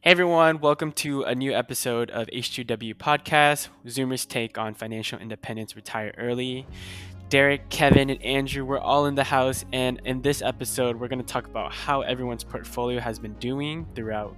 Hey 0.00 0.12
everyone, 0.12 0.60
welcome 0.60 0.92
to 0.92 1.24
a 1.24 1.34
new 1.34 1.52
episode 1.52 2.08
of 2.10 2.28
H2W 2.28 2.94
Podcast, 2.94 3.66
Zoomers 3.84 4.28
take 4.28 4.56
on 4.56 4.74
financial 4.74 5.18
independence, 5.18 5.74
retire 5.74 6.14
early. 6.16 6.68
Derek, 7.30 7.68
Kevin, 7.68 8.08
and 8.08 8.22
Andrew, 8.22 8.64
we're 8.64 8.78
all 8.78 9.06
in 9.06 9.16
the 9.16 9.24
house, 9.24 9.64
and 9.72 10.00
in 10.04 10.22
this 10.22 10.40
episode, 10.40 11.00
we're 11.00 11.08
going 11.08 11.18
to 11.18 11.26
talk 11.26 11.46
about 11.46 11.72
how 11.72 12.02
everyone's 12.02 12.44
portfolio 12.44 13.00
has 13.00 13.18
been 13.18 13.34
doing 13.34 13.88
throughout 13.96 14.36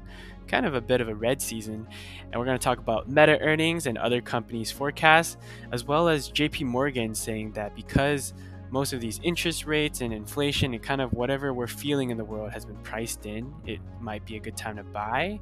kind 0.49 0.65
of 0.65 0.75
a 0.75 0.81
bit 0.81 1.03
of 1.03 1.11
a 1.11 1.15
red 1.15 1.43
season. 1.43 1.87
And 2.23 2.41
we're 2.41 2.47
going 2.47 2.59
to 2.59 2.65
talk 2.65 2.79
about 2.79 3.11
meta 3.11 3.39
earnings 3.41 3.87
and 3.87 3.99
other 3.99 4.23
companies' 4.23 4.73
forecasts, 4.73 5.37
as 5.73 5.85
well 5.85 6.09
as 6.09 6.33
JP 6.33 6.69
Morgan 6.69 7.15
saying 7.15 7.53
that 7.53 7.77
because 7.77 8.33
most 8.71 8.93
of 8.93 9.01
these 9.01 9.21
interest 9.23 9.67
rates 9.67 10.01
and 10.01 10.13
inflation 10.13 10.75
and 10.75 10.83
kind 10.83 11.01
of 11.01 11.13
whatever 11.13 11.53
we're 11.53 11.67
feeling 11.67 12.11
in 12.11 12.17
the 12.17 12.25
world 12.25 12.53
has 12.53 12.65
been 12.65 12.77
priced 12.79 13.27
in, 13.27 13.53
it 13.67 13.81
might 14.01 14.25
be 14.25 14.37
a 14.37 14.41
good 14.41 14.57
time 14.57 14.77
to 14.77 14.85
buy. 14.85 15.41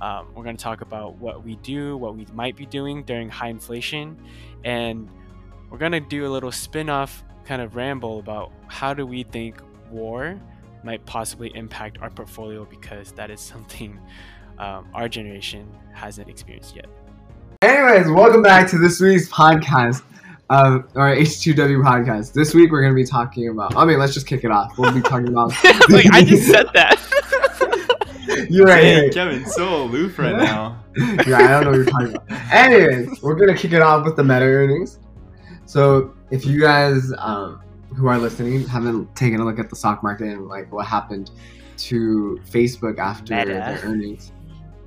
Um, 0.00 0.28
we're 0.34 0.44
going 0.44 0.56
to 0.56 0.62
talk 0.62 0.80
about 0.80 1.16
what 1.16 1.44
we 1.44 1.56
do, 1.56 1.96
what 1.96 2.16
we 2.16 2.26
might 2.32 2.56
be 2.56 2.66
doing 2.66 3.02
during 3.02 3.28
high 3.28 3.48
inflation, 3.48 4.16
and 4.64 5.08
we're 5.70 5.78
going 5.78 5.92
to 5.92 6.00
do 6.00 6.26
a 6.26 6.30
little 6.30 6.52
spin 6.52 6.88
off 6.88 7.22
kind 7.44 7.60
of 7.60 7.76
ramble 7.76 8.18
about 8.18 8.52
how 8.68 8.94
do 8.94 9.06
we 9.06 9.24
think 9.24 9.60
war 9.90 10.40
might 10.82 11.04
possibly 11.04 11.50
impact 11.54 11.98
our 12.00 12.10
portfolio 12.10 12.64
because 12.64 13.12
that 13.12 13.30
is 13.30 13.40
something 13.52 13.98
um, 14.58 14.88
our 14.94 15.08
generation 15.08 15.70
hasn't 15.92 16.28
experienced 16.28 16.76
yet. 16.76 16.86
Anyways, 17.62 18.08
welcome 18.08 18.42
back 18.42 18.70
to 18.70 18.78
this 18.78 19.00
week's 19.00 19.28
podcast 19.28 20.02
of 20.50 20.84
our 20.96 21.14
H2W 21.14 21.82
podcast. 21.82 22.32
This 22.32 22.52
week 22.54 22.70
we're 22.72 22.82
going 22.82 22.92
to 22.92 22.96
be 22.96 23.06
talking 23.06 23.48
about. 23.48 23.76
I 23.76 23.84
mean, 23.84 23.98
let's 23.98 24.12
just 24.12 24.26
kick 24.26 24.44
it 24.44 24.50
off. 24.50 24.76
We'll 24.76 24.92
be 24.92 25.00
talking 25.00 25.28
about. 25.28 25.52
like 25.88 26.06
I 26.12 26.22
just 26.24 26.46
said 26.48 26.66
that. 26.74 26.98
You're 28.50 28.66
right. 28.66 28.80
Dang, 28.82 29.02
Hey, 29.04 29.10
Kevin, 29.10 29.46
so 29.46 29.84
aloof 29.84 30.18
right 30.18 30.36
now. 30.36 30.82
yeah, 30.96 31.36
I 31.38 31.48
don't 31.48 31.64
know 31.64 31.70
what 31.70 31.76
you're 31.76 31.84
talking 31.84 32.16
about. 32.16 32.52
Anyways, 32.52 33.22
we're 33.22 33.34
gonna 33.36 33.56
kick 33.56 33.72
it 33.72 33.80
off 33.82 34.04
with 34.04 34.16
the 34.16 34.24
meta 34.24 34.44
earnings. 34.44 34.98
So 35.66 36.14
if 36.30 36.44
you 36.44 36.60
guys 36.60 37.12
um, 37.18 37.60
who 37.96 38.06
are 38.08 38.18
listening 38.18 38.66
haven't 38.66 39.14
taken 39.16 39.40
a 39.40 39.44
look 39.44 39.58
at 39.58 39.70
the 39.70 39.76
stock 39.76 40.02
market 40.02 40.28
and 40.28 40.48
like 40.48 40.70
what 40.72 40.86
happened 40.86 41.30
to 41.78 42.40
Facebook 42.48 42.98
after 42.98 43.34
Meta. 43.34 43.52
their 43.52 43.80
earnings, 43.84 44.32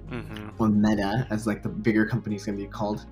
hmm 0.10 0.50
or 0.60 0.68
Meta, 0.70 1.26
as 1.30 1.48
like 1.48 1.64
the 1.64 1.70
bigger 1.70 2.06
company 2.06 2.36
is 2.36 2.46
gonna 2.46 2.58
be 2.58 2.68
called, 2.68 3.06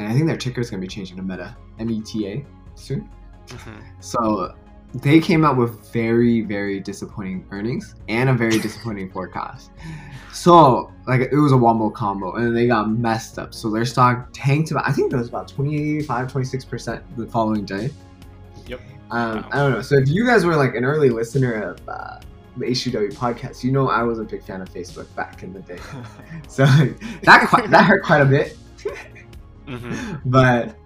and 0.00 0.08
I 0.08 0.14
think 0.14 0.26
their 0.26 0.36
ticker 0.38 0.62
is 0.62 0.70
gonna 0.70 0.80
be 0.80 0.88
changing 0.88 1.18
to 1.18 1.22
Meta, 1.22 1.54
M 1.78 1.90
E 1.90 2.00
T 2.00 2.26
A, 2.26 2.46
soon. 2.74 3.08
hmm 3.50 3.80
So 4.00 4.54
they 4.94 5.20
came 5.20 5.44
out 5.44 5.58
with 5.58 5.92
very, 5.92 6.40
very 6.40 6.80
disappointing 6.80 7.46
earnings 7.50 7.94
and 8.08 8.30
a 8.30 8.34
very 8.34 8.58
disappointing 8.58 9.10
forecast. 9.12 9.70
So 10.32 10.90
like 11.06 11.20
it 11.20 11.36
was 11.36 11.52
a 11.52 11.56
wombo 11.56 11.90
combo 11.90 12.36
and 12.36 12.56
they 12.56 12.66
got 12.66 12.90
messed 12.90 13.38
up. 13.38 13.52
So 13.52 13.70
their 13.70 13.84
stock 13.84 14.30
tanked 14.32 14.70
about 14.70 14.88
I 14.88 14.92
think 14.92 15.12
it 15.12 15.16
was 15.16 15.28
about 15.28 15.48
25, 15.48 16.32
26% 16.32 17.02
the 17.16 17.26
following 17.26 17.66
day. 17.66 17.90
Yep. 18.66 18.80
Um, 19.10 19.42
Wow. 19.42 19.48
I 19.52 19.56
don't 19.56 19.72
know. 19.72 19.82
So 19.82 19.96
if 19.96 20.08
you 20.08 20.24
guys 20.24 20.46
were 20.46 20.56
like 20.56 20.74
an 20.74 20.84
early 20.84 21.10
listener 21.10 21.60
of 21.62 21.88
uh, 21.88 22.20
the 22.56 22.66
H2W 22.66 23.12
podcast, 23.14 23.62
you 23.62 23.70
know 23.70 23.88
I 23.90 24.02
was 24.02 24.18
a 24.18 24.24
big 24.24 24.42
fan 24.42 24.62
of 24.62 24.70
Facebook 24.70 25.14
back 25.14 25.42
in 25.42 25.52
the 25.52 25.60
day. 25.60 25.78
So 26.48 26.64
that 27.22 27.48
quite, 27.50 27.70
that 27.70 27.84
hurt 27.84 28.02
quite 28.02 28.22
a 28.22 28.24
bit 28.24 28.56
hmm 29.78 30.14
but 30.24 30.76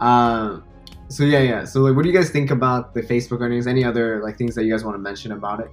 um 0.00 0.64
so 1.08 1.24
yeah 1.24 1.38
yeah 1.40 1.64
so 1.64 1.80
like 1.80 1.94
what 1.96 2.02
do 2.02 2.08
you 2.10 2.14
guys 2.14 2.30
think 2.30 2.50
about 2.50 2.92
the 2.94 3.02
facebook 3.02 3.40
earnings 3.40 3.66
any 3.66 3.84
other 3.84 4.22
like 4.22 4.36
things 4.36 4.54
that 4.54 4.64
you 4.64 4.72
guys 4.72 4.84
want 4.84 4.94
to 4.94 4.98
mention 5.00 5.32
about 5.32 5.60
it 5.60 5.70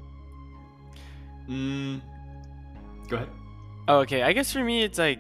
mm, 1.50 2.02
go 3.10 3.16
ahead. 3.18 3.30
Oh, 3.88 4.00
okay. 4.00 4.23
I 4.23 4.34
guess 4.34 4.52
for 4.52 4.64
me, 4.64 4.82
it's 4.82 4.98
like 4.98 5.20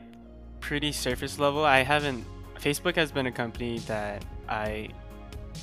pretty 0.59 0.91
surface 0.91 1.37
level. 1.37 1.63
I 1.63 1.83
haven't. 1.83 2.25
Facebook 2.59 2.95
has 2.95 3.11
been 3.11 3.27
a 3.27 3.31
company 3.31 3.77
that 3.85 4.25
I 4.49 4.89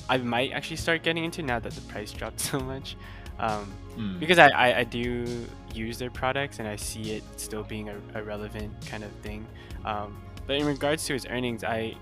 I 0.07 0.17
might 0.17 0.53
actually 0.53 0.77
start 0.77 1.03
getting 1.03 1.25
into 1.25 1.41
now 1.41 1.59
that 1.59 1.73
the 1.73 1.81
price 1.81 2.11
dropped 2.19 2.39
so 2.39 2.59
much. 2.59 2.95
Um, 3.39 3.71
Mm. 3.97 4.19
because 4.19 4.39
I, 4.39 4.47
I, 4.49 4.77
I 4.79 4.83
do 4.85 5.45
use 5.75 5.99
their 5.99 6.09
products 6.09 6.57
and 6.57 6.67
I 6.67 6.77
see 6.77 7.11
it 7.11 7.23
still 7.37 7.61
being 7.61 7.89
a, 7.89 7.95
a 8.15 8.23
relevant 8.23 8.73
kind 8.87 9.03
of 9.03 9.11
thing. 9.21 9.45
Um, 9.85 10.17
but 10.47 10.55
in 10.57 10.65
regards 10.65 11.05
to 11.05 11.13
his 11.13 11.25
earnings, 11.25 11.63
I 11.63 11.95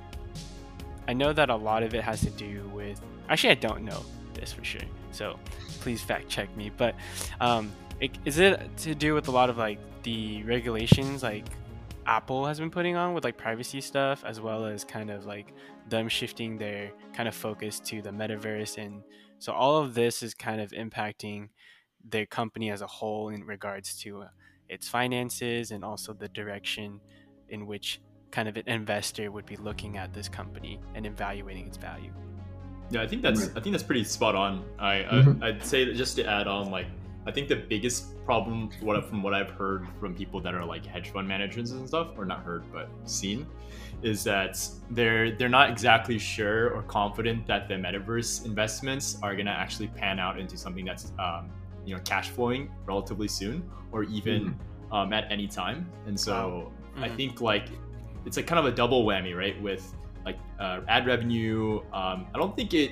I 1.07 1.13
know 1.13 1.33
that 1.33 1.49
a 1.49 1.55
lot 1.55 1.83
of 1.83 1.93
it 1.93 2.03
has 2.03 2.21
to 2.21 2.29
do 2.31 2.69
with. 2.73 3.01
Actually, 3.29 3.51
I 3.51 3.55
don't 3.55 3.83
know 3.83 4.03
this 4.33 4.53
for 4.53 4.63
sure, 4.63 4.81
so 5.11 5.39
please 5.79 6.01
fact 6.01 6.29
check 6.29 6.55
me. 6.55 6.71
But 6.75 6.95
um, 7.39 7.71
it, 7.99 8.11
is 8.25 8.39
it 8.39 8.59
to 8.77 8.95
do 8.95 9.13
with 9.13 9.27
a 9.27 9.31
lot 9.31 9.49
of 9.49 9.57
like 9.57 9.79
the 10.03 10.43
regulations 10.43 11.23
like 11.23 11.45
Apple 12.05 12.45
has 12.45 12.59
been 12.59 12.71
putting 12.71 12.95
on 12.95 13.13
with 13.13 13.23
like 13.23 13.37
privacy 13.37 13.81
stuff, 13.81 14.23
as 14.25 14.41
well 14.41 14.65
as 14.65 14.83
kind 14.83 15.09
of 15.09 15.25
like 15.25 15.53
them 15.89 16.07
shifting 16.07 16.57
their 16.57 16.91
kind 17.13 17.27
of 17.27 17.35
focus 17.35 17.79
to 17.79 18.01
the 18.01 18.09
metaverse 18.09 18.77
and 18.77 19.03
so 19.41 19.53
all 19.53 19.77
of 19.77 19.95
this 19.95 20.21
is 20.21 20.35
kind 20.35 20.61
of 20.61 20.69
impacting 20.69 21.49
their 22.07 22.27
company 22.27 22.69
as 22.69 22.81
a 22.81 22.87
whole 22.87 23.29
in 23.29 23.43
regards 23.43 23.97
to 24.01 24.21
uh, 24.21 24.27
its 24.69 24.87
finances 24.87 25.71
and 25.71 25.83
also 25.83 26.13
the 26.13 26.29
direction 26.29 26.99
in 27.49 27.65
which 27.65 27.99
kind 28.31 28.47
of 28.47 28.57
an 28.57 28.63
investor 28.67 29.31
would 29.31 29.45
be 29.45 29.57
looking 29.57 29.97
at 29.97 30.13
this 30.13 30.27
company 30.29 30.79
and 30.95 31.05
evaluating 31.05 31.67
its 31.67 31.77
value. 31.77 32.11
Yeah, 32.89 33.01
I 33.01 33.07
think 33.07 33.21
that's 33.21 33.49
I 33.55 33.59
think 33.61 33.73
that's 33.73 33.83
pretty 33.83 34.03
spot 34.03 34.35
on. 34.35 34.65
I, 34.79 34.95
Mhm. 35.09 35.41
I 35.43 35.47
I'd 35.49 35.65
say 35.65 35.85
that 35.85 35.95
just 35.95 36.15
to 36.17 36.25
add 36.25 36.47
on, 36.47 36.71
like 36.71 36.87
I 37.25 37.31
think 37.31 37.47
the 37.47 37.55
biggest 37.55 38.25
problem, 38.25 38.69
what 38.81 39.05
from 39.07 39.21
what 39.21 39.33
I've 39.33 39.51
heard 39.51 39.87
from 39.99 40.15
people 40.15 40.41
that 40.41 40.55
are 40.55 40.65
like 40.65 40.85
hedge 40.85 41.09
fund 41.11 41.27
managers 41.27 41.71
and 41.71 41.87
stuff, 41.87 42.09
or 42.17 42.25
not 42.25 42.39
heard 42.43 42.63
but 42.73 42.89
seen, 43.05 43.47
is 44.01 44.23
that 44.23 44.57
they're 44.89 45.31
they're 45.31 45.47
not 45.49 45.69
exactly 45.69 46.17
sure 46.17 46.71
or 46.71 46.81
confident 46.83 47.45
that 47.47 47.67
the 47.67 47.75
metaverse 47.75 48.45
investments 48.45 49.17
are 49.21 49.35
gonna 49.35 49.51
actually 49.51 49.87
pan 49.87 50.19
out 50.19 50.39
into 50.39 50.57
something 50.57 50.83
that's 50.83 51.13
um, 51.19 51.49
you 51.85 51.95
know 51.95 52.01
cash 52.03 52.29
flowing 52.29 52.69
relatively 52.85 53.27
soon, 53.27 53.69
or 53.91 54.03
even 54.03 54.57
um, 54.91 55.13
at 55.13 55.31
any 55.31 55.47
time. 55.47 55.89
And 56.07 56.19
so 56.19 56.71
I 56.97 57.07
Mhm. 57.07 57.15
think 57.15 57.41
like 57.41 57.67
it's 58.25 58.37
like 58.37 58.47
kind 58.47 58.59
of 58.59 58.65
a 58.65 58.71
double 58.71 59.05
whammy, 59.05 59.35
right? 59.35 59.59
With 59.61 59.83
like 60.25 60.37
uh, 60.59 60.81
ad 60.87 61.07
revenue. 61.07 61.81
Um, 61.93 62.27
I 62.33 62.37
don't 62.37 62.55
think 62.55 62.73
it 62.73 62.91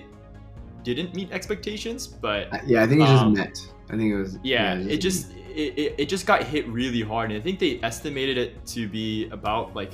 didn't 0.84 1.14
meet 1.14 1.32
expectations, 1.32 2.08
but 2.08 2.48
yeah 2.66 2.82
i 2.84 2.88
think 2.88 3.02
it 3.02 3.08
just 3.08 3.24
Um, 3.24 3.34
met 3.34 3.60
i 3.90 3.98
think 3.98 4.14
it 4.14 4.18
was 4.18 4.40
yeah, 4.44 4.76
it 4.76 4.98
just 4.98 5.32
it, 5.54 5.78
it, 5.78 5.96
it 5.98 6.10
just 6.10 6.26
got 6.26 6.44
hit 6.44 6.68
really 6.70 7.02
hard. 7.02 7.32
And 7.32 7.40
I 7.40 7.44
think 7.44 7.60
they 7.60 7.80
estimated 7.84 8.38
it 8.38 8.66
to 8.68 8.88
be 8.88 9.28
about 9.30 9.76
like 9.76 9.92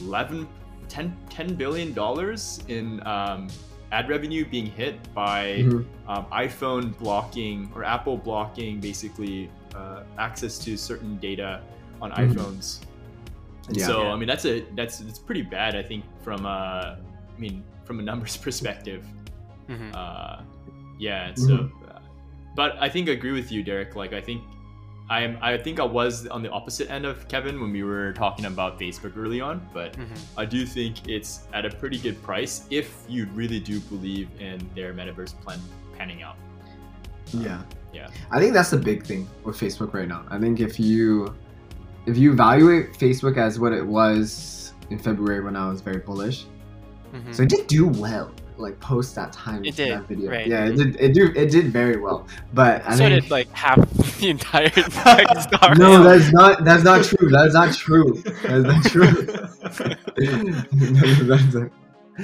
11, 0.00 0.46
10, 0.88 1.16
10 1.28 1.54
billion 1.54 1.92
dollars 1.92 2.60
in 2.68 3.04
um, 3.06 3.48
ad 3.90 4.08
revenue 4.08 4.44
being 4.48 4.66
hit 4.66 5.12
by 5.14 5.64
Mhm. 5.64 5.84
um, 6.06 6.26
iPhone 6.30 6.96
blocking 6.98 7.70
or 7.74 7.82
Apple 7.84 8.16
blocking 8.16 8.78
basically 8.80 9.50
uh, 9.74 10.02
access 10.18 10.58
to 10.60 10.76
certain 10.76 11.16
data 11.18 11.60
on 12.00 12.12
Mhm. 12.12 12.34
iPhones. 12.34 12.80
And 13.68 13.76
Yeah. 13.76 13.86
so 13.86 14.08
I 14.08 14.16
mean 14.16 14.26
that's 14.28 14.44
a 14.44 14.60
that's 14.74 15.00
it's 15.00 15.18
pretty 15.18 15.42
bad 15.42 15.76
I 15.76 15.82
think 15.82 16.04
from 16.22 16.44
a 16.46 16.98
I 17.36 17.40
mean 17.40 17.62
from 17.84 18.00
a 18.00 18.02
numbers 18.02 18.36
perspective. 18.46 19.04
Mhm. 19.68 19.94
Uh, 19.94 20.42
yeah, 20.98 21.32
so 21.34 21.70
uh, 21.88 21.98
but 22.56 22.76
I 22.80 22.88
think 22.88 23.08
I 23.08 23.12
agree 23.12 23.32
with 23.32 23.52
you 23.52 23.62
Derek 23.62 23.94
like 23.94 24.12
I 24.12 24.20
think 24.20 24.42
I 25.10 25.22
am 25.22 25.38
I 25.40 25.56
think 25.56 25.80
I 25.80 25.84
was 25.84 26.26
on 26.26 26.42
the 26.42 26.50
opposite 26.50 26.90
end 26.90 27.06
of 27.06 27.28
Kevin 27.28 27.60
when 27.60 27.72
we 27.72 27.82
were 27.82 28.12
talking 28.12 28.44
about 28.46 28.78
Facebook 28.78 29.16
early 29.16 29.40
on, 29.40 29.66
but 29.72 29.92
Mhm. 29.94 30.18
I 30.36 30.44
do 30.44 30.66
think 30.66 31.08
it's 31.08 31.46
at 31.54 31.64
a 31.64 31.70
pretty 31.70 31.98
good 31.98 32.20
price 32.22 32.66
if 32.70 33.04
you 33.08 33.26
really 33.34 33.60
do 33.60 33.80
believe 33.80 34.28
in 34.40 34.58
their 34.74 34.92
metaverse 34.92 35.34
plan 35.42 35.60
panning 35.96 36.22
out. 36.22 36.36
yeah 37.32 37.60
Yeah. 37.92 38.08
i 38.30 38.38
think 38.40 38.54
that's 38.54 38.70
the 38.70 38.78
big 38.78 39.04
thing 39.04 39.28
with 39.44 39.56
facebook 39.60 39.92
right 39.92 40.08
now 40.08 40.22
i 40.30 40.38
think 40.38 40.60
if 40.60 40.80
you 40.80 41.34
if 42.08 42.16
you 42.16 42.32
evaluate 42.32 42.92
facebook 42.92 43.36
as 43.36 43.58
what 43.60 43.72
it 43.72 43.86
was 43.86 44.72
in 44.90 44.98
february 44.98 45.40
when 45.42 45.56
i 45.56 45.68
was 45.68 45.80
very 45.80 45.98
bullish 45.98 46.44
Mhm. 47.14 47.34
so 47.34 47.42
it 47.42 47.48
did 47.48 47.66
do 47.68 47.86
well 47.88 48.30
like 48.58 48.78
post 48.80 49.14
that 49.14 49.32
time 49.32 49.64
It 49.64 49.76
did, 49.76 49.92
that 49.92 50.06
video 50.08 50.30
right. 50.30 50.46
yeah 50.46 50.66
it 50.66 50.76
did 50.76 50.96
it 51.00 51.14
do 51.14 51.30
it 51.34 51.50
did 51.50 51.72
very 51.72 51.96
well 51.96 52.26
but 52.52 52.82
i 52.86 52.92
so 52.92 52.98
think 53.08 53.22
did 53.22 53.30
like 53.30 53.50
half 53.52 53.78
the 54.18 54.28
entire 54.30 54.68
tech 54.70 55.26
stock. 55.40 55.78
No, 55.78 56.02
that's 56.02 56.32
not. 56.32 56.64
That's 56.64 56.82
not 56.82 57.04
true. 57.04 57.30
That's 57.30 57.54
not 57.54 57.72
true. 57.72 58.20
That's 58.42 58.64
not 58.64 58.84
true. 58.84 59.12
That's 61.28 61.54
a- 61.54 61.70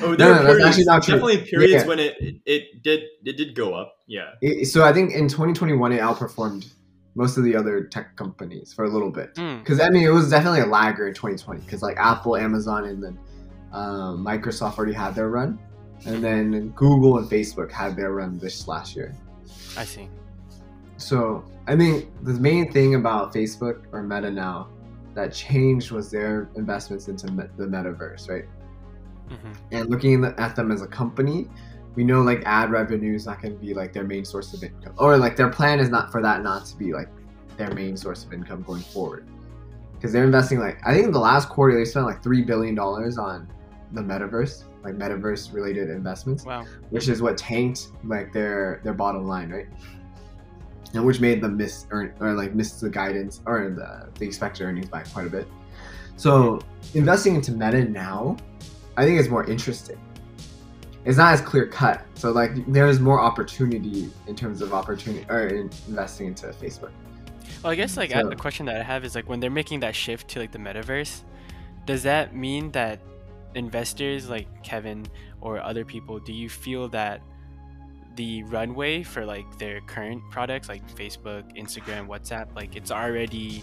oh, 0.03 0.17
there 0.17 0.35
no, 0.35 0.43
were 0.43 0.59
that's 0.59 0.77
periods, 0.77 0.77
actually 0.79 0.85
not 0.87 1.03
true. 1.05 1.15
definitely 1.15 1.39
periods 1.49 1.73
Yeah. 1.73 1.87
when 1.87 1.99
it, 2.01 2.17
it 2.21 2.35
it 2.47 2.83
did 2.83 3.03
it 3.25 3.37
did 3.37 3.55
go 3.55 3.75
up. 3.75 3.97
Yeah. 4.07 4.33
it- 4.43 4.67
so 4.67 4.85
I 4.85 4.93
think 4.93 5.13
in 5.13 5.29
2021 5.29 5.93
it 5.93 6.01
outperformed 6.01 6.67
most 7.15 7.37
of 7.37 7.45
the 7.45 7.55
other 7.55 7.85
tech 7.85 8.17
companies 8.17 8.73
for 8.73 8.85
a 8.85 8.89
little 8.89 9.11
bit. 9.11 9.35
Mm, 9.37 9.61
Because 9.61 9.81
I 9.81 9.89
mean, 9.91 10.03
it 10.05 10.11
was 10.11 10.31
definitely 10.31 10.61
a 10.61 10.67
lagger 10.67 11.07
in 11.09 11.15
2020. 11.15 11.61
Because 11.61 11.83
like 11.83 11.97
Apple, 11.97 12.37
Amazon, 12.37 12.85
and 12.87 13.03
then 13.03 13.19
um, 13.73 14.25
Microsoft 14.25 14.79
already 14.79 14.93
had 14.93 15.15
their 15.15 15.29
run, 15.31 15.59
and 16.07 16.23
then 16.23 16.71
Google 16.71 17.19
and 17.19 17.29
Facebook 17.31 17.71
had 17.71 17.97
their 17.97 18.13
run 18.13 18.39
this 18.39 18.67
last 18.69 18.95
year. 18.97 19.15
I 19.77 19.85
see. 19.85 20.09
So 20.97 21.45
I 21.67 21.75
mean, 21.75 22.11
the 22.23 22.35
main 22.35 22.71
thing 22.73 22.95
about 22.95 23.33
Facebook 23.33 23.85
or 23.93 24.03
Meta 24.03 24.31
now 24.31 24.69
that 25.15 25.33
changed 25.33 25.91
was 25.93 26.11
their 26.11 26.51
investments 26.57 27.09
into 27.09 27.31
me- 27.33 27.45
the 27.57 27.65
metaverse, 27.67 28.29
right? 28.29 28.45
hmm 29.29 29.53
And 29.71 29.89
looking 29.89 30.25
at 30.25 30.57
them 30.57 30.71
as 30.73 30.83
a 30.83 30.87
company, 30.89 31.49
we 31.95 32.05
know 32.05 32.23
like 32.23 32.43
ad 32.45 32.71
revenue 32.71 33.15
is 33.15 33.27
not 33.27 33.41
going 33.41 33.55
to 33.55 33.61
be 33.61 33.75
like 33.75 33.93
their 33.93 34.05
main 34.05 34.25
source 34.25 34.53
of 34.55 34.63
income, 34.63 34.95
or 34.99 35.17
like 35.17 35.37
their 35.37 35.49
plan 35.51 35.81
is 35.81 35.89
not 35.89 36.11
for 36.11 36.21
that 36.23 36.43
not 36.43 36.67
to 36.67 36.77
be 36.77 36.93
like 36.93 37.09
their 37.57 37.73
main 37.73 37.97
source 37.97 38.25
of 38.25 38.33
income 38.33 38.63
going 38.63 38.83
forward. 38.83 39.27
Because 39.95 40.13
they're 40.13 40.25
investing 40.25 40.59
like 40.59 40.79
I 40.87 40.93
think 40.93 41.07
in 41.07 41.13
the 41.13 41.21
last 41.21 41.49
quarter 41.49 41.77
they 41.77 41.85
spent 41.85 42.07
like 42.07 42.23
three 42.23 42.43
billion 42.43 42.75
dollars 42.75 43.17
on 43.17 43.49
the 43.93 44.03
metaverse, 44.03 44.65
like 44.83 44.95
metaverse 44.95 45.53
related 45.55 45.89
investments 45.89 46.45
Wow. 46.45 46.65
which 46.91 47.09
is 47.09 47.23
what 47.23 47.39
tanked 47.39 47.89
like 48.05 48.33
their 48.33 48.81
their 48.83 48.93
bottom 48.95 49.27
line, 49.27 49.51
right? 49.51 49.69
And 50.95 51.05
which 51.05 51.21
made 51.21 51.41
them 51.41 51.57
miss 51.57 51.87
earn, 51.91 52.13
or 52.21 52.35
like 52.35 52.55
miss 52.55 52.81
the 52.81 52.91
guidance 52.91 53.41
or 53.47 53.71
the, 53.71 54.11
the 54.19 54.25
expected 54.27 54.65
earnings 54.65 54.89
by 54.89 55.03
quite 55.03 55.27
a 55.27 55.31
bit. 55.31 55.49
So 56.17 56.61
investing 56.95 57.35
into 57.35 57.51
Meta 57.53 57.85
now, 57.85 58.37
I 58.97 59.05
think 59.05 59.19
is 59.19 59.29
more 59.29 59.45
interesting. 59.51 59.99
It's 61.05 61.19
not 61.19 61.35
as 61.35 61.41
clear 61.41 61.67
cut. 61.67 62.05
So 62.15 62.31
like 62.33 62.53
there's 62.67 62.99
more 63.01 63.21
opportunity 63.21 64.11
in 64.27 64.35
terms 64.35 64.63
of 64.63 64.73
opportunity 64.73 65.27
or 65.29 65.47
in 65.49 65.71
investing 65.89 66.29
into 66.29 66.47
Facebook. 66.49 66.91
Well, 67.63 67.73
I 67.73 67.75
guess 67.77 67.97
like 67.97 68.11
So- 68.11 68.29
a 68.31 68.37
question 68.37 68.67
that 68.67 68.77
I 68.81 68.83
have 68.83 69.05
is 69.05 69.15
like 69.15 69.29
when 69.29 69.41
they're 69.41 69.51
making 69.51 69.81
that 69.81 69.95
shift 69.95 70.29
to 70.29 70.41
like 70.41 70.53
the 70.53 70.59
metaverse, 70.59 71.21
does 71.85 72.03
that 72.05 72.35
mean 72.35 72.71
that 72.73 73.01
investors 73.55 74.29
like 74.29 74.63
Kevin 74.63 75.07
or 75.41 75.61
other 75.61 75.85
people, 75.85 76.19
do 76.19 76.33
you 76.33 76.49
feel 76.49 76.89
that 76.89 77.21
the 78.17 78.43
runway 78.45 79.03
for 79.03 79.27
like 79.27 79.59
their 79.59 79.81
current 79.83 80.23
products 80.31 80.69
like 80.69 80.89
Facebook, 80.95 81.57
Instagram, 81.57 82.07
WhatsApp, 82.07 82.55
like 82.55 82.77
it's 82.77 82.91
already 82.91 83.63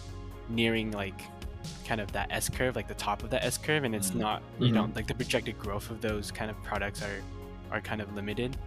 nearing 0.50 0.92
like 0.92 1.22
kind 1.88 2.02
of 2.02 2.12
that 2.14 2.28
S 2.32 2.50
curve, 2.50 2.76
like 2.76 2.88
the 2.88 2.94
top 2.96 3.24
of 3.24 3.30
the 3.30 3.44
S 3.44 3.58
curve, 3.58 3.84
and 3.84 3.94
it's 3.96 4.12
Mhm. 4.12 4.16
not 4.16 4.42
you 4.60 4.72
know 4.72 4.84
Mhm. 4.86 4.96
like 4.96 5.08
the 5.08 5.14
projected 5.16 5.58
growth 5.60 5.90
of 5.90 6.02
those 6.02 6.32
kind 6.32 6.50
of 6.52 6.62
products 6.64 7.02
are 7.02 7.22
are 7.76 7.82
kind 7.82 8.02
of 8.02 8.14
limited. 8.16 8.58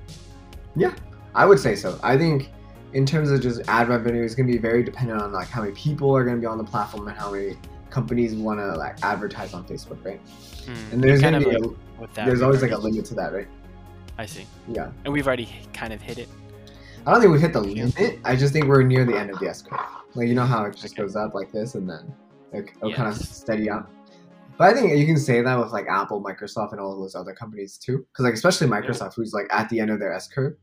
Yeah, 0.76 0.94
I 1.35 1.44
would 1.44 1.58
say 1.58 1.75
so. 1.76 1.99
I 2.02 2.17
think 2.17 2.50
in 2.94 3.05
terms 3.05 3.31
of 3.31 3.41
just 3.41 3.61
ad 3.69 3.88
revenue, 3.88 4.23
it's 4.23 4.35
gonna 4.35 4.46
be 4.50 4.56
very 4.58 4.82
dependent 4.82 5.20
on 5.20 5.32
like 5.32 5.49
how 5.49 5.61
many 5.62 5.75
people 5.75 6.17
are 6.17 6.25
gonna 6.25 6.38
be 6.41 6.46
on 6.46 6.58
the 6.58 6.64
platform 6.64 7.06
and 7.08 7.17
how 7.17 7.31
many 7.31 7.56
companies 7.91 8.35
want 8.35 8.58
to 8.61 8.75
like 8.76 8.96
advertise 9.05 9.52
on 9.55 9.64
Facebook, 9.64 10.02
right? 10.05 10.20
Hmm. 10.67 10.73
And 10.93 11.05
there's 11.05 11.20
gonna 11.20 11.38
be 11.41 11.46
like 11.46 11.58
a, 11.64 11.69
with 12.00 12.14
that. 12.14 12.26
there's 12.26 12.41
always 12.43 12.62
like 12.62 12.70
a 12.73 12.79
limit 12.79 13.05
to 13.06 13.14
that, 13.14 13.32
right? 13.35 13.49
I 14.17 14.26
see, 14.26 14.46
Yeah. 14.69 14.91
and 15.05 15.12
we've 15.12 15.26
already 15.26 15.49
kind 15.73 15.93
of 15.93 16.00
hit 16.00 16.19
it. 16.19 16.29
I 17.06 17.11
don't 17.12 17.20
think 17.20 17.32
we've 17.32 17.41
hit 17.43 17.52
the 17.52 17.61
limit. 17.61 18.19
I 18.25 18.35
just 18.37 18.52
think 18.55 18.67
we're 18.67 18.82
near 18.82 19.05
the 19.05 19.19
end 19.19 19.31
of 19.31 19.38
the 19.38 19.49
S 19.49 19.61
curve. 19.62 19.81
Like 20.14 20.29
you 20.29 20.35
know 20.35 20.46
how 20.46 20.64
it 20.64 20.75
just 20.76 20.94
Okay. 20.94 21.02
goes 21.02 21.14
up 21.17 21.35
like 21.35 21.52
this 21.52 21.75
and 21.75 21.88
then 21.88 22.12
like 22.54 22.76
it'll 22.76 22.94
kind 22.94 23.08
of 23.08 23.16
steady 23.16 23.68
up. 23.68 23.90
But 24.56 24.70
I 24.70 24.74
think 24.80 24.96
you 24.96 25.04
can 25.06 25.16
say 25.18 25.42
that 25.42 25.58
with 25.58 25.72
like 25.72 25.86
Apple, 25.88 26.22
Microsoft, 26.22 26.72
and 26.72 26.80
all 26.80 26.98
those 27.00 27.14
other 27.14 27.34
companies 27.34 27.76
too. 27.76 27.98
Because 28.12 28.24
like 28.24 28.34
especially 28.34 28.68
Microsoft, 28.68 29.14
who's 29.14 29.32
like 29.32 29.46
at 29.50 29.68
the 29.68 29.80
end 29.80 29.90
of 29.90 29.98
their 29.98 30.12
S 30.12 30.28
curve, 30.28 30.54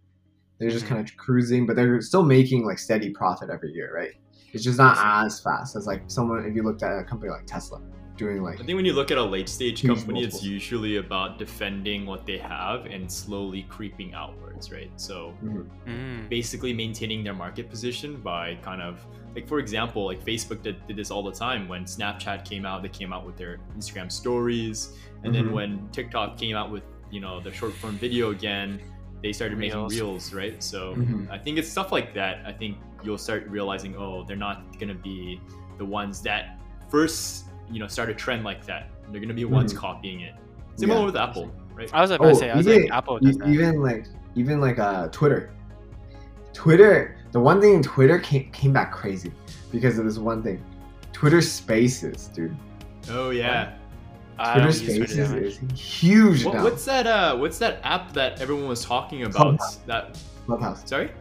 they're 0.60 0.70
just 0.70 0.86
Mhm. 0.86 0.90
kind 0.90 1.10
of 1.10 1.18
cruising, 1.18 1.66
but 1.66 1.76
they're 1.76 2.00
still 2.02 2.24
making 2.24 2.66
like 2.66 2.80
steady 2.80 3.10
profit 3.10 3.50
every 3.50 3.72
year, 3.74 3.94
right? 3.94 4.14
It's 4.54 4.64
just 4.64 4.78
not 4.78 4.98
as 5.26 5.40
fast 5.40 5.76
as 5.76 5.88
like 5.88 6.04
someone 6.08 6.46
if 6.46 6.56
you 6.56 6.64
looked 6.64 6.84
at 6.84 6.98
a 6.98 7.04
company 7.04 7.32
like 7.32 7.46
Tesla 7.46 7.82
doing 8.22 8.42
like 8.44 8.60
I 8.62 8.64
think 8.66 8.76
when 8.76 8.86
you 8.86 8.94
look 8.94 9.12
at 9.12 9.18
a 9.18 9.24
late 9.24 9.50
stage 9.50 9.82
Huge 9.82 9.90
company, 9.98 10.24
it's 10.24 10.44
usually 10.44 10.98
about 10.98 11.38
defending 11.38 12.06
what 12.06 12.26
they 12.26 12.38
have 12.38 12.86
and 12.86 13.12
slowly 13.12 13.64
creeping 13.76 14.14
outwards, 14.14 14.72
right? 14.72 14.92
So 15.08 15.34
Mm. 15.44 16.30
basically 16.30 16.74
maintaining 16.74 17.24
their 17.24 17.34
market 17.34 17.70
position 17.70 18.10
by 18.22 18.56
kind 18.70 18.82
of 18.82 18.94
like 19.36 19.48
for 19.48 19.60
example 19.60 20.02
like 20.12 20.22
facebook 20.32 20.62
did, 20.62 20.76
did 20.88 20.96
this 20.98 21.10
all 21.10 21.24
the 21.24 21.32
time 21.32 21.62
when 21.68 21.82
snapchat 21.86 22.44
came 22.52 22.66
out 22.66 22.78
they 22.84 22.90
came 23.02 23.12
out 23.16 23.26
with 23.26 23.38
their 23.38 23.54
instagram 23.78 24.12
stories 24.12 24.78
and 25.24 25.30
Mhm. 25.32 25.36
then 25.38 25.52
when 25.58 25.70
tiktok 25.92 26.38
came 26.38 26.56
out 26.56 26.70
with 26.76 26.84
you 27.10 27.22
know 27.22 27.40
the 27.40 27.52
short 27.60 27.74
form 27.74 27.96
video 27.98 28.32
again 28.32 28.80
they 29.24 29.32
started 29.34 29.58
making 29.58 29.78
Reels. 29.80 29.94
reels 29.96 30.34
right 30.34 30.62
so 30.72 30.80
Mhm. 30.96 31.30
i 31.32 31.38
think 31.38 31.58
it's 31.60 31.70
stuff 31.70 31.92
like 31.98 32.14
that 32.14 32.44
i 32.46 32.52
think 32.52 32.78
you'll 33.04 33.18
start 33.30 33.48
realizing 33.48 33.96
oh 33.96 34.24
they're 34.28 34.44
not 34.50 34.58
going 34.80 34.90
to 34.98 35.02
be 35.12 35.40
the 35.78 35.86
ones 35.86 36.22
that 36.24 36.60
first 36.90 37.46
you 37.72 37.80
know 37.80 37.88
start 37.88 38.10
a 38.10 38.14
trend 38.14 38.44
like 38.44 38.66
that 38.66 38.90
they're 39.10 39.20
going 39.20 39.28
to 39.28 39.34
be 39.34 39.44
the 39.44 39.50
ones 39.50 39.74
Mhm. 39.74 39.78
copying 39.78 40.22
it 40.22 40.34
similar 40.76 41.00
Yeah. 41.00 41.06
with 41.06 41.16
apple 41.16 41.52
right 41.76 41.90
I 41.94 42.02
was 42.02 42.12
about 42.12 42.28
to 42.30 42.36
say, 42.36 42.50
I 42.52 42.58
was 42.58 42.68
even, 42.68 42.82
like, 42.84 42.92
Apple 42.92 43.20
does 43.20 43.38
that. 43.38 43.48
even 43.48 43.82
like 43.82 44.06
even 44.36 44.62
like 44.62 44.80
uh 44.80 45.08
Twitter. 45.10 45.52
Twitter, 46.54 47.18
the 47.32 47.40
one 47.40 47.62
thing 47.62 47.76
in 47.76 47.84
Twitter 47.84 48.20
came 48.20 48.52
came 48.52 48.74
back 48.74 48.92
crazy 48.92 49.32
because 49.72 49.98
of 49.98 50.06
this 50.06 50.18
one 50.18 50.44
thing. 50.44 50.64
Twitter 51.14 51.42
Spaces, 51.42 52.28
dude. 52.34 52.56
oh 53.10 53.30
yeah 53.30 53.74
I 54.40 54.54
Twitter 54.54 54.68
don't 54.72 54.86
Twitter 54.86 55.08
Spaces 55.08 55.32
that 55.32 55.44
is 55.44 55.60
huge 55.80 56.46
What, 56.46 56.56
now. 56.56 56.64
what's 56.64 56.84
that? 56.86 57.08
Uh, 57.08 57.36
what's 57.38 57.58
that 57.60 57.80
app 57.84 58.12
that 58.14 58.42
everyone 58.42 58.68
was 58.68 58.84
talking 58.84 59.24
about? 59.24 59.36
Clubhouse. 59.36 59.76
That 59.86 60.18
Clubhouse. 60.46 60.82
sorry, 60.90 61.12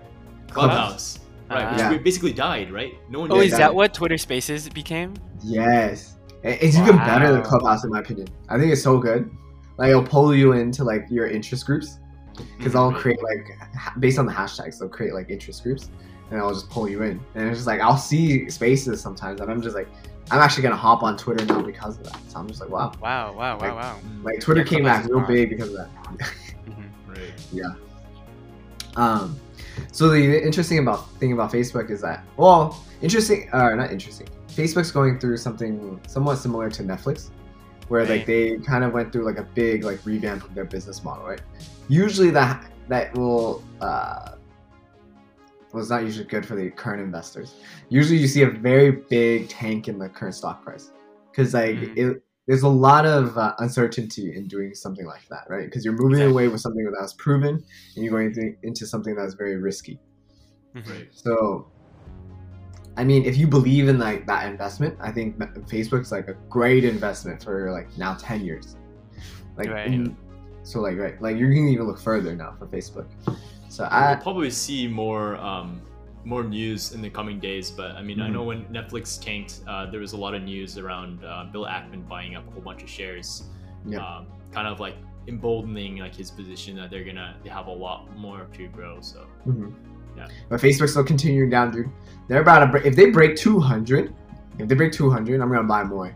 Clubhouse. 0.48 1.18
Clubhouse. 1.18 1.18
Right, 1.50 1.72
which 1.72 1.82
Ah. 1.82 1.90
we 1.90 1.98
basically 1.98 2.32
died, 2.32 2.70
right? 2.70 2.92
No 3.10 3.20
one. 3.20 3.32
Oh, 3.32 3.36
Yeah, 3.36 3.42
is 3.42 3.50
that- 3.52 3.58
that 3.58 3.74
what 3.74 3.92
Twitter 3.92 4.16
Spaces 4.18 4.68
became? 4.68 5.14
Yes. 5.42 6.16
It- 6.42 6.58
It's 6.62 6.76
even 6.76 6.96
better 6.96 7.32
than 7.32 7.42
Clubhouse 7.42 7.84
in 7.84 7.90
my 7.90 8.00
opinion. 8.00 8.28
I 8.48 8.58
think 8.58 8.72
it's 8.72 8.82
so 8.82 8.98
good. 8.98 9.30
Like 9.78 9.90
it'll 9.90 10.02
pull 10.02 10.34
you 10.34 10.52
into 10.52 10.84
like 10.84 11.06
your 11.10 11.26
interest 11.26 11.66
groups 11.66 11.98
because 12.58 12.72
they'll 12.74 12.92
Mhm. 12.92 12.96
create 12.98 13.22
like 13.22 13.46
ha- 13.76 13.94
based 13.98 14.18
on 14.18 14.26
the 14.26 14.32
hashtags 14.32 14.78
they'll 14.78 14.88
create 14.88 15.12
like 15.14 15.28
interest 15.30 15.62
groups 15.62 15.90
and 16.30 16.40
I'll 16.40 16.52
just 16.52 16.70
pull 16.70 16.88
you 16.88 17.02
in 17.02 17.20
and 17.34 17.48
it's 17.48 17.58
just 17.58 17.66
like 17.66 17.80
I'll 17.80 17.96
see 17.96 18.48
spaces 18.50 19.00
sometimes 19.00 19.40
and 19.40 19.50
I'm 19.50 19.60
just 19.60 19.74
like 19.74 19.88
I'm 20.30 20.38
actually 20.38 20.62
gonna 20.62 20.76
hop 20.76 21.02
on 21.02 21.16
Twitter 21.16 21.44
now 21.46 21.60
because 21.62 21.98
of 21.98 22.04
that. 22.04 22.18
So 22.28 22.38
I'm 22.38 22.46
just 22.48 22.60
like 22.60 22.70
wow. 22.70 22.92
Wow, 23.02 23.34
wow, 23.36 23.58
Like- 23.58 23.72
wow, 23.72 23.76
wow. 23.76 23.96
Like 24.22 24.40
Twitter 24.40 24.60
Yeah, 24.62 24.66
came 24.66 24.84
back 24.84 25.06
real 25.06 25.20
big 25.26 25.48
because 25.50 25.68
of 25.70 25.74
that. 25.76 25.88
Mhm. 26.68 26.84
right. 27.08 27.32
Yeah. 27.52 27.72
Um, 28.96 29.36
so 29.92 30.08
the 30.08 30.44
interesting 30.44 30.78
about 30.78 31.10
thing 31.18 31.32
about 31.32 31.52
Facebook 31.52 31.90
is 31.90 32.00
that 32.02 32.24
well, 32.36 32.76
interesting 33.02 33.48
or 33.52 33.74
not 33.76 33.90
interesting. 33.90 34.28
Facebook's 34.60 34.90
going 34.90 35.18
through 35.18 35.36
something 35.36 36.00
somewhat 36.06 36.36
similar 36.36 36.70
to 36.70 36.82
Netflix, 36.82 37.30
where 37.88 38.04
like 38.06 38.26
they 38.26 38.58
kind 38.58 38.84
of 38.84 38.92
went 38.92 39.12
through 39.12 39.24
like 39.24 39.38
a 39.38 39.48
big 39.54 39.84
like 39.84 40.04
revamp 40.04 40.44
of 40.44 40.54
their 40.54 40.64
business 40.64 41.02
model, 41.04 41.24
right? 41.26 41.40
Usually 41.88 42.30
that 42.30 42.64
that 42.88 43.16
will 43.16 43.62
uh, 43.80 44.36
was 45.72 45.88
not 45.90 46.02
usually 46.02 46.26
good 46.26 46.44
for 46.44 46.56
the 46.56 46.70
current 46.70 47.00
investors. 47.00 47.54
Usually 47.88 48.18
you 48.18 48.26
see 48.26 48.42
a 48.42 48.50
very 48.50 48.90
big 48.90 49.48
tank 49.48 49.88
in 49.88 49.98
the 49.98 50.08
current 50.08 50.34
stock 50.34 50.64
price 50.64 50.90
because 51.30 51.54
like 51.54 51.76
Mm. 51.76 51.96
it. 51.96 52.22
There's 52.46 52.62
a 52.62 52.68
lot 52.68 53.06
of 53.06 53.38
uh, 53.38 53.54
uncertainty 53.60 54.34
in 54.34 54.48
doing 54.48 54.74
something 54.74 55.06
like 55.06 55.24
that, 55.28 55.44
right? 55.48 55.66
Because 55.66 55.84
you're 55.84 55.94
moving 55.94 56.14
Exactly. 56.18 56.32
away 56.32 56.48
with 56.48 56.60
something 56.60 56.84
that 56.84 57.00
was 57.00 57.14
proven, 57.14 57.62
and 57.94 58.04
you're 58.04 58.10
going 58.10 58.34
th- 58.34 58.56
into 58.64 58.86
something 58.86 59.14
that's 59.14 59.34
very 59.34 59.56
risky. 59.56 60.00
Mhm. 60.74 60.88
Right. 60.90 61.08
So, 61.12 61.70
I 62.96 63.04
mean, 63.04 63.24
if 63.24 63.36
you 63.36 63.46
believe 63.46 63.88
in 63.88 63.98
like 63.98 64.26
that 64.26 64.46
investment, 64.50 64.96
I 65.00 65.10
think 65.12 65.38
that 65.38 65.54
Facebook's 65.66 66.12
like 66.12 66.28
a 66.28 66.34
great 66.48 66.84
investment 66.84 67.42
for 67.42 67.70
like 67.72 67.88
now 67.96 68.14
ten 68.14 68.44
years. 68.44 68.76
Like, 69.56 69.70
Right. 69.70 69.86
in- 69.86 70.16
so 70.62 70.80
like 70.80 70.98
right, 70.98 71.20
like 71.22 71.36
you're 71.38 71.50
gonna 71.54 71.68
even 71.70 71.86
look 71.86 71.98
further 71.98 72.34
now 72.36 72.54
for 72.58 72.66
Facebook. 72.66 73.06
So 73.68 73.84
we'll 73.84 73.92
I, 73.92 74.14
probably 74.16 74.50
see 74.50 74.86
more 74.86 75.36
um, 75.38 75.80
more 76.24 76.44
news 76.44 76.92
in 76.92 77.00
the 77.00 77.08
coming 77.08 77.40
days. 77.40 77.70
But 77.70 77.92
I 77.92 78.02
mean, 78.02 78.20
I 78.20 78.28
Mhm. 78.28 78.32
know 78.34 78.42
when 78.44 78.64
Netflix 78.66 79.18
tanked, 79.18 79.60
uh, 79.66 79.86
there 79.90 80.00
was 80.00 80.12
a 80.12 80.16
lot 80.18 80.34
of 80.34 80.42
news 80.42 80.76
around 80.76 81.24
uh, 81.24 81.44
Bill 81.50 81.64
Ackman 81.64 82.06
buying 82.06 82.36
up 82.36 82.46
a 82.46 82.50
whole 82.50 82.60
bunch 82.60 82.82
of 82.82 82.90
shares, 82.90 83.44
Yeah. 83.86 84.04
um, 84.04 84.26
kind 84.52 84.66
of 84.68 84.80
like 84.80 84.96
emboldening 85.28 85.96
like 85.98 86.14
his 86.14 86.30
position 86.30 86.76
that 86.76 86.90
they're 86.90 87.04
gonna 87.04 87.36
they 87.42 87.48
have 87.50 87.68
a 87.68 87.72
lot 87.72 88.14
more 88.18 88.46
to 88.52 88.66
grow. 88.68 89.00
So 89.00 89.26
mhm. 89.46 89.72
Yeah. 90.16 90.28
but 90.48 90.60
Facebook's 90.60 90.90
still 90.92 91.04
continuing 91.04 91.50
down, 91.50 91.70
dude. 91.72 91.90
They're 92.28 92.42
about 92.42 92.60
to 92.60 92.66
break. 92.66 92.84
If 92.86 92.94
they 92.96 93.10
break 93.10 93.36
two 93.36 93.58
hundred, 93.60 94.14
if 94.58 94.68
they 94.68 94.74
break 94.74 94.92
two 94.92 95.10
hundred, 95.10 95.40
I'm 95.40 95.48
gonna 95.50 95.64
buy 95.64 95.82
more, 95.84 96.14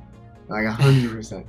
like 0.48 0.66
hundred 0.66 1.10
percent. 1.16 1.46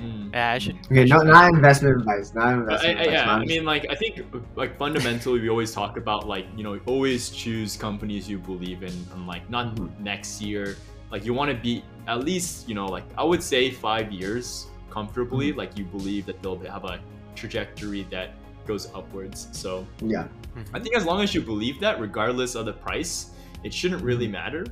mm. 0.00 0.32
Yeah, 0.32 0.52
I 0.52 0.58
should. 0.58 0.76
Okay, 0.86 1.02
I 1.02 1.04
no, 1.04 1.18
not 1.22 1.50
investment 1.54 1.96
advice, 1.98 2.34
not 2.34 2.54
investment 2.54 2.98
I, 2.98 3.02
advice. 3.02 3.12
yeah, 3.12 3.24
not 3.24 3.42
I 3.42 3.44
mean, 3.44 3.64
like 3.64 3.86
I 3.90 3.94
think 3.94 4.22
like 4.56 4.76
fundamentally 4.78 5.40
we 5.40 5.48
always 5.48 5.72
talk 5.72 5.96
about 5.96 6.26
like 6.26 6.46
you 6.56 6.64
know 6.64 6.78
always 6.86 7.30
choose 7.30 7.76
companies 7.76 8.28
you 8.28 8.38
believe 8.38 8.82
in 8.82 8.92
and 9.14 9.26
like 9.26 9.48
not 9.50 9.76
Mhm. 9.76 9.98
next 10.00 10.40
year 10.42 10.76
like 11.10 11.24
you 11.24 11.32
want 11.34 11.50
to 11.50 11.56
be 11.56 11.82
at 12.06 12.24
least 12.24 12.68
you 12.68 12.74
know 12.74 12.86
like 12.86 13.04
I 13.16 13.24
would 13.24 13.42
say 13.42 13.70
five 13.70 14.12
years 14.12 14.66
comfortably 14.90 15.50
Mm-hmm. 15.50 15.58
like 15.58 15.78
you 15.78 15.84
believe 15.84 16.26
that 16.26 16.42
they'll 16.42 16.58
have 16.70 16.84
a 16.84 16.98
trajectory 17.36 18.06
that 18.10 18.30
goes 18.66 18.88
upwards. 18.94 19.48
So 19.52 19.86
yeah. 20.02 20.26
Mhm. 20.58 20.66
I 20.74 20.80
think 20.80 20.96
as 20.96 21.04
long 21.04 21.20
as 21.22 21.34
you 21.34 21.40
believe 21.42 21.80
that, 21.80 22.00
regardless 22.00 22.54
of 22.54 22.66
the 22.66 22.72
price, 22.72 23.30
it 23.64 23.72
shouldn't 23.72 24.02
really 24.02 24.28
matter. 24.28 24.64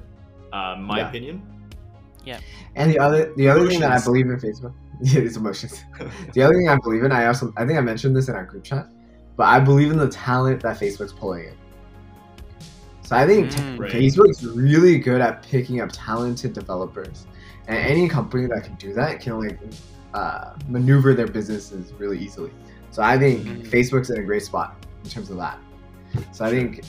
Uh, 0.53 0.77
my 0.79 0.99
Yeah. 0.99 1.09
opinion. 1.09 1.43
Yeah. 2.25 2.39
And 2.75 2.91
the 2.91 2.99
other 2.99 3.33
the 3.37 3.49
other 3.49 3.67
thing 3.69 3.81
that 3.81 3.93
I 3.93 4.03
believe 4.03 4.27
in 4.27 4.37
Facebook, 4.39 4.73
yeah, 5.01 5.21
it's 5.21 5.37
emotions. 5.37 5.85
the 6.33 6.43
other 6.43 6.55
thing 6.55 6.69
I 6.69 6.77
believe 6.77 7.05
in, 7.05 7.13
I 7.13 7.27
also 7.27 7.53
I 7.57 7.65
think 7.67 7.79
I 7.79 7.83
mentioned 7.83 8.17
this 8.17 8.29
in 8.29 8.35
our 8.35 8.45
group 8.45 8.65
chat, 8.65 8.89
but 9.37 9.45
I 9.47 9.61
believe 9.61 9.91
in 9.91 9.99
the 9.99 10.09
talent 10.09 10.63
that 10.63 10.79
Facebook's 10.79 11.13
pulling 11.13 11.45
in. 11.47 11.55
So 13.03 13.15
I 13.17 13.27
think 13.27 13.51
Mm. 13.53 13.79
Right. 13.79 13.93
Facebook's 13.93 14.45
really 14.45 14.99
good 14.99 15.21
at 15.21 15.43
picking 15.43 15.81
up 15.81 15.91
talented 15.93 16.53
developers, 16.53 17.27
and 17.69 17.79
any 17.79 18.09
company 18.09 18.47
that 18.47 18.65
can 18.65 18.75
do 18.77 18.93
that 18.95 19.21
can 19.21 19.39
like 19.39 19.59
uh, 20.15 20.55
maneuver 20.69 21.13
their 21.15 21.27
businesses 21.27 21.93
really 21.99 22.19
easily. 22.19 22.51
So 22.91 23.03
I 23.03 23.19
think 23.19 23.45
Mm. 23.47 23.67
Facebook's 23.69 24.11
in 24.11 24.19
a 24.19 24.25
great 24.25 24.43
spot 24.43 24.85
in 25.05 25.11
terms 25.11 25.31
of 25.31 25.37
that. 25.37 25.59
So 26.33 26.45
I 26.45 26.51
think 26.51 26.85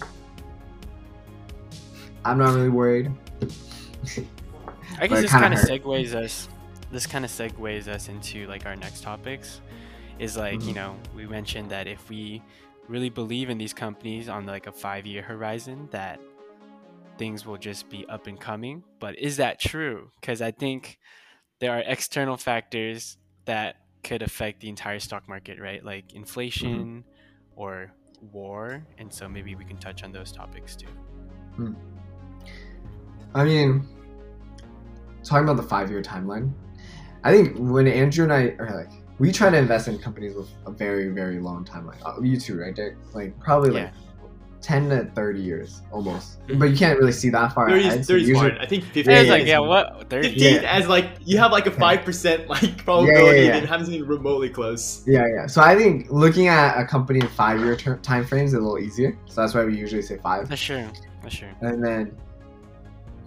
I'm 2.25 2.37
not 2.37 2.53
really 2.55 2.69
worried. 2.69 3.11
I 4.99 5.07
guess 5.07 5.21
this 5.21 5.31
kind 5.31 5.53
of 5.53 5.59
segues 5.59 6.13
us. 6.13 6.49
This 6.91 7.05
kind 7.05 7.25
of 7.25 7.31
segues 7.31 7.87
us 7.87 8.09
into 8.09 8.47
like 8.47 8.65
our 8.65 8.75
next 8.75 9.03
topics. 9.03 9.61
Is 10.19 10.35
like 10.35 10.61
you 10.63 10.73
Mhm. 10.73 10.75
know 10.75 10.95
we 11.15 11.27
mentioned 11.27 11.69
that 11.71 11.87
if 11.87 12.09
we 12.09 12.41
really 12.87 13.09
believe 13.09 13.49
in 13.49 13.57
these 13.57 13.73
companies 13.73 14.29
on 14.29 14.45
like 14.45 14.65
a 14.65 14.71
five-year 14.71 15.21
horizon, 15.21 15.87
that 15.91 16.19
things 17.17 17.45
will 17.45 17.57
just 17.57 17.89
be 17.89 18.05
up 18.07 18.27
and 18.27 18.39
coming. 18.39 18.83
But 18.99 19.17
is 19.19 19.37
that 19.37 19.59
true? 19.59 20.11
Because 20.19 20.41
I 20.41 20.51
think 20.51 20.97
there 21.59 21.71
are 21.71 21.83
external 21.85 22.37
factors 22.37 23.17
that 23.45 23.75
could 24.03 24.21
affect 24.21 24.61
the 24.61 24.69
entire 24.69 24.99
stock 24.99 25.27
market, 25.27 25.59
right? 25.59 25.83
Like 25.83 26.13
inflation 26.13 27.03
or 27.55 27.91
war, 28.31 28.83
and 28.97 29.11
so 29.11 29.27
maybe 29.27 29.55
we 29.55 29.65
can 29.65 29.77
touch 29.77 30.03
on 30.03 30.11
those 30.11 30.31
topics 30.31 30.75
too. 30.75 30.87
I 33.33 33.43
mean, 33.43 33.87
talking 35.23 35.43
about 35.43 35.57
the 35.57 35.67
five 35.67 35.89
year 35.89 36.01
timeline, 36.01 36.53
I 37.23 37.31
think 37.31 37.57
when 37.57 37.87
Andrew 37.87 38.23
and 38.23 38.33
I 38.33 38.55
are 38.59 38.75
like, 38.75 38.91
we 39.19 39.31
try 39.31 39.49
to 39.49 39.57
invest 39.57 39.87
in 39.87 39.97
companies 39.97 40.35
with 40.35 40.49
a 40.65 40.71
very, 40.71 41.09
very 41.09 41.39
long 41.39 41.65
timeline. 41.65 41.97
Uh, 42.05 42.21
you 42.21 42.39
too, 42.39 42.59
right, 42.59 42.75
Dick? 42.75 42.95
Like 43.13 43.37
probably 43.39 43.71
like 43.71 43.91
10 44.61 44.89
to 44.89 45.05
30 45.15 45.39
years 45.41 45.81
almost. 45.91 46.45
Mhm. 46.47 46.59
But 46.59 46.65
you 46.71 46.77
can't 46.77 46.97
really 46.99 47.11
see 47.11 47.29
that 47.29 47.53
far 47.53 47.69
30 47.69 47.81
ahead. 47.87 48.05
so 48.05 48.13
30 48.13 48.23
is 48.23 48.29
usually- 48.29 48.49
fine. 48.51 48.59
I 48.59 48.65
think 48.65 48.83
15 48.85 49.13
Yeah, 49.13 49.21
yeah, 49.21 49.31
like 49.31 49.45
yeah, 49.45 49.59
what 49.59 50.09
thirty? 50.09 50.29
15 50.29 50.53
Yeah. 50.63 50.71
as 50.77 50.87
like 50.87 51.09
you 51.25 51.37
have 51.37 51.51
like 51.51 51.67
a 51.67 51.71
5% 51.85 52.47
like 52.49 52.83
probability 52.83 53.41
yeah. 53.45 53.51
that 53.53 53.63
it 53.63 53.69
happens 53.69 53.89
even 53.89 54.07
remotely 54.07 54.49
close. 54.49 55.03
Yeah, 55.05 55.25
yeah. 55.33 55.47
So 55.47 55.61
I 55.61 55.75
think 55.75 56.07
looking 56.11 56.47
at 56.47 56.79
a 56.79 56.85
company 56.85 57.19
in 57.19 57.27
five 57.27 57.59
year 57.59 57.75
ter- 57.75 57.97
time 57.97 58.25
frames 58.25 58.51
is 58.53 58.59
a 58.59 58.59
little 58.59 58.79
easier. 58.79 59.17
So 59.27 59.41
that's 59.41 59.53
why 59.53 59.63
we 59.63 59.77
usually 59.77 60.01
say 60.01 60.17
five. 60.17 60.49
That's 60.49 60.59
sure 60.61 60.83
That's 61.21 61.35
true. 61.35 61.49
And 61.61 61.83
then 61.83 62.11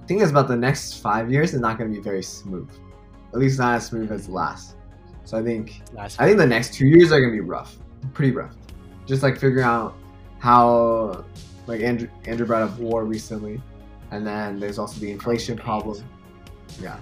the 0.00 0.06
thing 0.06 0.20
is 0.20 0.30
about 0.30 0.48
the 0.48 0.56
next 0.56 0.94
five 1.00 1.30
years 1.30 1.54
is 1.54 1.60
not 1.60 1.78
going 1.78 1.90
to 1.92 1.96
be 1.96 2.02
very 2.02 2.22
smooth. 2.22 2.68
At 3.32 3.38
least 3.38 3.58
not 3.60 3.76
as 3.76 3.86
smooth 3.86 4.10
as 4.10 4.26
the 4.26 4.32
last. 4.32 4.74
So 5.24 5.38
I 5.38 5.42
think 5.44 5.82
Last 5.92 6.20
I 6.20 6.26
think 6.26 6.38
the 6.38 6.46
next 6.46 6.74
two 6.74 6.88
years 6.88 7.12
are 7.12 7.20
gonna 7.20 7.30
be 7.32 7.38
rough, 7.40 7.76
pretty 8.14 8.32
rough. 8.32 8.56
Just 9.06 9.22
like 9.22 9.38
figuring 9.38 9.64
out 9.64 9.94
how, 10.40 11.24
like 11.66 11.82
Andrew 11.82 12.08
Andrew 12.24 12.46
brought 12.46 12.62
up 12.62 12.76
war 12.78 13.04
recently, 13.04 13.60
and 14.10 14.26
then 14.26 14.58
there's 14.58 14.78
also 14.78 14.98
the 15.00 15.10
inflation 15.10 15.56
problem. 15.56 16.02
Yeah. 16.82 16.98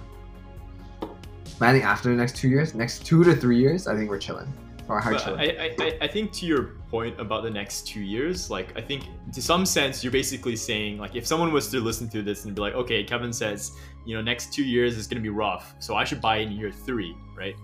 I 1.61 1.73
think 1.73 1.83
after 1.83 2.09
the 2.09 2.15
next 2.15 2.37
two 2.37 2.47
years, 2.47 2.73
next 2.73 3.05
two 3.05 3.23
to 3.23 3.35
three 3.35 3.57
years, 3.59 3.87
I 3.87 3.95
think 3.95 4.09
we're 4.09 4.19
chilling. 4.19 4.51
Or 4.87 4.99
hard 4.99 5.19
chilling. 5.19 5.39
I, 5.39 5.75
I, 5.79 5.97
I- 6.01 6.07
think 6.07 6.31
to 6.33 6.45
your 6.45 6.75
point 6.89 7.19
about 7.19 7.43
the 7.43 7.49
next 7.49 7.85
two 7.85 7.99
years, 8.01 8.49
like 8.49 8.75
I 8.77 8.81
think 8.81 9.03
to 9.33 9.41
some 9.41 9.65
sense 9.65 10.03
you're 10.03 10.11
basically 10.11 10.55
saying 10.55 10.97
like 10.97 11.15
if 11.15 11.27
someone 11.27 11.51
was 11.53 11.69
to 11.69 11.79
listen 11.79 12.09
to 12.09 12.23
this 12.23 12.45
and 12.45 12.55
be 12.55 12.61
like, 12.61 12.73
okay, 12.73 13.03
Kevin 13.03 13.31
says, 13.31 13.71
you 14.05 14.15
know, 14.15 14.21
next 14.21 14.51
two 14.53 14.63
years 14.63 14.97
is 14.97 15.05
gonna 15.05 15.21
be 15.21 15.29
rough, 15.29 15.75
so 15.79 15.95
I 15.95 16.03
should 16.05 16.21
buy 16.21 16.37
in 16.37 16.51
year 16.51 16.71
three, 16.71 17.15
right? 17.37 17.55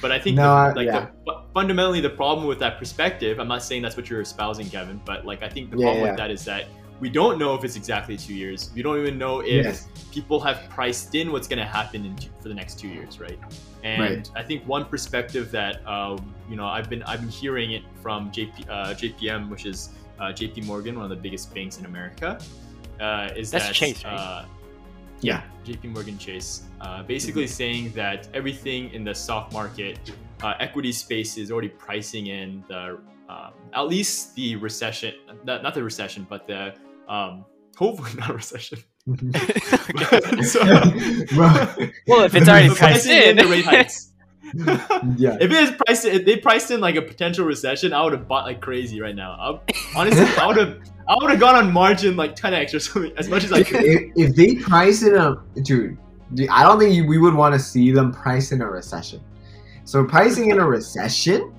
But 0.00 0.12
I 0.12 0.18
think 0.18 0.36
No, 0.36 0.70
the, 0.70 0.76
like 0.76 0.86
yeah. 0.86 1.08
the, 1.26 1.41
fundamentally 1.54 2.00
the 2.00 2.10
problem 2.10 2.46
with 2.46 2.58
that 2.60 2.78
perspective, 2.78 3.38
I'm 3.38 3.48
not 3.48 3.62
saying 3.62 3.82
that's 3.82 3.96
what 3.96 4.08
you're 4.08 4.20
espousing, 4.20 4.68
Kevin, 4.70 5.00
but 5.04 5.24
like 5.26 5.42
I 5.42 5.48
think 5.48 5.70
the 5.70 5.76
Yeah, 5.78 5.84
problem 5.86 6.04
yeah. 6.04 6.10
with 6.12 6.16
that 6.18 6.30
is 6.30 6.44
that 6.46 6.66
we 7.00 7.10
don't 7.10 7.36
know 7.38 7.54
if 7.54 7.64
it's 7.64 7.74
exactly 7.76 8.16
two 8.16 8.34
years. 8.34 8.70
We 8.74 8.82
don't 8.82 8.98
even 9.00 9.18
know 9.18 9.40
if 9.40 9.64
Yes. 9.64 9.88
people 10.12 10.38
have 10.40 10.68
priced 10.70 11.14
in 11.16 11.32
what's 11.32 11.48
going 11.48 11.58
to 11.58 11.64
happen 11.64 12.04
in 12.04 12.14
two, 12.16 12.28
for 12.40 12.48
the 12.48 12.54
next 12.54 12.78
two 12.78 12.86
years, 12.88 13.18
right? 13.18 13.38
And 13.82 14.00
Right. 14.00 14.30
I 14.36 14.42
think 14.44 14.66
one 14.68 14.84
perspective 14.84 15.50
that 15.50 15.80
uh, 15.86 16.16
you 16.48 16.54
know 16.56 16.66
I've 16.66 16.88
been 16.88 17.02
I've 17.02 17.20
been 17.20 17.28
hearing 17.28 17.72
it 17.72 17.82
from 18.02 18.30
JP, 18.30 18.68
uh, 18.70 18.94
JPM, 18.94 19.48
which 19.50 19.66
is 19.66 19.90
uh, 20.20 20.26
JP 20.26 20.64
Morgan, 20.66 20.94
one 20.94 21.04
of 21.04 21.10
the 21.10 21.16
biggest 21.16 21.52
banks 21.52 21.78
in 21.78 21.86
America, 21.86 22.38
uh, 23.00 23.28
is 23.34 23.50
That's 23.50 23.66
that 23.66 23.74
Chase, 23.74 24.04
right? 24.04 24.14
uh, 24.14 24.44
Yeah. 25.20 25.42
JP 25.66 25.92
Morgan 25.92 26.18
Chase, 26.18 26.62
uh, 26.80 27.02
basically 27.02 27.48
saying 27.48 27.92
that 27.94 28.28
everything 28.32 28.92
in 28.94 29.02
the 29.02 29.14
stock 29.14 29.52
market, 29.52 29.98
uh, 30.42 30.54
equity 30.60 30.92
space 30.92 31.36
is 31.38 31.50
already 31.50 31.68
pricing 31.68 32.26
in 32.28 32.64
the 32.68 32.98
um, 33.28 33.52
at 33.72 33.82
least 33.88 34.34
the 34.34 34.56
recession, 34.56 35.14
not, 35.44 35.62
not 35.62 35.74
the 35.74 35.82
recession, 35.82 36.26
but 36.28 36.46
the 36.46 36.74
um, 37.08 37.44
hopefully 37.76 38.10
not 38.18 38.34
recession. 38.34 38.78
So- 40.42 40.62
Well, 42.06 42.24
if 42.24 42.34
it's 42.34 42.48
already 42.48 42.68
The 42.68 42.74
priced 42.74 43.06
pricing 43.06 43.12
in. 43.30 43.36
the 43.36 43.46
rate 43.46 43.64
hikes. 43.64 44.08
yeah. 45.16 45.38
if 45.40 45.50
it 45.50 45.52
is 45.52 45.70
priced, 45.86 46.04
if 46.04 46.24
they 46.26 46.36
priced 46.36 46.70
in 46.70 46.80
like 46.80 46.96
a 46.96 47.02
potential 47.02 47.46
recession, 47.46 47.92
I 47.94 48.02
would 48.04 48.12
have 48.12 48.28
bought 48.28 48.44
like 48.44 48.60
crazy 48.60 49.00
right 49.00 49.14
now. 49.16 49.32
I, 49.32 49.74
honestly, 49.96 50.26
I 50.36 50.46
would 50.46 50.56
have, 50.58 50.78
I 51.08 51.16
would 51.20 51.30
have 51.30 51.40
gone 51.40 51.54
on 51.56 51.72
margin 51.72 52.16
like 52.16 52.36
10x 52.36 52.74
or 52.74 52.80
something 52.80 53.12
as 53.16 53.28
much 53.28 53.44
as 53.44 53.52
I 53.52 53.60
if, 53.60 53.68
could. 53.68 53.82
if, 53.84 54.02
if 54.16 54.36
they 54.36 54.56
price 54.56 55.02
in 55.02 55.14
a 55.16 55.36
dude, 55.62 55.96
dude, 56.34 56.48
I 56.50 56.62
don't 56.64 56.78
think 56.78 57.08
we 57.08 57.16
would 57.18 57.34
want 57.34 57.54
to 57.54 57.58
see 57.58 57.90
them 57.92 58.12
price 58.12 58.52
in 58.52 58.60
a 58.60 58.66
recession. 58.68 59.22
So 59.84 60.04
pricing 60.04 60.50
in 60.50 60.58
a 60.58 60.66
recession 60.66 61.52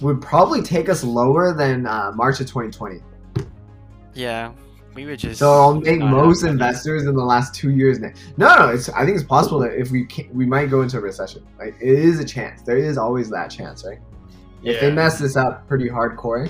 would 0.00 0.20
probably 0.20 0.62
take 0.62 0.88
us 0.88 1.02
lower 1.04 1.52
than 1.54 1.86
uh, 1.86 2.12
March 2.14 2.40
of 2.40 2.46
2020. 2.46 3.00
yeah, 4.14 4.52
we 4.94 5.06
would 5.06 5.18
just. 5.18 5.38
So 5.38 5.50
I'll 5.52 5.80
make 5.80 6.00
most 6.00 6.42
investors 6.42 7.04
in 7.06 7.14
the 7.14 7.24
last 7.24 7.54
two 7.54 7.70
years. 7.70 7.98
Now. 8.00 8.10
No, 8.36 8.56
no, 8.56 8.68
it's. 8.68 8.88
I 8.90 9.04
think 9.04 9.16
it's 9.16 9.26
possible 9.26 9.58
that 9.60 9.72
if 9.78 9.90
we 9.90 10.04
can, 10.06 10.28
we 10.34 10.46
might 10.46 10.68
go 10.70 10.82
into 10.82 10.98
a 10.98 11.00
recession. 11.00 11.46
Like 11.58 11.76
it 11.80 11.98
is 11.98 12.18
a 12.18 12.24
chance. 12.24 12.62
There 12.62 12.76
is 12.78 12.98
always 12.98 13.30
that 13.30 13.48
chance, 13.50 13.84
right? 13.84 13.98
If 14.62 14.80
they 14.80 14.92
mess 14.92 15.18
this 15.18 15.36
up 15.36 15.66
pretty 15.68 15.88
hardcore, 15.88 16.48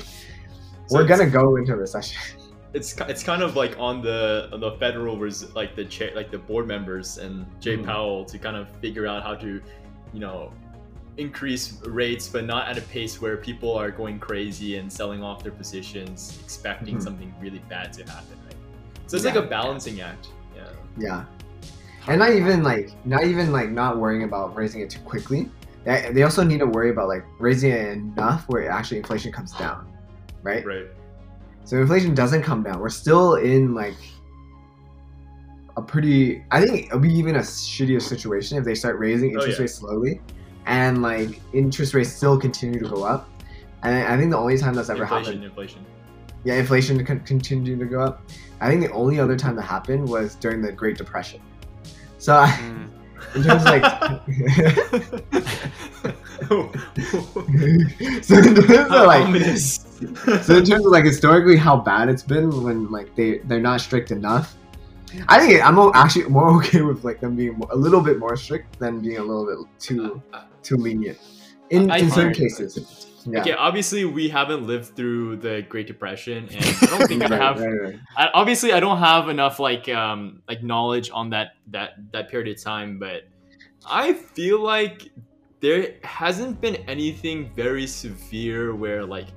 So 0.86 0.96
we're 0.98 1.06
gonna 1.06 1.28
go 1.30 1.56
into 1.56 1.72
a 1.74 1.76
recession. 1.76 2.18
it's 2.72 2.96
it's 3.00 3.22
kind 3.22 3.42
of 3.42 3.56
like 3.56 3.76
on 3.78 4.00
the 4.00 4.48
on 4.52 4.60
the 4.60 4.72
federal 4.72 5.18
res- 5.18 5.54
like 5.54 5.74
the 5.76 5.84
chair 5.84 6.10
like 6.14 6.30
the 6.30 6.38
board 6.38 6.66
members 6.66 7.18
and 7.18 7.44
Jay 7.60 7.76
Mhm. 7.76 7.84
Powell 7.84 8.24
to 8.24 8.38
kind 8.38 8.56
of 8.56 8.68
figure 8.80 9.06
out 9.06 9.22
how 9.22 9.34
to 9.34 9.60
you 10.12 10.20
know 10.20 10.52
increase 11.16 11.80
rates 11.86 12.28
but 12.28 12.44
not 12.44 12.68
at 12.68 12.78
a 12.78 12.82
pace 12.82 13.20
where 13.20 13.36
people 13.36 13.74
are 13.76 13.90
going 13.90 14.18
crazy 14.18 14.76
and 14.76 14.90
selling 14.90 15.22
off 15.22 15.42
their 15.42 15.52
positions 15.52 16.38
expecting 16.42 16.96
Mhm. 16.96 17.02
something 17.02 17.34
really 17.40 17.60
bad 17.68 17.92
to 17.94 18.04
happen 18.04 18.38
right 18.46 18.54
so 19.06 19.16
it's 19.16 19.24
Yeah. 19.24 19.34
like 19.34 19.44
a 19.44 19.46
balancing 19.46 20.00
act 20.00 20.28
yeah 20.56 20.64
Yeah. 20.98 21.24
And 22.08 22.18
not 22.18 22.30
even 22.32 22.62
like 22.62 22.90
not 23.04 23.24
even 23.24 23.52
like 23.52 23.70
not 23.70 23.98
worrying 23.98 24.22
about 24.22 24.56
raising 24.56 24.80
it 24.80 24.88
too 24.88 25.00
quickly. 25.00 25.50
They, 25.84 26.10
they 26.14 26.22
also 26.22 26.42
need 26.42 26.58
to 26.60 26.66
worry 26.66 26.90
about 26.90 27.08
like 27.08 27.24
raising 27.38 27.72
it 27.72 27.88
enough 27.92 28.44
where 28.48 28.68
actually 28.70 28.98
inflation 28.98 29.30
comes 29.32 29.52
down, 29.52 29.86
right? 30.42 30.64
right 30.64 30.86
So 31.64 31.76
inflation 31.76 32.14
doesn't 32.14 32.42
come 32.42 32.62
down. 32.62 32.80
We're 32.80 32.88
still 32.88 33.34
in 33.34 33.74
like 33.74 33.96
a 35.76 35.82
pretty. 35.82 36.42
I 36.50 36.64
think 36.64 36.86
it'll 36.86 36.98
be 37.00 37.12
even 37.12 37.36
a 37.36 37.40
shittier 37.40 38.00
situation 38.00 38.56
if 38.58 38.64
they 38.64 38.74
start 38.74 38.98
raising 38.98 39.30
Oh, 39.36 39.40
interest 39.40 39.58
yeah. 39.58 39.62
rates 39.62 39.74
slowly, 39.74 40.20
and 40.66 41.02
like 41.02 41.40
interest 41.52 41.94
rates 41.94 42.12
still 42.12 42.38
continue 42.38 42.78
to 42.80 42.88
go 42.88 43.02
up. 43.04 43.28
And 43.82 43.96
I 44.06 44.16
think 44.16 44.30
the 44.30 44.38
only 44.38 44.56
time 44.58 44.74
that's 44.74 44.90
ever 44.90 45.02
inflation 45.02 45.24
happened, 45.24 45.44
inflation 45.44 45.84
yeah, 46.44 46.54
inflation 46.54 47.04
con- 47.04 47.20
continue 47.20 47.76
to 47.78 47.84
go 47.84 48.00
up. 48.00 48.22
I 48.60 48.68
think 48.68 48.82
the 48.82 48.92
only 48.92 49.18
other 49.18 49.36
time 49.36 49.56
that 49.56 49.62
happened 49.62 50.08
was 50.08 50.34
during 50.36 50.62
the 50.62 50.70
Great 50.72 50.96
Depression. 50.98 51.40
So 52.18 52.36
I, 52.36 52.46
Mm. 52.48 52.88
in 53.34 53.42
terms 53.42 53.62
of 53.62 53.68
like 53.68 53.84
so 58.22 58.36
in 58.38 58.54
terms 58.54 58.90
of 58.90 59.06
like 59.06 59.56
so 60.42 60.56
in 60.56 60.64
terms 60.64 60.86
of 60.86 60.92
like 60.92 61.04
historically 61.04 61.56
how 61.56 61.76
bad 61.76 62.08
it's 62.08 62.22
been 62.22 62.62
when 62.62 62.90
like 62.90 63.14
they 63.14 63.38
they're 63.44 63.60
not 63.60 63.80
strict 63.80 64.10
enough 64.10 64.56
i 65.28 65.38
think 65.38 65.64
i'm 65.64 65.78
o- 65.78 65.92
actually 65.94 66.24
more 66.24 66.56
okay 66.56 66.82
with 66.82 67.04
like 67.04 67.20
them 67.20 67.36
being 67.36 67.60
a 67.70 67.76
little 67.76 68.00
bit 68.00 68.18
more 68.18 68.36
strict 68.36 68.78
than 68.78 69.00
being 69.00 69.18
a 69.18 69.22
little 69.22 69.46
bit 69.46 69.58
too 69.78 70.22
too 70.62 70.76
lenient 70.76 71.18
in, 71.70 71.90
I 71.90 71.98
in 71.98 72.10
certain 72.10 72.34
cases 72.34 73.06
yeah 73.26 73.40
Okay, 73.40 73.52
obviously 73.52 74.06
we 74.06 74.30
haven't 74.30 74.66
lived 74.66 74.96
through 74.96 75.36
the 75.36 75.62
Great 75.68 75.86
Depression, 75.86 76.48
and 76.50 76.64
I 76.64 76.86
don't 76.86 77.06
think 77.06 77.22
I 77.30 77.36
have. 77.36 77.60
right, 77.60 77.68
right. 77.68 77.98
I, 78.16 78.30
obviously, 78.32 78.72
I 78.72 78.80
don't 78.80 78.96
have 78.96 79.28
enough 79.28 79.60
like 79.60 79.90
um 79.90 80.42
like 80.48 80.62
knowledge 80.62 81.10
on 81.12 81.28
that 81.30 81.52
that 81.66 81.90
that 82.12 82.30
period 82.30 82.56
of 82.56 82.62
time, 82.62 82.98
but 82.98 83.28
I 83.86 84.14
feel 84.14 84.60
like 84.60 85.10
there 85.60 85.96
hasn't 86.02 86.60
been 86.60 86.76
anything 86.88 87.50
very 87.54 87.86
severe 87.86 88.74
where 88.74 89.04
like 89.04 89.28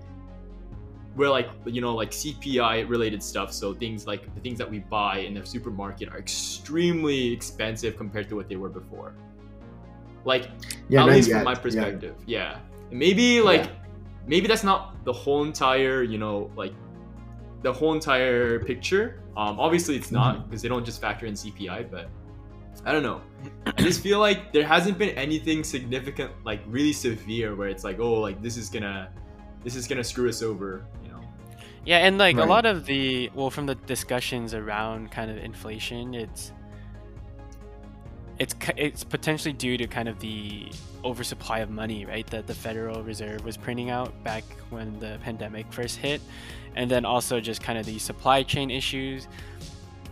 where 1.15 1.29
like 1.29 1.49
you 1.65 1.81
know 1.81 1.93
like 1.95 2.11
CPI 2.11 2.89
related 2.89 3.21
stuff. 3.21 3.53
So 3.53 3.73
things 3.73 4.07
like 4.07 4.33
the 4.35 4.41
things 4.41 4.57
that 4.57 4.69
we 4.69 4.79
buy 4.79 5.19
in 5.19 5.33
the 5.33 5.45
supermarket 5.45 6.09
are 6.09 6.17
extremely 6.17 7.31
expensive 7.31 7.97
compared 7.97 8.27
to 8.29 8.35
what 8.35 8.49
they 8.49 8.55
were 8.55 8.69
before. 8.69 9.13
Like 10.25 10.49
yeah 10.89 11.03
at 11.03 11.09
least 11.09 11.29
yet, 11.29 11.35
from 11.37 11.43
my 11.45 11.55
perspective 11.55 12.15
yeah, 12.25 12.59
maybe 12.91 13.41
like 13.41 13.65
Yeah. 13.65 13.71
maybe 14.25 14.47
that's 14.47 14.63
not 14.63 15.03
the 15.05 15.11
whole 15.13 15.43
entire 15.43 16.01
you 16.03 16.17
know 16.17 16.49
like 16.55 16.73
the 17.61 17.71
whole 17.71 17.93
entire 17.93 18.59
picture 18.59 19.19
Um, 19.35 19.59
obviously, 19.59 19.95
it's 19.95 20.11
not 20.11 20.45
because 20.45 20.61
they 20.61 20.69
don't 20.69 20.85
just 20.85 21.01
factor 21.01 21.25
in 21.25 21.33
CPI, 21.33 21.89
but 21.89 22.05
I 22.85 22.91
don't 22.93 23.01
know. 23.01 23.19
I 23.65 23.81
just 23.81 24.01
feel 24.01 24.19
like 24.19 24.53
there 24.53 24.63
hasn't 24.65 24.97
been 24.99 25.09
anything 25.17 25.63
significant, 25.63 26.31
like 26.45 26.61
really 26.67 26.93
severe, 26.93 27.55
where 27.55 27.67
it's 27.67 27.83
like, 27.83 27.97
oh, 27.99 28.21
like 28.21 28.43
this 28.45 28.55
is 28.57 28.69
gonna, 28.69 29.09
this 29.63 29.75
is 29.75 29.87
gonna 29.87 30.03
screw 30.03 30.29
us 30.29 30.43
over? 30.43 30.85
Yeah, 31.85 31.97
and 31.97 32.17
like 32.17 32.37
a 32.37 32.45
lot 32.45 32.65
of 32.65 32.85
the 32.85 33.29
well, 33.33 33.49
from 33.49 33.65
the 33.65 33.75
discussions 33.75 34.53
around 34.53 35.11
kind 35.11 35.29
of 35.29 35.37
inflation, 35.37 36.13
it's 36.13 36.51
it's 38.39 38.55
it's 38.77 39.03
potentially 39.03 39.53
due 39.53 39.77
to 39.77 39.85
kind 39.87 40.07
of 40.07 40.19
the 40.19 40.71
oversupply 41.03 41.59
of 41.59 41.69
money, 41.69 42.05
right? 42.05 42.25
That 42.27 42.47
the 42.47 42.53
Federal 42.55 43.03
Reserve 43.03 43.43
was 43.43 43.57
printing 43.57 43.89
out 43.89 44.11
back 44.23 44.43
when 44.69 44.97
the 44.99 45.19
pandemic 45.23 45.71
first 45.73 45.97
hit, 45.97 46.21
and 46.75 46.89
then 46.89 47.03
also 47.05 47.41
just 47.41 47.61
kind 47.61 47.77
of 47.77 47.85
the 47.85 47.99
supply 47.99 48.43
chain 48.43 48.71
issues. 48.71 49.27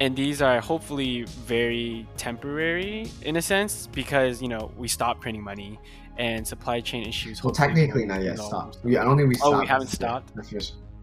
And 0.02 0.16
these 0.16 0.42
are 0.42 0.60
hopefully 0.60 1.24
very 1.46 2.08
temporary 2.18 3.10
in 3.22 3.36
a 3.38 3.42
sense 3.42 3.88
because 3.88 4.42
you 4.42 4.48
know 4.50 4.72
we 4.76 4.88
stopped 4.88 5.22
printing 5.22 5.44
money 5.44 5.80
and 6.18 6.46
supply 6.46 6.82
chain 6.82 7.08
issues. 7.08 7.44
Well, 7.44 7.54
technically 7.54 8.06
won't 8.06 8.24
yet 8.24 8.38
stopped. 8.40 8.80
We, 8.84 8.98
I 8.98 9.04
don't 9.06 9.16
think 9.16 9.30
we 9.30 9.36
Oh, 9.36 9.50
stopped. 9.52 9.62
we 9.62 9.68
haven't 9.68 9.88
stopped? 9.88 10.32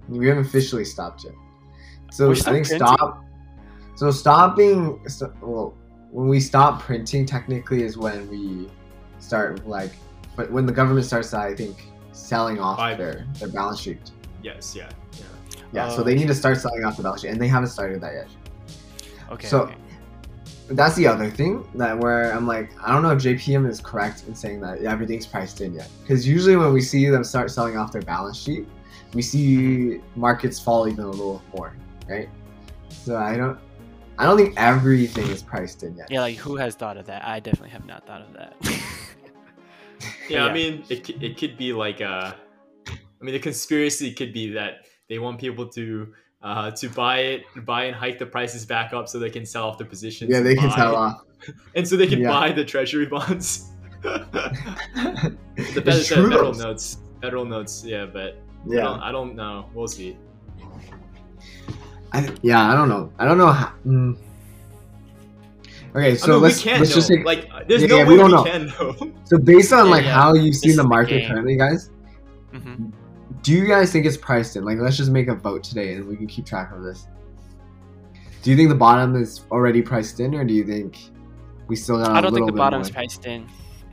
We 0.08 0.28
haven't 0.28 0.46
officially 0.46 0.84
stopped 0.84 1.24
yet. 1.24 1.34
So 2.10 2.30
I 2.30 2.34
think 2.34 2.44
printing? 2.66 2.76
stop. 2.78 3.24
So 3.96 4.10
stopping. 4.10 5.00
st- 5.08 5.32
Well, 5.42 5.74
when 6.10 6.28
we 6.28 6.40
stop 6.40 6.80
printing, 6.82 7.26
technically 7.26 7.82
is 7.82 7.98
when 7.98 8.28
we 8.30 8.68
start 9.18 9.66
like, 9.68 9.92
but 10.36 10.50
when 10.50 10.64
the 10.66 10.72
government 10.72 11.04
starts, 11.06 11.34
I 11.34 11.54
think, 11.54 11.76
selling 12.12 12.58
off 12.58 12.78
Buy- 12.78 12.94
their 12.94 13.26
their 13.38 13.48
balance 13.48 13.80
sheet. 13.80 14.10
Yes, 14.42 14.74
yeah, 14.74 14.88
yeah. 15.18 15.24
Yeah, 15.72 15.88
so 15.90 16.00
Oh, 16.00 16.02
they 16.04 16.14
need 16.14 16.28
to 16.28 16.34
start 16.34 16.56
selling 16.58 16.84
off 16.84 16.96
the 16.96 17.02
balance 17.02 17.22
sheet, 17.22 17.28
and 17.28 17.40
they 17.40 17.48
haven't 17.48 17.68
started 17.68 18.00
that 18.00 18.14
yet. 18.14 18.28
Okay. 19.30 19.46
So- 19.46 19.62
okay. 19.64 19.74
That's 20.70 20.94
the 20.96 21.06
other 21.06 21.30
thing 21.30 21.66
that 21.76 21.98
where 21.98 22.30
I'm 22.32 22.46
like, 22.46 22.70
I 22.86 22.92
don't 22.92 23.02
know 23.02 23.10
if 23.10 23.22
JPM 23.22 23.66
is 23.66 23.80
correct 23.80 24.24
in 24.28 24.34
saying 24.34 24.60
that 24.60 24.82
everything's 24.82 25.26
priced 25.26 25.62
in 25.62 25.72
yet. 25.72 25.88
Because 26.02 26.28
usually 26.28 26.56
when 26.56 26.74
we 26.74 26.82
see 26.82 27.08
them 27.08 27.24
start 27.24 27.50
selling 27.50 27.78
off 27.78 27.90
their 27.90 28.02
balance 28.02 28.36
sheet, 28.36 28.66
we 29.14 29.22
see 29.22 30.00
markets 30.16 30.58
fall 30.60 30.88
even 30.88 31.04
a 31.04 31.08
little 31.10 31.42
more, 31.56 31.74
right? 32.08 32.28
So 32.90 33.16
I 33.16 33.36
don't, 33.36 33.58
I 34.18 34.24
don't 34.24 34.36
think 34.36 34.54
everything 34.56 35.28
is 35.28 35.42
priced 35.42 35.82
in 35.82 35.96
yet. 35.96 36.10
Yeah, 36.10 36.20
like 36.20 36.36
who 36.36 36.56
has 36.56 36.74
thought 36.74 36.96
of 36.96 37.06
that? 37.06 37.24
I 37.24 37.40
definitely 37.40 37.70
have 37.70 37.86
not 37.86 38.06
thought 38.06 38.22
of 38.22 38.32
that. 38.34 38.56
Yeah, 38.62 38.70
Yeah. 40.28 40.44
I 40.46 40.52
mean, 40.52 40.84
it, 40.88 41.08
it 41.22 41.38
could 41.38 41.56
be 41.56 41.72
like 41.72 42.00
uh 42.00 42.32
I 42.88 43.24
mean, 43.24 43.32
the 43.32 43.40
conspiracy 43.40 44.12
could 44.12 44.32
be 44.32 44.52
that 44.52 44.86
they 45.08 45.18
want 45.18 45.40
people 45.40 45.66
to 45.70 46.12
uh, 46.40 46.70
to 46.70 46.88
buy 46.90 47.18
it, 47.18 47.42
buy 47.64 47.84
and 47.84 47.96
hike 47.96 48.16
the 48.18 48.26
prices 48.26 48.64
back 48.64 48.92
up 48.92 49.08
so 49.08 49.18
they 49.18 49.30
can 49.30 49.44
sell 49.44 49.64
off 49.68 49.76
their 49.76 49.88
positions. 49.88 50.30
Yeah, 50.30 50.38
they 50.40 50.54
can 50.54 50.68
buy- 50.68 50.76
sell 50.76 50.94
off. 50.94 51.22
and 51.74 51.86
so 51.88 51.96
they 51.96 52.06
can 52.06 52.20
Yeah. 52.20 52.28
buy 52.28 52.52
the 52.52 52.64
treasury 52.64 53.06
bonds. 53.06 53.70
the 54.02 55.36
it's 55.56 56.08
federal 56.08 56.54
notes, 56.54 56.98
federal 57.20 57.44
notes, 57.44 57.82
yeah, 57.84 58.06
but 58.06 58.38
I, 58.70 58.74
Yeah, 58.74 58.82
don't, 58.82 59.00
I 59.00 59.12
don't 59.12 59.34
know. 59.34 59.68
We'll 59.74 59.88
see. 59.88 60.16
I, 62.12 62.28
yeah, 62.42 62.70
I 62.70 62.74
don't 62.74 62.88
know. 62.88 63.12
I 63.18 63.24
don't 63.24 63.38
know 63.38 63.52
how. 63.52 63.72
mm. 63.86 64.16
Okay, 65.94 66.16
so 66.16 66.32
I 66.32 66.34
mean, 66.34 66.42
let's 66.42 66.64
we 66.64 66.70
can't 66.70 66.80
let's 66.80 66.90
know. 66.90 66.94
just 66.96 67.08
say, 67.08 67.22
like, 67.22 67.48
there's 67.66 67.82
Yeah, 67.82 67.88
no 67.88 67.96
yeah, 67.98 68.04
way 68.04 68.08
we 68.08 68.16
we, 68.18 68.18
don't 68.18 68.30
know. 68.30 68.44
can 68.44 68.66
know. 68.66 69.12
so 69.24 69.38
based 69.38 69.72
on 69.72 69.86
Yeah, 69.86 69.90
like 69.90 70.04
yeah. 70.04 70.14
how 70.14 70.34
you 70.34 70.52
This 70.52 70.60
see 70.60 70.70
is 70.70 70.76
the 70.76 70.82
the 70.82 70.88
market 70.88 71.20
game. 71.20 71.28
currently, 71.28 71.56
guys. 71.56 71.90
hmm 72.52 72.86
Do 73.42 73.52
you 73.52 73.66
guys 73.66 73.92
think 73.92 74.06
it's 74.06 74.16
priced 74.16 74.56
in? 74.56 74.64
Like, 74.64 74.78
let's 74.78 74.96
just 74.96 75.10
make 75.10 75.28
a 75.28 75.34
vote 75.34 75.62
today, 75.64 75.94
and 75.94 76.06
we 76.06 76.16
can 76.16 76.26
keep 76.26 76.46
track 76.46 76.72
of 76.72 76.82
this. 76.82 77.06
Do 78.42 78.50
you 78.50 78.56
think 78.56 78.68
the 78.68 78.74
bottom 78.74 79.16
is 79.16 79.44
already 79.50 79.82
priced 79.82 80.20
in, 80.20 80.34
or 80.34 80.44
do 80.44 80.54
you 80.54 80.64
think 80.64 80.98
we 81.68 81.76
still 81.76 81.98
got 81.98 82.12
a 82.12 82.14
I 82.14 82.20
don't 82.20 82.32
think 82.32 82.32
little 82.32 82.46
the 82.46 82.52
bit 82.52 82.58
bottom's 82.58 82.90
more? 82.90 82.94
priced 82.94 83.26
in. 83.26 83.48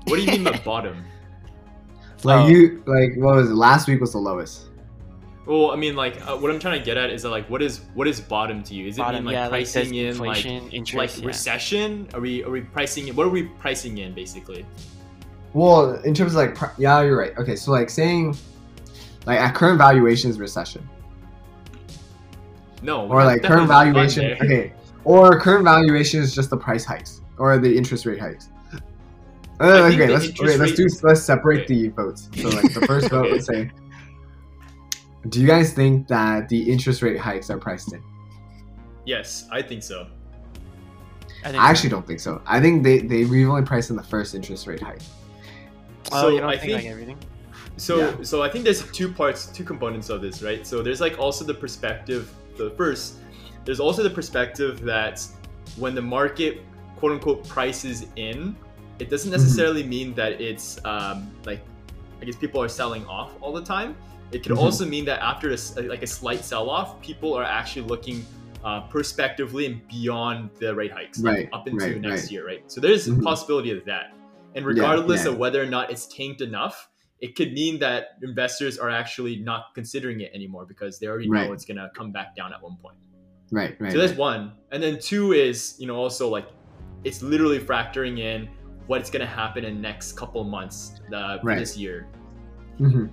what 0.05 0.17
do 0.17 0.21
you 0.23 0.31
mean 0.31 0.43
the 0.43 0.59
bottom? 0.65 1.03
Like 2.23 2.45
Oh. 2.45 2.47
you, 2.47 2.83
like 2.85 3.15
what 3.17 3.35
was 3.35 3.49
it? 3.49 3.55
Last 3.55 3.87
week 3.87 4.01
was 4.01 4.13
the 4.13 4.17
lowest. 4.19 4.67
Well, 5.45 5.69
I 5.69 5.75
mean, 5.75 5.95
like, 5.95 6.19
uh, 6.27 6.35
what 6.37 6.49
I'm 6.49 6.57
trying 6.59 6.79
to 6.79 6.83
get 6.83 6.97
at 6.97 7.11
is 7.11 7.21
that, 7.21 7.29
like, 7.29 7.47
what 7.51 7.61
is 7.61 7.81
what 7.93 8.07
is 8.07 8.19
bottom 8.19 8.63
to 8.63 8.73
you? 8.73 8.87
Is 8.87 8.97
it 8.97 9.01
Bottom, 9.01 9.25
mean 9.25 9.25
like 9.25 9.33
yeah, 9.33 9.43
like 9.43 9.49
pricing 9.51 9.93
there's 9.95 10.17
in 10.17 10.25
like 10.25 10.45
interest, 10.45 10.93
like 10.95 11.21
yeah. 11.21 11.27
recession? 11.27 12.07
Are 12.15 12.19
we 12.19 12.43
are 12.43 12.49
we 12.49 12.61
pricing 12.61 13.09
in? 13.09 13.15
What 13.15 13.27
are 13.27 13.29
we 13.29 13.43
pricing 13.43 13.99
in 13.99 14.13
basically? 14.13 14.65
Well, 15.53 15.93
in 16.01 16.13
terms 16.15 16.31
of 16.33 16.37
like, 16.37 16.55
pri- 16.55 16.71
yeah, 16.77 17.01
you're 17.03 17.17
right. 17.17 17.37
Okay, 17.37 17.55
so 17.55 17.71
like 17.71 17.89
saying, 17.91 18.35
like 19.25 19.39
at 19.39 19.53
current 19.53 19.77
valuations, 19.77 20.39
recession, 20.39 20.87
No, 22.81 23.07
or 23.07 23.23
like 23.23 23.43
current 23.43 23.67
valuation. 23.67 24.35
Okay, 24.41 24.73
or 25.03 25.39
current 25.39 25.63
valuation 25.63 26.21
is 26.21 26.33
just 26.33 26.49
the 26.49 26.57
price 26.57 26.83
hikes 26.83 27.21
or 27.37 27.57
the 27.59 27.77
interest 27.77 28.05
rate 28.07 28.19
hikes. 28.19 28.49
Uh, 29.59 29.89
okay, 29.91 30.07
let's 30.07 30.25
interest 30.25 30.41
wait, 30.41 30.59
let's 30.59 30.73
do 30.73 30.83
rate- 30.83 31.03
let's 31.03 31.21
separate 31.21 31.61
Okay. 31.63 31.73
the 31.73 31.87
votes. 31.89 32.29
So 32.35 32.49
like 32.49 32.73
the 32.73 32.81
first 32.85 33.09
vote, 33.09 33.25
Okay. 33.25 33.31
let's 33.33 33.45
say, 33.53 33.71
do 35.29 35.39
you 35.41 35.47
guys 35.47 35.73
think 35.73 36.07
that 36.07 36.49
the 36.49 36.69
interest 36.69 37.01
rate 37.01 37.17
hikes 37.17 37.49
are 37.49 37.57
priced 37.57 37.93
in? 37.93 38.01
Yes, 39.05 39.47
I 39.51 39.61
think 39.61 39.83
so. 39.83 40.07
I, 41.43 41.51
think 41.51 41.63
I 41.63 41.69
actually 41.69 41.89
don't 41.91 42.05
think 42.07 42.19
so. 42.19 42.41
I 42.45 42.59
think 42.59 42.83
they 42.83 42.99
they 42.99 43.23
we've 43.25 43.47
only 43.47 43.61
priced 43.63 43.89
in 43.91 43.95
the 43.95 44.03
first 44.03 44.35
interest 44.35 44.67
rate 44.67 44.81
hike. 44.81 45.01
Oh, 46.11 46.21
so 46.21 46.29
you 46.29 46.39
don't 46.39 46.49
I 46.49 46.57
think, 46.57 46.63
think 46.73 46.83
like 46.83 46.91
everything? 46.91 47.17
So 47.77 47.97
Yeah. 47.97 48.15
so 48.23 48.41
I 48.41 48.49
think 48.49 48.63
there's 48.63 48.89
two 48.91 49.11
parts, 49.11 49.47
two 49.47 49.63
components 49.63 50.09
of 50.09 50.21
this, 50.21 50.41
right? 50.41 50.65
So 50.65 50.81
there's 50.81 51.01
like 51.01 51.17
also 51.19 51.45
the 51.45 51.53
perspective. 51.53 52.31
The 52.57 52.71
first, 52.71 53.15
there's 53.63 53.79
also 53.79 54.01
the 54.03 54.09
perspective 54.09 54.81
that 54.83 55.25
when 55.77 55.93
the 55.95 56.01
market 56.01 56.61
quote 56.95 57.11
unquote 57.13 57.47
prices 57.47 58.05
in, 58.15 58.55
it 58.99 59.09
doesn't 59.09 59.31
Mm-hmm. 59.31 59.41
necessarily 59.41 59.83
mean 59.83 60.13
that 60.15 60.39
it's 60.41 60.83
um, 60.85 61.29
like 61.45 61.61
I 62.21 62.25
guess 62.25 62.35
people 62.35 62.61
are 62.61 62.69
selling 62.69 63.05
off 63.07 63.33
all 63.41 63.51
the 63.53 63.63
time. 63.63 63.95
It 64.31 64.41
could 64.43 64.53
Mhm. 64.53 64.57
also 64.63 64.85
mean 64.85 65.05
that 65.05 65.21
after 65.21 65.51
a 65.51 65.57
like 65.83 66.01
a 66.03 66.07
slight 66.07 66.43
sell 66.43 66.69
off, 66.69 67.01
people 67.01 67.33
are 67.33 67.43
actually 67.43 67.87
looking 67.87 68.25
uh, 68.63 68.81
prospectively 68.89 69.67
and 69.67 69.87
beyond 69.87 70.49
the 70.59 70.73
rate 70.73 70.91
hikes, 70.91 71.19
like, 71.21 71.35
Right, 71.35 71.49
up 71.53 71.67
into 71.67 71.85
right, 71.85 72.01
next 72.01 72.23
right. 72.23 72.31
year, 72.31 72.47
right? 72.47 72.63
So 72.71 72.81
there's 72.81 73.07
Mhm. 73.07 73.19
a 73.19 73.21
possibility 73.21 73.69
of 73.69 73.85
that. 73.85 74.15
And 74.55 74.65
regardless 74.65 75.25
yeah. 75.25 75.31
of 75.31 75.37
whether 75.37 75.61
or 75.61 75.67
not 75.67 75.91
it's 75.91 76.07
tanked 76.07 76.41
enough, 76.41 76.89
it 77.19 77.35
could 77.35 77.53
mean 77.53 77.77
that 77.79 78.17
investors 78.23 78.79
are 78.79 78.89
actually 78.89 79.35
not 79.35 79.75
considering 79.75 80.21
it 80.21 80.31
anymore 80.33 80.65
because 80.65 80.97
they 80.97 81.05
already 81.05 81.29
know 81.29 81.53
it's 81.53 81.63
gonna 81.65 81.91
come 81.95 82.11
back 82.11 82.35
down 82.35 82.53
at 82.53 82.63
one 82.63 82.75
point. 82.81 82.97
Right, 83.51 83.79
right. 83.79 83.91
so 83.91 83.99
that's 83.99 84.17
one. 84.17 84.53
And 84.71 84.81
then 84.81 84.97
two 84.99 85.33
is, 85.33 85.75
you 85.77 85.85
know, 85.85 85.95
also 85.97 86.27
like 86.27 86.47
it's 87.03 87.21
literally 87.21 87.59
factoring 87.59 88.17
in 88.17 88.49
what's 88.87 89.09
gonna 89.09 89.25
happen 89.25 89.65
in 89.65 89.75
the 89.75 89.81
next 89.81 90.13
couple 90.13 90.43
months 90.43 90.99
uh, 91.13 91.37
Right. 91.43 91.57
this 91.59 91.77
year. 91.77 92.07
Mhm. 92.79 93.09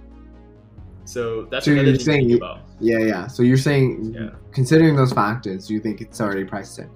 So 1.05 1.47
that's 1.51 1.65
So 1.65 1.73
you're 1.73 1.95
saying 1.97 2.31
you- 2.31 2.37
about. 2.37 2.61
Yeah, 2.81 2.99
yeah. 2.99 3.27
So 3.27 3.43
you're 3.43 3.57
saying, 3.57 4.15
Yeah. 4.15 4.31
considering 4.53 4.97
those 4.97 5.13
factors, 5.13 5.67
do 5.67 5.75
you 5.75 5.81
think 5.81 6.01
it's 6.01 6.21
already 6.21 6.45
priced 6.45 6.79
in? 6.79 6.89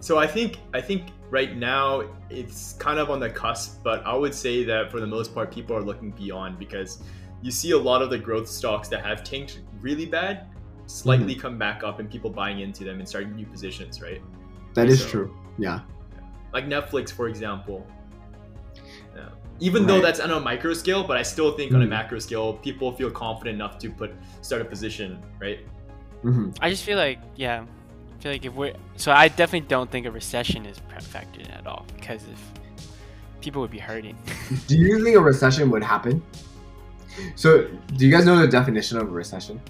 So 0.00 0.18
I 0.18 0.26
think 0.26 0.58
I 0.74 0.80
think 0.80 1.02
right 1.30 1.56
now 1.56 2.02
it's 2.30 2.74
kind 2.74 2.98
of 2.98 3.10
on 3.10 3.20
the 3.20 3.30
cusp, 3.30 3.82
but 3.82 4.04
I 4.06 4.14
would 4.14 4.34
say 4.34 4.64
that 4.64 4.90
for 4.90 5.00
the 5.00 5.06
most 5.06 5.34
part, 5.34 5.50
people 5.52 5.76
are 5.76 5.82
looking 5.82 6.10
beyond 6.10 6.58
because 6.58 7.02
you 7.42 7.50
see 7.50 7.70
a 7.72 7.78
lot 7.78 8.02
of 8.02 8.10
the 8.10 8.18
growth 8.18 8.48
stocks 8.48 8.88
that 8.88 9.04
have 9.04 9.24
tanked 9.24 9.60
really 9.80 10.06
bad 10.06 10.46
slightly 10.86 11.34
come 11.34 11.56
back 11.56 11.82
up 11.84 12.00
and 12.00 12.10
people 12.10 12.28
buying 12.30 12.60
into 12.60 12.84
them 12.84 12.98
and 12.98 13.08
starting 13.08 13.34
new 13.34 13.46
positions, 13.46 14.02
right? 14.02 14.20
That 14.74 14.88
is 14.88 15.00
So- 15.02 15.08
true. 15.08 15.36
Yeah. 15.58 15.80
Like 16.52 16.66
Netflix, 16.66 17.10
for 17.12 17.28
example. 17.28 17.86
Yeah. 19.16 19.28
Even 19.60 19.86
though 19.86 20.00
that's 20.00 20.20
on 20.20 20.30
a 20.30 20.40
micro 20.40 20.74
scale, 20.74 21.02
but 21.04 21.16
I 21.16 21.22
still 21.22 21.52
think 21.56 21.72
on 21.72 21.82
a 21.82 21.84
Mhm. 21.86 21.90
macro 21.90 22.18
scale, 22.18 22.54
people 22.54 22.92
feel 22.92 23.10
confident 23.10 23.54
enough 23.54 23.78
to 23.78 23.90
put 23.90 24.12
start 24.42 24.62
a 24.62 24.64
position, 24.64 25.18
right? 25.40 25.60
hmm 26.22 26.50
I 26.60 26.70
just 26.70 26.84
feel 26.84 26.96
like, 26.98 27.18
yeah, 27.36 27.64
I 27.64 28.22
feel 28.22 28.32
like 28.32 28.44
if 28.44 28.54
we're 28.54 28.74
so, 28.96 29.12
I 29.12 29.28
definitely 29.28 29.66
don't 29.68 29.90
think 29.90 30.06
a 30.06 30.10
recession 30.10 30.66
is 30.66 30.78
pre- 30.78 30.98
factored 30.98 31.44
in 31.46 31.50
at 31.52 31.66
all 31.66 31.84
because 31.96 32.22
if 32.24 32.40
people 33.40 33.60
would 33.62 33.70
be 33.72 33.78
hurting. 33.80 34.16
Do 34.68 34.76
you 34.76 35.02
think 35.02 35.16
a 35.16 35.20
recession 35.20 35.70
would 35.70 35.82
happen? 35.82 36.22
So, 37.34 37.66
do 37.96 38.06
you 38.06 38.10
guys 38.12 38.24
know 38.24 38.38
the 38.38 38.46
definition 38.48 38.96
of 38.96 39.02
a 39.08 39.10
recession? 39.10 39.60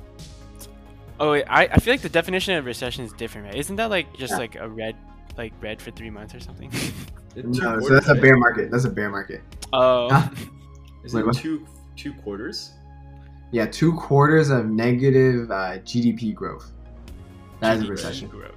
oh, 1.18 1.33
wait, 1.33 1.45
I 1.49 1.62
I 1.73 1.79
feel 1.79 1.92
like 1.95 2.01
the 2.03 2.09
definition 2.09 2.55
of 2.57 2.64
recession 2.66 3.05
is 3.05 3.12
different, 3.14 3.47
right? 3.49 3.57
Isn't 3.57 3.77
that 3.77 3.90
like 3.90 4.07
just 4.16 4.33
Yeah. 4.33 4.38
like 4.38 4.55
a 4.57 4.68
red, 4.68 4.95
like 5.37 5.53
red 5.61 5.81
for 5.81 5.90
three 5.90 6.11
months 6.11 6.35
or 6.35 6.40
something? 6.40 6.71
No, 7.35 7.81
so 7.81 7.95
that's 7.95 8.09
a 8.09 8.14
bear 8.14 8.37
market. 8.37 8.71
That's 8.71 8.85
a 8.85 8.90
bear 8.90 9.09
market. 9.09 9.40
oh, 9.73 10.11
Huh? 10.11 10.29
Is 11.03 11.14
Wait, 11.14 11.23
it 11.23 11.27
what? 11.27 11.35
two 11.35 11.66
two 11.97 12.12
quarters? 12.12 12.73
Yeah, 13.53 13.64
two 13.64 13.95
quarters 13.95 14.51
of 14.51 14.66
negative 14.66 15.51
uh, 15.51 15.79
GDP 15.79 16.35
growth. 16.35 16.73
That 17.61 17.79
is 17.79 17.85
a 17.85 17.87
recession. 17.87 18.29
growth. 18.29 18.53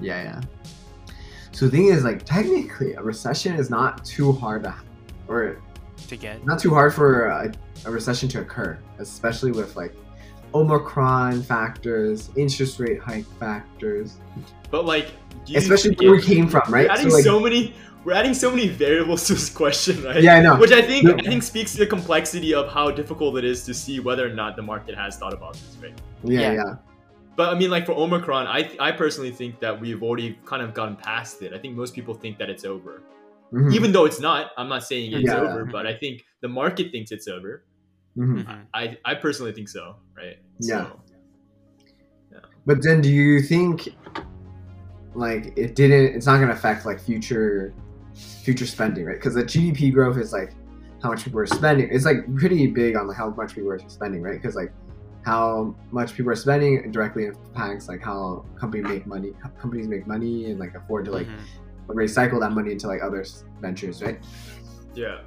Yeah, 0.00 0.22
yeah. 0.22 0.40
So 1.50 1.64
the 1.64 1.72
thing 1.72 1.86
is, 1.88 2.04
like, 2.04 2.24
technically, 2.24 2.92
a 2.94 3.02
recession 3.02 3.56
is 3.56 3.70
not 3.70 4.04
too 4.04 4.30
hard 4.30 4.62
to, 4.62 4.74
or 5.26 5.60
to 6.06 6.16
get. 6.16 6.46
not 6.46 6.60
too 6.60 6.70
hard 6.70 6.94
for 6.94 7.26
a, 7.26 7.52
a 7.86 7.90
recession 7.90 8.28
to 8.28 8.40
occur, 8.40 8.78
especially 9.00 9.50
with 9.50 9.74
like 9.74 9.96
Omicron 10.54 11.42
factors, 11.42 12.30
interest 12.36 12.78
rate 12.78 13.00
hike 13.00 13.26
factors, 13.38 14.16
But 14.70 14.84
like, 14.86 15.08
you 15.46 15.58
especially 15.58 15.94
where 15.96 16.12
we 16.12 16.22
came 16.22 16.48
from, 16.48 16.62
right? 16.68 16.86
We're 16.88 16.92
adding 16.94 17.10
So, 17.10 17.16
like, 17.16 17.24
so 17.24 17.40
many. 17.40 17.74
We're 18.04 18.14
adding 18.14 18.34
so 18.34 18.50
many 18.50 18.66
variables 18.68 19.26
to 19.28 19.34
this 19.34 19.48
question, 19.48 20.02
right? 20.02 20.20
Yeah, 20.20 20.34
I 20.36 20.40
know. 20.42 20.56
Which 20.56 20.72
I 20.72 20.82
think 20.82 21.04
No. 21.04 21.14
I 21.14 21.22
think 21.22 21.42
speaks 21.44 21.70
to 21.72 21.78
the 21.78 21.86
complexity 21.86 22.52
of 22.52 22.68
how 22.68 22.90
difficult 22.90 23.38
it 23.38 23.44
is 23.44 23.64
to 23.66 23.72
see 23.74 24.00
whether 24.00 24.26
or 24.26 24.34
not 24.34 24.56
the 24.56 24.62
market 24.62 24.96
has 24.96 25.16
thought 25.18 25.32
about 25.32 25.52
this, 25.54 25.76
right? 25.80 25.94
yeah, 26.24 26.40
Yeah. 26.40 26.52
yeah, 26.54 26.74
But 27.36 27.54
I 27.54 27.58
mean, 27.58 27.70
like 27.70 27.86
for 27.86 27.92
Omicron, 27.92 28.46
I 28.48 28.70
I 28.80 28.90
personally 28.92 29.30
think 29.30 29.60
that 29.60 29.80
we've 29.80 30.02
already 30.02 30.36
kind 30.44 30.62
of 30.62 30.74
gotten 30.74 30.96
past 30.96 31.42
it. 31.42 31.52
I 31.52 31.58
think 31.58 31.76
most 31.76 31.94
people 31.94 32.12
think 32.14 32.38
that 32.38 32.50
it's 32.50 32.64
over, 32.64 33.02
Mhm, 33.52 33.72
even 33.72 33.92
though 33.92 34.04
it's 34.04 34.20
not. 34.20 34.50
I'm 34.58 34.68
not 34.68 34.82
saying 34.82 35.12
it's 35.12 35.24
Yeah. 35.30 35.40
over, 35.40 35.64
but 35.64 35.86
I 35.86 35.94
think 35.94 36.24
the 36.40 36.48
market 36.48 36.90
thinks 36.90 37.12
it's 37.12 37.28
over. 37.28 37.62
Mhm. 38.16 38.44
Mhm. 38.44 38.66
I 38.74 38.98
I 39.04 39.14
personally 39.14 39.52
think 39.52 39.68
so, 39.68 39.96
right? 40.16 40.38
Yeah. 40.60 40.86
So, 40.90 41.00
But 42.66 42.82
then, 42.82 43.00
do 43.00 43.08
you 43.10 43.40
think 43.42 43.88
like 45.14 45.52
it 45.56 45.74
didn't? 45.74 46.14
It's 46.16 46.26
not 46.26 46.36
going 46.36 46.48
to 46.48 46.54
affect 46.54 46.86
like 46.86 47.00
future 47.00 47.74
future 48.14 48.66
spending, 48.66 49.04
right? 49.04 49.16
Because 49.16 49.34
the 49.34 49.42
GDP 49.44 49.92
growth 49.92 50.16
is 50.18 50.32
like 50.32 50.52
how 51.02 51.10
much 51.10 51.24
people 51.24 51.40
are 51.40 51.46
spending. 51.46 51.88
It's 51.90 52.04
like 52.04 52.18
pretty 52.36 52.66
big 52.68 52.96
on 52.96 53.08
like 53.08 53.16
how 53.16 53.30
much 53.30 53.54
people 53.54 53.70
are 53.70 53.78
spending, 53.88 54.22
right? 54.22 54.40
Because 54.40 54.54
like 54.54 54.72
how 55.24 55.74
much 55.92 56.14
people 56.14 56.30
are 56.32 56.36
spending 56.36 56.90
directly 56.90 57.26
impacts 57.26 57.88
like 57.88 58.02
how 58.02 58.44
companies 58.58 58.86
make 58.86 59.06
money, 59.06 59.32
companies 59.60 59.86
make 59.88 60.06
money 60.06 60.50
and 60.50 60.58
like 60.58 60.74
afford 60.74 61.04
to 61.06 61.10
like 61.12 61.26
Mhm. 61.28 61.38
recycle 61.88 62.40
that 62.40 62.52
money 62.52 62.72
into 62.72 62.86
like 62.88 63.02
other 63.02 63.24
ventures, 63.60 64.02
right? 64.02 64.18
yeah. 64.94 65.20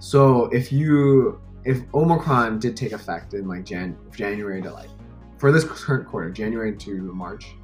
So 0.00 0.46
if 0.46 0.72
you 0.72 1.40
if 1.64 1.82
Omicron 1.94 2.58
did 2.58 2.76
take 2.76 2.92
effect 2.92 3.34
in 3.34 3.46
like 3.46 3.64
Jan 3.64 3.96
January 4.14 4.60
to 4.62 4.72
like 4.72 4.90
for 5.38 5.52
this 5.52 5.64
current 5.64 6.06
quarter, 6.06 6.30
January 6.30 6.74
to 6.76 7.00
March. 7.12 7.54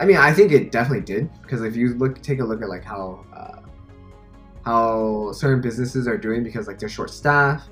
I 0.00 0.04
mean, 0.04 0.16
I 0.16 0.32
think 0.32 0.52
it 0.52 0.72
definitely 0.72 1.04
did 1.04 1.30
because 1.42 1.62
if 1.62 1.76
you 1.76 1.94
look 1.94 2.20
take 2.22 2.40
a 2.40 2.44
look 2.44 2.62
at 2.62 2.68
like 2.68 2.84
how 2.84 3.24
uh, 3.34 3.60
how 4.64 5.32
certain 5.32 5.60
businesses 5.60 6.08
are 6.08 6.16
doing 6.16 6.42
because 6.42 6.66
like 6.66 6.78
they're 6.78 6.88
short 6.88 7.10
staffed, 7.10 7.68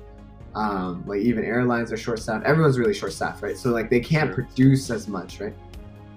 um, 0.55 1.03
like 1.05 1.21
even 1.21 1.43
airlines 1.43 1.91
are 1.91 1.97
short 1.97 2.19
staffed. 2.19 2.45
Everyone's 2.45 2.79
really 2.79 2.93
short 2.93 3.13
staffed, 3.13 3.41
right? 3.41 3.57
So 3.57 3.71
like 3.71 3.89
they 3.89 3.99
can't 3.99 4.33
produce 4.33 4.89
as 4.89 5.07
much, 5.07 5.39
right? 5.39 5.53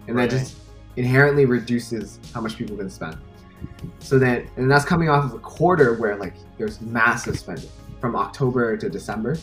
And 0.07 0.17
Right. 0.17 0.31
that 0.31 0.39
just 0.39 0.57
inherently 0.97 1.47
reduces 1.47 2.21
how 2.33 2.41
much 2.41 2.57
people 2.57 2.77
can 2.77 2.91
spend. 2.91 3.17
So 3.99 4.19
then, 4.19 4.49
and 4.57 4.71
that's 4.71 4.85
coming 4.85 5.09
off 5.09 5.25
of 5.25 5.35
a 5.35 5.39
quarter 5.39 5.95
where 5.95 6.17
like 6.17 6.35
there's 6.59 6.81
massive 6.81 7.39
spending 7.39 7.69
from 8.01 8.17
October 8.17 8.77
to 8.77 8.91
December, 8.91 9.37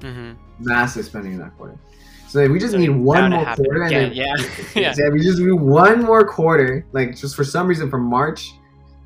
Mhm. 0.00 0.36
massive 0.58 1.04
spending 1.04 1.32
in 1.34 1.38
that 1.38 1.56
quarter. 1.56 1.76
So 2.28 2.38
then 2.38 2.52
we 2.52 2.58
just 2.58 2.72
So 2.72 2.78
need 2.78 2.88
one 2.90 3.30
more 3.30 3.44
quarter, 3.44 3.82
again, 3.82 4.04
and 4.04 4.12
then 4.12 4.16
yeah. 4.16 4.34
yeah. 4.74 4.94
yeah, 4.96 5.08
we 5.10 5.20
just 5.20 5.38
need 5.38 5.52
one 5.52 6.02
more 6.02 6.26
quarter. 6.26 6.86
Like 6.92 7.16
just 7.16 7.36
for 7.36 7.44
some 7.44 7.66
reason, 7.66 7.90
from 7.90 8.04
March 8.04 8.52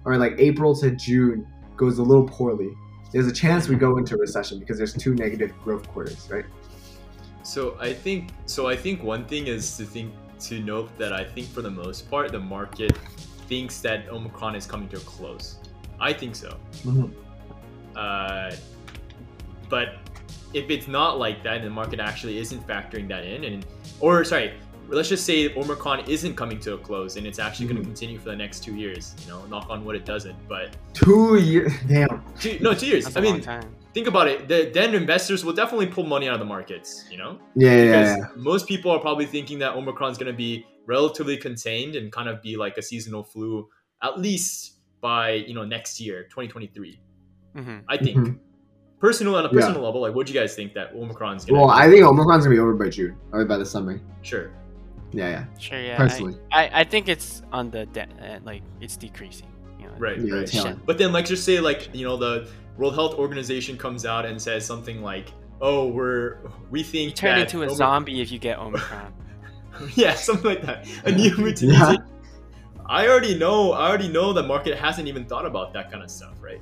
or 0.04 0.16
like 0.16 0.34
April 0.38 0.74
to 0.76 0.90
June 0.92 1.46
goes 1.76 1.98
a 1.98 2.02
little 2.02 2.24
poorly. 2.26 2.70
There's 3.12 3.26
a 3.26 3.32
chance 3.32 3.68
we 3.68 3.76
go 3.76 3.98
into 3.98 4.16
recession 4.16 4.58
because 4.58 4.78
there's 4.78 4.92
two 4.92 5.14
negative 5.14 5.52
growth 5.64 5.88
quarters, 5.88 6.28
right? 6.30 6.44
So 7.42 7.76
I 7.80 7.92
think 7.92 8.30
so. 8.46 8.68
I 8.68 8.76
think 8.76 9.02
one 9.02 9.24
thing 9.24 9.46
is 9.46 9.76
to 9.76 9.84
think 9.84 10.12
to 10.40 10.60
note 10.60 10.96
that 10.98 11.12
I 11.12 11.24
think 11.24 11.48
for 11.48 11.62
the 11.62 11.70
most 11.70 12.10
part 12.10 12.30
the 12.30 12.38
market 12.40 12.92
thinks 13.48 13.80
that 13.80 14.08
Omicron 14.08 14.54
is 14.54 14.66
coming 14.66 14.88
to 14.90 14.96
a 14.96 15.00
close. 15.00 15.56
I 16.00 16.12
think 16.12 16.34
so. 16.36 16.56
Mhm. 16.84 17.10
Uh, 17.94 18.52
but 19.68 19.96
if 20.52 20.70
it's 20.70 20.88
not 20.88 21.18
like 21.18 21.42
that, 21.44 21.56
and 21.58 21.66
the 21.66 21.70
market 21.70 22.00
actually 22.00 22.38
isn't 22.38 22.66
factoring 22.66 23.08
that 23.08 23.24
in, 23.24 23.44
and 23.44 23.66
or 24.00 24.24
sorry, 24.24 24.52
let's 24.88 25.08
just 25.08 25.24
say 25.24 25.54
Omicron 25.56 26.08
isn't 26.08 26.34
coming 26.36 26.60
to 26.60 26.74
a 26.74 26.78
close, 26.78 27.16
and 27.16 27.26
it's 27.26 27.38
actually 27.38 27.66
going 27.66 27.78
Mhm. 27.78 27.82
to 27.82 27.86
continue 27.86 28.18
for 28.18 28.30
the 28.30 28.36
next 28.36 28.62
two 28.62 28.74
years. 28.76 29.14
You 29.24 29.32
know, 29.32 29.44
knock 29.46 29.66
on 29.70 29.84
wood, 29.84 29.96
it 29.96 30.04
doesn't. 30.04 30.36
But 30.48 30.76
Two 30.94 31.36
years, 31.36 31.72
damn. 31.88 32.22
two, 32.38 32.58
no, 32.60 32.74
two 32.74 32.86
years. 32.86 33.04
That's 33.04 33.16
I 33.16 33.20
a 33.20 33.24
long 33.24 33.32
mean, 33.34 33.42
time. 33.42 33.74
think 33.94 34.06
about 34.06 34.28
it. 34.28 34.46
The, 34.48 34.70
then 34.72 34.94
investors 34.94 35.44
will 35.44 35.54
definitely 35.54 35.86
pull 35.86 36.04
money 36.04 36.28
out 36.28 36.34
of 36.34 36.40
the 36.40 36.46
markets. 36.46 37.04
You 37.10 37.16
know 37.18 37.38
Yeah, 37.54 37.70
yeah, 37.76 37.84
because 37.84 38.16
yeah. 38.18 38.24
most 38.36 38.68
people 38.68 38.90
are 38.92 39.00
probably 39.00 39.26
thinking 39.26 39.58
that 39.60 39.74
Omicron's 39.74 40.18
going 40.18 40.30
to 40.30 40.36
be 40.36 40.66
relatively 40.86 41.36
contained 41.36 41.96
and 41.96 42.10
kind 42.12 42.28
of 42.28 42.40
be 42.42 42.56
like 42.56 42.76
a 42.78 42.82
seasonal 42.82 43.22
flu 43.24 43.68
at 44.02 44.18
least 44.18 44.78
by 45.00 45.32
you 45.32 45.54
know 45.54 45.64
next 45.64 46.00
year 46.00 46.24
2023 46.24 47.00
Mhm. 47.56 47.82
i 47.88 47.96
think 47.96 48.16
Mhm. 48.18 48.38
personal 49.00 49.34
on 49.36 49.44
a 49.44 49.48
Yeah. 49.48 49.54
personal 49.60 49.82
level 49.82 50.00
like 50.00 50.14
what 50.14 50.26
do 50.26 50.32
you 50.32 50.38
guys 50.40 50.54
think 50.54 50.74
that 50.74 50.94
omicron's 50.94 51.44
going 51.44 51.60
to 51.60 51.66
Well, 51.66 51.70
I 51.70 51.88
think 51.90 52.04
Omicron's 52.04 52.44
gonna 52.44 52.54
be 52.56 52.60
over 52.60 52.74
by 52.74 52.88
June 52.88 53.16
or 53.32 53.44
by 53.44 53.56
the 53.58 53.66
summer. 53.66 54.00
sure 54.22 54.50
Yeah, 55.12 55.28
yeah. 55.30 55.44
Sure, 55.58 55.80
yeah. 55.80 55.96
Personally, 55.96 56.36
I, 56.52 56.80
I 56.80 56.84
think 56.84 57.08
it's 57.08 57.42
on 57.52 57.70
the 57.70 57.86
de- 57.86 58.02
uh, 58.20 58.40
like 58.44 58.62
it's 58.80 58.96
decreasing. 58.96 59.46
You 59.78 59.86
know, 59.86 59.92
right 59.98 60.18
yeah, 60.18 60.34
right 60.34 60.42
it's 60.42 60.52
yelling. 60.54 60.80
but 60.84 60.98
then 60.98 61.12
like 61.12 61.24
just 61.26 61.44
say 61.44 61.60
like 61.60 61.88
you 61.94 62.04
know 62.04 62.16
the 62.16 62.48
world 62.76 62.94
health 62.94 63.14
organization 63.14 63.78
comes 63.78 64.04
out 64.04 64.26
and 64.26 64.40
says 64.42 64.66
something 64.66 65.00
like 65.02 65.28
oh 65.62 65.86
we're 65.88 66.38
we 66.70 66.82
think 66.82 67.10
You 67.10 67.14
turn 67.16 67.38
that 67.38 67.42
into 67.46 67.62
a 67.62 67.66
Omi- 67.66 67.74
zombie 67.76 68.20
if 68.20 68.30
you 68.32 68.38
get 68.38 68.58
Omicron. 68.58 69.12
yeah, 69.94 70.14
something 70.14 70.46
like 70.46 70.62
that. 70.62 70.86
A 71.04 71.12
new 71.12 71.36
mutation. 71.36 71.70
Yeah. 71.70 71.96
I 72.86 73.08
already 73.08 73.36
know. 73.36 73.72
I 73.72 73.88
already 73.88 74.08
know 74.08 74.32
the 74.32 74.42
market 74.42 74.78
hasn't 74.78 75.08
even 75.08 75.24
thought 75.24 75.46
about 75.46 75.72
that 75.72 75.90
kind 75.90 76.04
of 76.04 76.10
stuff, 76.10 76.34
right? 76.40 76.60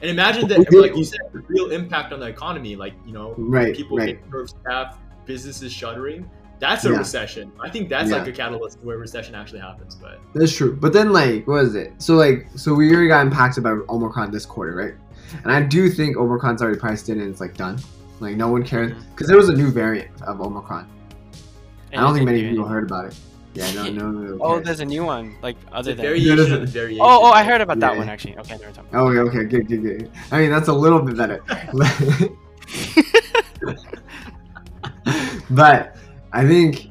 And 0.00 0.10
imagine 0.10 0.46
that, 0.48 0.72
like 0.72 0.94
you 0.94 1.04
said, 1.04 1.20
the 1.32 1.40
real 1.48 1.70
impact 1.70 2.12
on 2.12 2.20
the 2.20 2.26
economy, 2.26 2.76
like 2.76 2.94
you 3.06 3.12
know, 3.12 3.34
right, 3.38 3.74
people 3.74 3.96
right. 3.96 4.22
getting 4.30 4.46
staff, 4.46 4.98
businesses 5.24 5.72
shuttering. 5.72 6.30
That's 6.58 6.84
a 6.86 6.90
Yeah. 6.90 6.98
recession. 6.98 7.52
I 7.60 7.68
think 7.68 7.88
that's 7.88 8.10
Yeah. 8.10 8.18
like 8.18 8.28
a 8.28 8.32
catalyst 8.32 8.78
where 8.82 8.96
recession 8.96 9.34
actually 9.34 9.60
happens. 9.60 9.94
But 9.94 10.20
That's 10.34 10.56
true. 10.56 10.74
But 10.74 10.92
then, 10.92 11.12
like, 11.12 11.46
what 11.46 11.64
is 11.64 11.74
it? 11.74 11.92
So, 11.98 12.14
like, 12.14 12.46
so 12.54 12.74
we 12.74 12.90
already 12.92 13.08
got 13.08 13.26
impacted 13.26 13.62
by 13.62 13.76
Omicron 13.90 14.30
this 14.30 14.46
quarter, 14.46 14.74
right? 14.74 14.94
And 15.42 15.52
I 15.52 15.60
do 15.60 15.90
think 15.90 16.16
Omicron's 16.16 16.62
already 16.62 16.78
priced 16.78 17.08
in 17.10 17.20
and 17.20 17.30
it's 17.30 17.40
like 17.40 17.56
done. 17.56 17.78
Like, 18.20 18.36
no 18.36 18.48
one 18.48 18.62
cares 18.62 18.92
mm-hmm. 18.92 19.10
because 19.10 19.26
there 19.26 19.36
was 19.36 19.50
a 19.50 19.54
new 19.54 19.70
variant 19.70 20.10
of 20.22 20.40
Omicron. 20.40 20.88
I 21.96 22.00
don't 22.02 22.14
think 22.14 22.26
many 22.26 22.42
do 22.42 22.50
people 22.50 22.66
heard 22.66 22.84
about 22.84 23.06
it. 23.06 23.14
Yeah, 23.54 23.72
no, 23.72 23.84
no, 23.88 24.10
no. 24.10 24.20
no 24.36 24.38
Oh, 24.42 24.60
there's 24.60 24.80
a 24.80 24.84
new 24.84 25.02
one. 25.04 25.34
Like 25.42 25.56
other 25.72 25.92
it's 25.92 25.96
than. 25.96 26.06
variation 26.06 26.36
there's 26.36 26.50
of 26.52 26.62
a- 26.62 26.66
variation. 26.80 27.00
Oh, 27.04 27.20
oh, 27.22 27.30
I 27.32 27.42
heard 27.42 27.60
about 27.62 27.78
that 27.80 27.92
Yeah. 27.94 27.98
one 27.98 28.08
actually. 28.08 28.36
Okay, 28.38 28.56
never 28.58 28.72
talking. 28.72 28.90
Oh, 28.94 29.06
okay, 29.08 29.20
okay, 29.38 29.44
good, 29.44 29.66
good, 29.68 29.82
good. 29.82 30.10
I 30.30 30.40
mean, 30.40 30.50
that's 30.50 30.68
a 30.68 30.72
little 30.74 31.00
bit 31.00 31.16
better. 31.16 31.42
but 35.50 35.96
I 36.32 36.46
think 36.46 36.88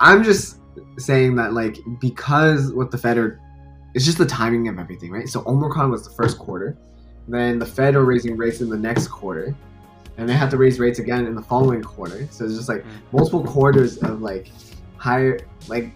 I'm 0.00 0.22
just 0.24 0.58
saying 0.98 1.36
that, 1.36 1.52
like, 1.52 1.76
because 2.00 2.72
what 2.72 2.90
the 2.90 2.98
Fed 2.98 3.18
are, 3.18 3.40
it's 3.94 4.04
just 4.04 4.18
the 4.18 4.26
timing 4.26 4.68
of 4.68 4.78
everything, 4.78 5.10
right? 5.10 5.28
So 5.28 5.42
Omicron 5.46 5.90
was 5.90 6.04
the 6.04 6.14
first 6.14 6.38
quarter, 6.38 6.76
then 7.28 7.58
the 7.58 7.66
Fed 7.66 7.94
are 7.96 8.04
raising 8.04 8.36
rates 8.36 8.60
in 8.60 8.68
the 8.68 8.76
next 8.78 9.08
quarter, 9.08 9.54
and 10.16 10.28
they 10.28 10.34
have 10.34 10.50
to 10.50 10.56
raise 10.56 10.78
rates 10.78 10.98
again 10.98 11.26
in 11.26 11.34
the 11.34 11.42
following 11.42 11.82
quarter. 11.82 12.26
So 12.30 12.44
it's 12.44 12.54
just 12.54 12.68
like 12.68 12.84
Mm. 12.84 12.88
multiple 13.12 13.44
quarters 13.44 13.98
of 13.98 14.22
like 14.22 14.50
higher, 14.96 15.40
like 15.68 15.92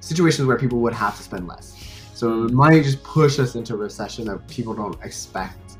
situations 0.00 0.46
where 0.46 0.56
people 0.56 0.78
would 0.80 0.94
have 0.94 1.16
to 1.16 1.22
spend 1.22 1.46
less. 1.46 1.74
So 2.14 2.44
it 2.44 2.52
might 2.52 2.82
just 2.82 3.02
push 3.02 3.38
us 3.38 3.54
into 3.54 3.74
a 3.74 3.76
recession 3.76 4.24
that 4.26 4.46
people 4.48 4.74
don't 4.74 5.00
expect 5.04 5.76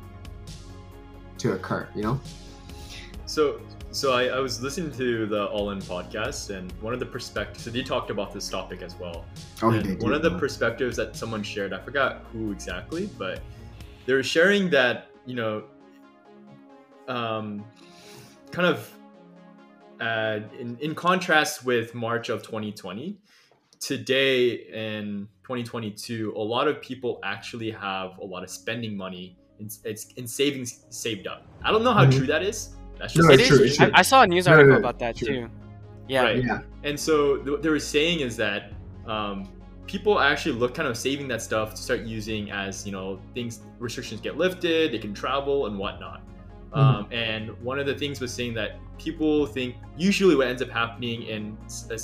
to 1.39 1.53
occur, 1.53 1.87
you 1.95 2.03
know? 2.03 2.19
So, 3.25 3.59
so 3.91 4.13
I, 4.13 4.25
I 4.25 4.39
was 4.39 4.61
listening 4.61 4.91
to 4.93 5.25
the 5.25 5.47
All 5.47 5.71
In 5.71 5.79
podcast, 5.79 6.55
and 6.55 6.71
one 6.81 6.93
of 6.93 6.99
the 6.99 7.05
perspectives. 7.05 7.63
So 7.63 7.71
they 7.71 7.81
talked 7.81 8.09
about 8.11 8.31
this 8.33 8.47
topic 8.49 8.81
as 8.81 8.95
well. 8.99 9.25
Oh, 9.61 9.71
And 9.71 10.01
one 10.01 10.13
of 10.13 10.21
the 10.21 10.37
perspectives 10.37 10.95
that 10.97 11.15
someone 11.15 11.43
shared, 11.43 11.73
I 11.73 11.79
forgot 11.79 12.23
who 12.31 12.51
exactly, 12.51 13.09
but 13.17 13.41
they 14.05 14.13
were 14.13 14.23
sharing 14.23 14.69
that 14.71 15.07
you 15.25 15.35
know, 15.35 15.63
um, 17.09 17.65
kind 18.51 18.67
of 18.67 18.89
uh, 19.99 20.39
in 20.57 20.77
in 20.79 20.95
contrast 20.95 21.65
with 21.65 21.93
March 21.93 22.29
of 22.29 22.41
2020, 22.41 23.17
today 23.81 24.51
in 24.71 25.27
2022, 25.43 26.33
a 26.35 26.39
lot 26.39 26.67
of 26.67 26.81
people 26.81 27.19
actually 27.23 27.71
have 27.71 28.17
a 28.19 28.25
lot 28.25 28.43
of 28.43 28.49
spending 28.49 28.95
money 28.95 29.35
and, 29.59 29.75
it's 29.83 30.05
in 30.15 30.25
savings 30.27 30.85
saved 30.89 31.27
up. 31.27 31.45
I 31.63 31.71
don't 31.71 31.83
know 31.83 31.93
how 31.93 32.05
Mhm. 32.05 32.17
true 32.17 32.27
that 32.27 32.43
is. 32.43 32.75
That's 32.97 33.13
just 33.13 33.27
No, 33.27 33.33
it's 33.33 33.43
is. 33.43 33.49
true, 33.49 33.65
it's 33.65 33.77
true. 33.77 33.91
I, 33.93 33.99
I 33.99 34.01
saw 34.03 34.21
a 34.23 34.27
news 34.27 34.45
No, 34.45 34.51
no, 34.51 34.57
article 34.57 34.73
no, 34.75 34.79
about 34.87 34.99
that 34.99 35.17
true. 35.17 35.27
too. 35.27 35.49
Yeah. 36.07 36.23
Right. 36.23 36.43
yeah. 36.43 36.61
And 36.83 36.97
so 36.99 37.37
th- 37.37 37.49
what 37.49 37.61
they 37.61 37.69
were 37.69 37.79
saying 37.79 38.21
is 38.21 38.37
that 38.37 38.71
um, 39.05 39.51
people 39.85 40.19
actually 40.19 40.55
look 40.55 40.73
kind 40.73 40.87
of 40.87 40.95
saving 40.97 41.27
that 41.29 41.41
stuff 41.41 41.73
to 41.75 41.81
start 41.81 42.01
using 42.01 42.51
as 42.51 42.85
you 42.85 42.91
know 42.91 43.19
things 43.33 43.61
restrictions 43.79 44.21
get 44.21 44.37
lifted, 44.37 44.91
they 44.93 44.97
can 44.99 45.13
travel 45.13 45.65
and 45.67 45.77
whatnot. 45.77 46.21
Um, 46.73 47.07
and 47.11 47.49
one 47.63 47.79
of 47.79 47.87
the 47.87 47.95
things 47.95 48.19
was 48.19 48.31
saying 48.31 48.53
that 48.55 48.79
people 48.97 49.45
think 49.47 49.75
usually 49.97 50.35
what 50.35 50.47
ends 50.47 50.61
up 50.61 50.69
happening 50.69 51.23
in, 51.23 51.57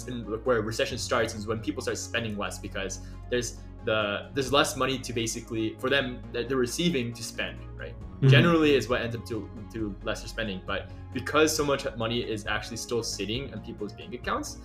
in 0.08 0.21
where 0.43 0.62
recession 0.62 0.97
starts 0.97 1.36
is 1.36 1.45
when 1.45 1.60
people 1.60 1.82
start 1.82 1.97
spending 1.97 2.38
less 2.38 2.58
because 2.58 3.01
there's 3.30 3.58
the 3.86 4.30
there's 4.34 4.51
less 4.51 4.75
money 4.75 4.97
to 4.97 5.13
basically 5.13 5.75
for 5.78 5.89
them 5.89 6.19
that 6.34 6.49
they're 6.49 6.58
receiving 6.58 7.13
to 7.13 7.23
spend, 7.23 7.60
right? 7.78 7.93
Mhm. 8.21 8.30
generally 8.30 8.73
is 8.75 8.88
what 8.89 9.01
ends 9.01 9.15
up 9.15 9.25
to 9.28 9.47
to 9.73 9.95
lesser 10.04 10.28
spending. 10.28 10.62
But 10.65 10.89
because 11.13 11.56
so 11.56 11.63
much 11.63 11.86
money 11.97 12.21
is 12.21 12.47
actually 12.47 12.78
still 12.78 13.04
sitting 13.04 13.49
in 13.49 13.60
people's 13.60 13.93
bank 13.93 14.13
accounts, 14.13 14.58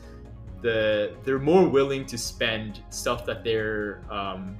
the 0.62 1.14
they're 1.24 1.38
more 1.38 1.68
willing 1.68 2.06
to 2.06 2.16
spend 2.16 2.80
stuff 2.90 3.26
that 3.26 3.44
they're 3.44 4.00
um, 4.10 4.56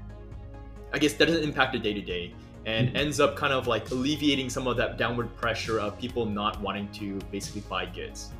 I 0.92 0.98
guess 0.98 1.14
that 1.14 1.26
doesn't 1.26 1.44
impact 1.44 1.72
the 1.72 1.78
day 1.78 1.94
to 1.94 2.02
day 2.02 2.34
and 2.70 2.88
Mhm. 2.88 2.96
ends 3.02 3.20
up 3.20 3.36
kind 3.36 3.52
of 3.52 3.66
like 3.66 3.90
alleviating 3.90 4.48
some 4.50 4.66
of 4.70 4.76
that 4.76 4.90
downward 5.02 5.28
pressure 5.36 5.78
of 5.80 5.98
people 5.98 6.24
not 6.26 6.60
wanting 6.60 6.88
to 7.00 7.18
basically 7.32 7.62
buy 7.68 7.84
goods. 7.86 8.30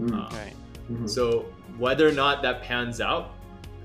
Mm, 0.00 0.12
Uh, 0.12 0.28
Right. 0.36 0.54
mhm. 0.92 1.08
so 1.08 1.46
whether 1.78 2.06
or 2.08 2.12
not 2.12 2.42
that 2.42 2.62
pans 2.62 3.00
out, 3.00 3.24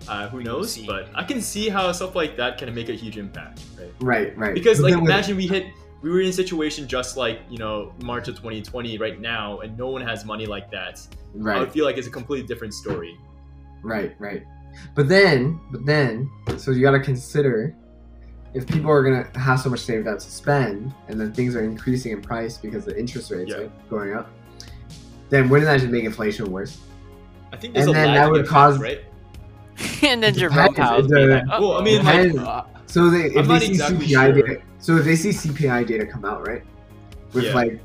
uh, 0.07 0.27
who 0.29 0.37
will 0.37 0.43
knows? 0.43 0.77
But 0.77 1.09
I 1.15 1.23
can 1.23 1.41
see 1.41 1.69
how 1.69 1.91
stuff 1.91 2.15
like 2.15 2.35
that 2.37 2.57
can 2.59 2.73
make 2.73 2.89
a 2.89 2.93
huge 3.03 3.17
impact, 3.17 3.61
right? 3.79 3.93
Right, 4.01 4.37
right. 4.37 4.53
Because 4.53 4.77
But 4.81 4.91
like 4.91 4.99
imagine 5.01 5.37
we 5.37 5.47
hit 5.47 5.65
we 6.01 6.11
were 6.11 6.21
in 6.21 6.29
a 6.29 6.33
situation 6.43 6.87
just 6.87 7.17
like 7.17 7.39
you 7.49 7.57
know 7.57 7.91
March 8.03 8.27
of 8.27 8.35
2020 8.35 8.97
right 8.99 9.19
now, 9.19 9.59
and 9.63 9.75
no 9.77 9.87
one 9.95 10.01
has 10.11 10.23
money 10.25 10.45
like 10.45 10.69
that. 10.71 10.95
I 11.09 11.37
right, 11.49 11.59
would 11.59 11.71
feel 11.71 11.85
like 11.85 11.97
it's 11.97 12.07
a 12.07 12.11
completely 12.19 12.45
different 12.47 12.73
story. 12.73 13.13
right, 13.83 14.11
right. 14.19 14.43
But 14.93 15.07
then, 15.07 15.59
but 15.71 15.85
then, 15.85 16.29
so 16.57 16.71
you 16.71 16.81
got 16.81 16.91
to 16.91 16.99
consider 16.99 17.73
if 18.55 18.65
people 18.65 18.89
are 18.89 19.03
gonna 19.03 19.27
have 19.37 19.59
so 19.59 19.69
much 19.69 19.81
saved 19.81 20.07
up 20.07 20.17
to 20.17 20.31
spend, 20.31 20.93
and 21.09 21.19
then 21.19 21.31
things 21.33 21.55
are 21.55 21.63
increasing 21.63 22.13
in 22.13 22.21
price 22.21 22.57
because 22.57 22.85
the 22.85 22.97
interest 22.97 23.29
rates 23.29 23.51
Yeah. 23.51 23.57
right, 23.57 23.89
going 23.89 24.13
up. 24.13 24.29
Then 25.29 25.49
wouldn't 25.49 25.67
that 25.67 25.79
just 25.81 25.91
make 25.91 26.05
inflation 26.05 26.49
worse? 26.51 26.77
I 27.51 27.57
think 27.57 27.73
there's 27.73 27.87
And 27.87 27.95
a 27.95 27.99
then 27.99 28.13
that 28.15 28.31
would 28.31 28.47
cause- 28.47 28.79
right? 28.79 29.01
and 30.03 30.23
then 30.23 30.33
It 30.33 30.37
Jerome 30.37 30.53
depends. 30.73 30.77
Powell's 30.79 31.11
It, 31.11 31.15
be 31.15 31.21
uh, 31.23 31.27
like, 31.27 31.43
oh, 31.51 31.61
Well, 31.69 31.77
I 31.79 31.83
mean, 31.83 32.03
like, 32.05 32.47
uh, 32.47 32.63
So 32.85 33.09
they, 33.09 33.25
if 33.25 33.37
I'm 33.37 33.47
they 33.47 33.59
see 33.59 33.71
exactly 33.71 34.07
CPI 34.07 34.33
sure. 34.33 34.47
data, 34.47 34.61
so 34.79 34.95
if 34.97 35.03
they 35.05 35.15
see 35.17 35.29
CPI 35.31 35.85
data 35.85 36.05
come 36.05 36.23
out, 36.23 36.47
right, 36.47 36.63
with 37.33 37.43
Yeah. 37.45 37.53
like 37.55 37.81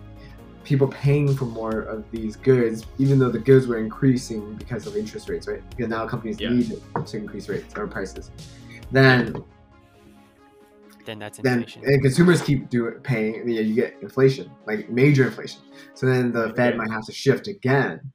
people 0.62 0.86
paying 0.86 1.34
for 1.34 1.46
more 1.46 1.80
of 1.80 2.08
these 2.12 2.36
goods, 2.36 2.86
even 2.98 3.18
though 3.18 3.30
the 3.30 3.40
goods 3.40 3.66
were 3.66 3.78
increasing 3.78 4.54
because 4.54 4.86
of 4.86 4.96
interest 4.96 5.28
rates, 5.28 5.48
right? 5.48 5.62
Because 5.70 5.88
now 5.90 6.06
companies 6.06 6.38
Yeah. 6.38 6.50
need 6.50 6.80
to 7.04 7.16
increase 7.16 7.48
rates 7.48 7.74
or 7.76 7.88
prices. 7.88 8.30
Then, 8.92 9.34
then 11.10 11.18
that's 11.18 11.38
then 11.38 11.66
and 11.82 12.02
consumers 12.02 12.40
keep 12.42 12.68
doing 12.70 12.94
paying. 13.02 13.48
Yeah, 13.48 13.60
you 13.62 13.74
get 13.74 13.96
inflation, 14.00 14.50
like 14.66 14.88
major 14.88 15.26
inflation. 15.26 15.60
So 15.94 16.06
then 16.06 16.32
the 16.32 16.52
Fed 16.54 16.74
Okay. 16.74 16.76
might 16.76 16.90
have 16.90 17.04
to 17.06 17.12
shift 17.12 17.48
again. 17.48 18.12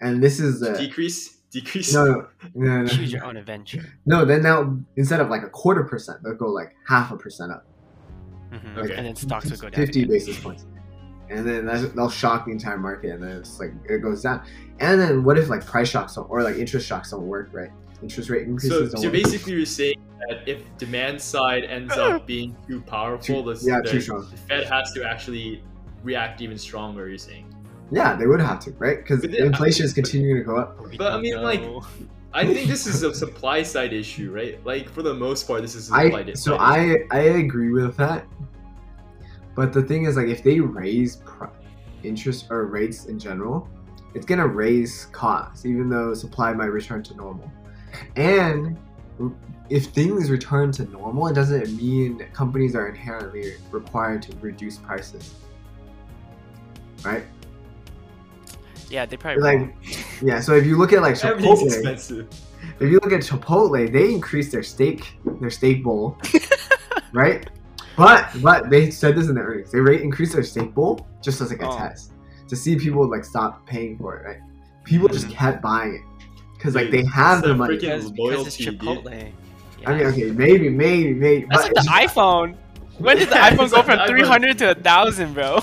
And 0.00 0.22
this 0.22 0.38
is 0.40 0.60
the 0.60 0.72
decrease, 0.76 1.38
decrease. 1.50 1.92
no, 1.94 2.04
no, 2.04 2.26
no, 2.54 2.82
no, 2.82 2.86
Choose 2.88 3.12
your 3.12 3.24
own 3.24 3.36
adventure. 3.36 3.84
no. 4.04 4.24
Then 4.24 4.42
now 4.42 4.78
instead 4.96 5.20
of 5.20 5.28
like 5.30 5.42
a 5.42 5.48
quarter 5.48 5.84
percent, 5.84 6.18
they'll 6.22 6.34
go 6.34 6.48
like 6.48 6.74
half 6.86 7.10
a 7.12 7.16
percent 7.16 7.52
up. 7.52 7.64
Mhm. 8.52 8.76
Okay. 8.78 8.94
And 8.94 9.06
then 9.06 9.16
stocks 9.16 9.50
will 9.50 9.56
go 9.56 9.70
down. 9.70 9.84
50 9.86 10.00
again. 10.02 10.10
basis 10.12 10.38
points. 10.40 10.66
And 11.30 11.46
then 11.48 11.64
that's, 11.64 11.88
they'll 11.94 12.10
shock 12.10 12.44
the 12.44 12.52
entire 12.52 12.76
market, 12.76 13.12
and 13.14 13.22
then 13.22 13.38
it's 13.38 13.58
like 13.58 13.72
it 13.88 13.98
goes 14.02 14.20
down. 14.22 14.42
And 14.80 15.00
then 15.00 15.24
what 15.24 15.38
if 15.38 15.48
like 15.48 15.64
price 15.64 15.88
shocks 15.88 16.16
don't, 16.16 16.28
or 16.28 16.42
like 16.42 16.56
interest 16.56 16.86
shocks 16.86 17.10
don't 17.12 17.26
work, 17.26 17.48
right? 17.52 17.70
Interest 18.02 18.28
rate 18.28 18.42
increases 18.48 18.70
So, 18.70 18.80
don't 18.80 18.96
so 18.98 19.02
work. 19.04 19.12
basically, 19.14 19.52
you're 19.54 19.64
saying 19.64 19.96
that 20.28 20.48
if 20.48 20.62
demand 20.78 21.20
side 21.20 21.64
ends 21.64 21.92
up 21.96 22.26
being 22.34 22.56
too 22.68 22.80
powerful, 22.82 23.42
Too- 23.42 23.54
the, 23.54 23.64
yeah, 23.66 23.80
the, 23.82 23.90
too 23.90 24.00
strong. 24.00 24.28
the 24.30 24.36
Fed 24.36 24.66
has 24.66 24.92
to 24.92 25.04
actually 25.08 25.62
react 26.02 26.40
even 26.40 26.58
stronger. 26.58 27.08
You're 27.08 27.18
saying. 27.18 27.46
Yeah, 27.90 28.16
they 28.16 28.26
would 28.26 28.40
have 28.40 28.58
to, 28.60 28.70
right? 28.72 28.96
Because 28.98 29.20
But 29.20 29.32
then- 29.32 29.46
inflation 29.46 29.84
is 29.84 29.92
continuing 29.92 30.36
to 30.38 30.42
go 30.44 30.56
up. 30.56 30.78
But 30.96 31.00
I 31.08 31.10
don't 31.12 31.22
mean, 31.22 31.42
like. 31.42 31.62
I 32.34 32.46
think 32.46 32.66
this 32.66 32.86
is 32.86 33.02
a 33.02 33.12
supply 33.24 33.62
side 33.62 33.92
issue, 33.92 34.32
right? 34.32 34.58
Like 34.64 34.88
for 34.88 35.02
the 35.02 35.12
most 35.12 35.46
part, 35.46 35.60
this 35.60 35.74
is 35.74 35.82
a 35.82 35.92
supply 35.92 36.20
I 36.20 36.22
di- 36.22 36.34
so 36.34 36.56
side 36.56 36.88
issue. 36.88 37.06
I 37.12 37.18
I 37.18 37.20
agree 37.44 37.72
with 37.72 37.94
that. 37.98 38.24
But 39.54 39.74
the 39.74 39.82
thing 39.82 40.06
is, 40.06 40.16
like, 40.16 40.28
if 40.28 40.42
they 40.42 40.58
raise 40.60 41.16
pr- 41.16 41.44
interest 42.02 42.46
or 42.50 42.64
rates 42.66 43.04
in 43.04 43.18
general, 43.18 43.68
it's 44.14 44.24
gonna 44.24 44.46
raise 44.46 45.06
costs, 45.12 45.66
even 45.66 45.90
though 45.90 46.14
supply 46.14 46.54
might 46.54 46.72
return 46.72 47.02
to 47.02 47.14
normal. 47.14 47.52
And 48.16 48.78
if 49.70 49.86
things 49.86 50.30
return 50.30 50.72
to 50.72 50.84
normal, 50.90 51.28
it 51.28 51.34
doesn't 51.34 51.76
mean 51.76 52.18
that 52.18 52.32
companies 52.34 52.74
are 52.74 52.88
inherently 52.88 53.54
required 53.70 54.22
to 54.22 54.36
reduce 54.40 54.76
prices, 54.78 55.34
right? 57.04 57.24
yeah, 58.88 59.06
they 59.06 59.16
probably 59.16 59.42
Like, 59.42 59.58
won't. 59.60 59.72
yeah. 60.22 60.40
So 60.40 60.54
if 60.54 60.66
you 60.66 60.76
look 60.76 60.92
at 60.92 61.00
like 61.02 61.14
Chipotle, 61.14 61.64
expensive. 61.64 62.28
if 62.78 62.90
you 62.90 63.00
look 63.02 63.12
at 63.12 63.20
Chipotle, 63.20 63.90
they 63.90 64.12
increased 64.12 64.52
their 64.52 64.62
steak 64.62 65.16
their 65.40 65.50
steak 65.50 65.82
bowl, 65.82 66.18
right? 67.12 67.48
But 67.96 68.30
but 68.42 68.68
they 68.70 68.90
said 68.90 69.16
this 69.16 69.28
in 69.28 69.34
their 69.34 69.44
earnings. 69.44 69.70
They 69.72 69.80
rate 69.80 70.02
increased 70.02 70.34
their 70.34 70.42
steak 70.42 70.74
bowl 70.74 71.06
just 71.22 71.40
as 71.40 71.50
like 71.50 71.62
a 71.62 71.68
Oh. 71.68 71.76
test 71.78 72.12
to 72.48 72.56
see 72.56 72.76
people 72.76 73.08
like 73.08 73.24
stop 73.24 73.66
paying 73.66 73.96
for 73.96 74.16
it, 74.18 74.26
right? 74.26 74.40
People 74.84 75.08
just 75.08 75.26
Mhm. 75.28 75.32
kept 75.32 75.62
buying 75.62 75.94
it 75.94 76.02
because 76.62 76.76
like 76.76 76.92
they 76.92 77.04
have 77.06 77.42
the 77.42 77.54
money. 77.54 77.76
freaking- 77.76 77.80
because, 77.80 78.10
because 78.10 78.46
it's 78.46 78.60
loyalty, 78.60 78.64
dude. 78.64 78.80
Chipotle. 78.80 79.32
I 79.84 79.94
mean, 79.96 80.06
okay, 80.06 80.30
maybe, 80.30 80.68
maybe, 80.68 81.12
maybe. 81.12 81.46
That's 81.50 81.64
like 81.64 81.74
the 81.74 81.80
iPhone. 81.80 82.56
When 82.98 83.16
did 83.16 83.30
the 83.30 83.34
Yeah, 83.34 83.50
iPhone 83.56 83.64
it's 83.64 83.72
go 83.72 83.78
like 83.78 83.86
from 83.86 83.96
the 83.96 84.04
iPhone. 84.04 84.52
300 84.54 84.58
to 84.58 84.64
a 84.70 84.74
1,000, 84.74 85.34
bro? 85.34 85.56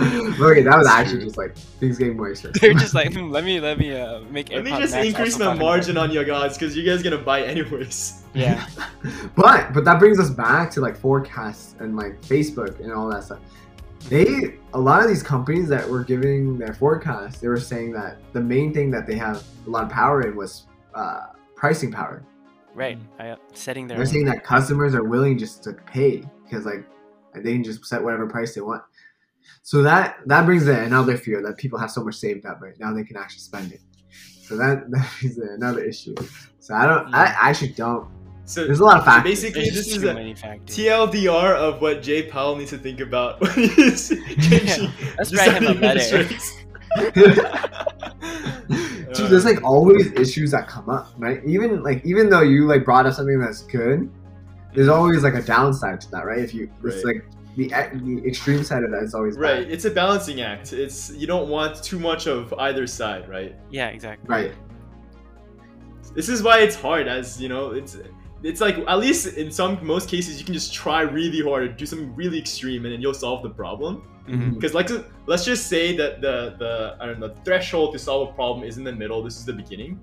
okay, 0.00 0.62
that 0.62 0.74
was 0.78 0.86
actually 0.88 1.22
just 1.22 1.36
like 1.36 1.54
things 1.54 1.98
getting 1.98 2.16
more 2.16 2.30
expensive. 2.30 2.62
They're 2.62 2.72
just 2.72 2.94
like, 2.94 3.12
hmm, 3.12 3.30
let 3.30 3.44
me 3.44 3.60
let 3.60 3.78
me 3.78 3.94
uh, 3.94 4.20
make. 4.30 4.50
Let 4.50 4.64
me 4.64 4.70
just 4.70 4.94
Max 4.94 5.06
increase 5.08 5.38
my 5.38 5.52
margin 5.52 5.98
on 5.98 6.10
you 6.10 6.24
guys 6.24 6.56
because 6.56 6.74
you 6.74 6.82
guys 6.82 7.02
gonna 7.02 7.18
buy 7.18 7.42
anyways. 7.42 8.22
Yeah. 8.32 8.66
but 9.36 9.74
but 9.74 9.84
that 9.84 9.98
brings 9.98 10.18
us 10.18 10.30
back 10.30 10.70
to 10.72 10.80
like 10.80 10.96
forecasts 10.96 11.74
and 11.80 11.96
like 11.96 12.20
Facebook 12.22 12.80
and 12.80 12.92
all 12.92 13.10
that 13.10 13.24
stuff. 13.24 13.40
They 14.08 14.58
a 14.72 14.78
lot 14.78 15.02
of 15.02 15.08
these 15.08 15.22
companies 15.22 15.68
that 15.68 15.88
were 15.88 16.04
giving 16.04 16.58
their 16.58 16.74
forecasts, 16.74 17.40
they 17.40 17.48
were 17.48 17.60
saying 17.60 17.92
that 17.92 18.18
the 18.32 18.40
main 18.40 18.72
thing 18.72 18.90
that 18.90 19.06
they 19.06 19.16
have 19.16 19.44
a 19.66 19.70
lot 19.70 19.84
of 19.84 19.90
power 19.90 20.22
in 20.22 20.36
was 20.36 20.66
uh, 20.94 21.26
pricing 21.56 21.92
power. 21.92 22.24
Right. 22.74 22.98
I, 23.18 23.30
uh, 23.30 23.36
setting 23.52 23.86
their. 23.86 23.96
They're 23.96 24.06
saying 24.06 24.26
that 24.26 24.44
customers 24.44 24.94
are 24.94 25.04
willing 25.04 25.38
just 25.38 25.62
to 25.64 25.72
pay 25.72 26.24
because 26.44 26.64
like 26.64 26.84
they 27.34 27.52
can 27.52 27.64
just 27.64 27.84
set 27.84 28.02
whatever 28.02 28.26
price 28.26 28.54
they 28.54 28.60
want. 28.60 28.82
So 29.62 29.82
that 29.82 30.16
that 30.26 30.46
brings 30.46 30.66
in 30.68 30.76
another 30.76 31.16
fear 31.16 31.42
that 31.42 31.56
people 31.58 31.78
have 31.78 31.90
so 31.90 32.02
much 32.04 32.14
saved 32.14 32.46
up 32.46 32.60
right 32.60 32.78
now 32.78 32.92
they 32.92 33.04
can 33.04 33.16
actually 33.16 33.40
spend 33.40 33.72
it. 33.72 33.80
So 34.42 34.56
that 34.56 34.84
that 34.90 35.12
is 35.22 35.38
another 35.38 35.84
issue. 35.84 36.14
So 36.58 36.74
I 36.74 36.86
don't. 36.86 37.14
I 37.14 37.26
actually 37.26 37.72
don't. 37.72 38.08
So, 38.50 38.66
There's 38.66 38.80
a 38.80 38.84
lot 38.84 38.96
of 38.96 39.04
so 39.04 39.10
factors. 39.12 39.30
basically, 39.30 39.62
There's 39.62 39.74
this 39.76 39.94
is 39.94 40.02
too 40.02 40.08
a 40.08 40.14
many 40.14 40.34
factors. 40.34 40.76
TLDR 40.76 41.54
of 41.54 41.80
what 41.80 42.02
Jay 42.02 42.24
Powell 42.24 42.56
needs 42.56 42.70
to 42.70 42.78
think 42.78 42.98
about 42.98 43.40
when 43.56 43.68
he's 43.68 44.08
changing. 44.08 44.90
Let's 45.18 45.32
write 45.32 45.62
him 45.62 45.76
a 45.76 45.80
letter. 45.80 46.24
Dude, 49.14 49.30
there's 49.30 49.44
like 49.44 49.62
always 49.62 50.10
issues 50.12 50.50
that 50.50 50.66
come 50.66 50.88
up, 50.90 51.12
right? 51.18 51.40
Even 51.46 51.82
like 51.84 52.04
even 52.04 52.28
though 52.28 52.42
you 52.42 52.66
like 52.66 52.84
brought 52.84 53.06
up 53.06 53.14
something 53.14 53.38
that's 53.40 53.62
good, 53.62 54.10
there's 54.74 54.88
always 54.88 55.22
like 55.22 55.34
a 55.34 55.42
downside 55.42 56.00
to 56.00 56.10
that, 56.10 56.24
right? 56.26 56.38
If 56.38 56.52
you 56.52 56.68
it's 56.84 57.04
Right. 57.04 57.14
like 57.16 57.24
the 57.56 57.64
e- 57.66 58.20
the 58.20 58.26
extreme 58.26 58.64
side 58.64 58.82
of 58.82 58.90
that 58.90 59.02
is 59.04 59.14
always 59.14 59.36
Right, 59.36 59.62
bad. 59.64 59.72
it's 59.72 59.84
a 59.84 59.90
balancing 59.90 60.40
act. 60.40 60.72
It's 60.72 61.10
you 61.12 61.28
don't 61.28 61.48
want 61.48 61.82
too 61.84 61.98
much 62.00 62.26
of 62.26 62.52
either 62.54 62.86
side, 62.88 63.28
right? 63.28 63.54
Yeah, 63.70 63.88
exactly. 63.88 64.26
Right. 64.28 64.52
This 66.14 66.28
is 66.28 66.42
why 66.42 66.58
it's 66.60 66.74
hard, 66.74 67.06
as 67.06 67.40
you 67.40 67.48
know, 67.48 67.70
it's 67.70 67.96
it's 68.42 68.60
like 68.60 68.78
at 68.88 68.98
least 68.98 69.36
in 69.36 69.50
some 69.50 69.78
most 69.84 70.08
cases 70.08 70.38
you 70.38 70.44
can 70.44 70.54
just 70.54 70.72
try 70.72 71.02
really 71.02 71.42
hard, 71.42 71.76
do 71.76 71.86
something 71.86 72.14
really 72.16 72.38
extreme, 72.38 72.84
and 72.84 72.92
then 72.94 73.00
you'll 73.02 73.14
solve 73.14 73.42
the 73.42 73.50
problem. 73.50 74.02
Mhm. 74.28 74.54
Because 74.54 74.74
like 74.74 74.88
let's 75.26 75.44
just 75.44 75.66
say 75.66 75.96
that 75.96 76.20
the 76.20 76.54
the 76.58 76.96
I 77.00 77.06
don't 77.06 77.20
know 77.20 77.34
threshold 77.44 77.92
to 77.94 77.98
solve 77.98 78.30
a 78.30 78.32
problem 78.32 78.64
is 78.66 78.78
in 78.78 78.84
the 78.84 78.92
middle. 78.92 79.22
This 79.22 79.36
is 79.38 79.44
the 79.44 79.52
beginning. 79.52 79.98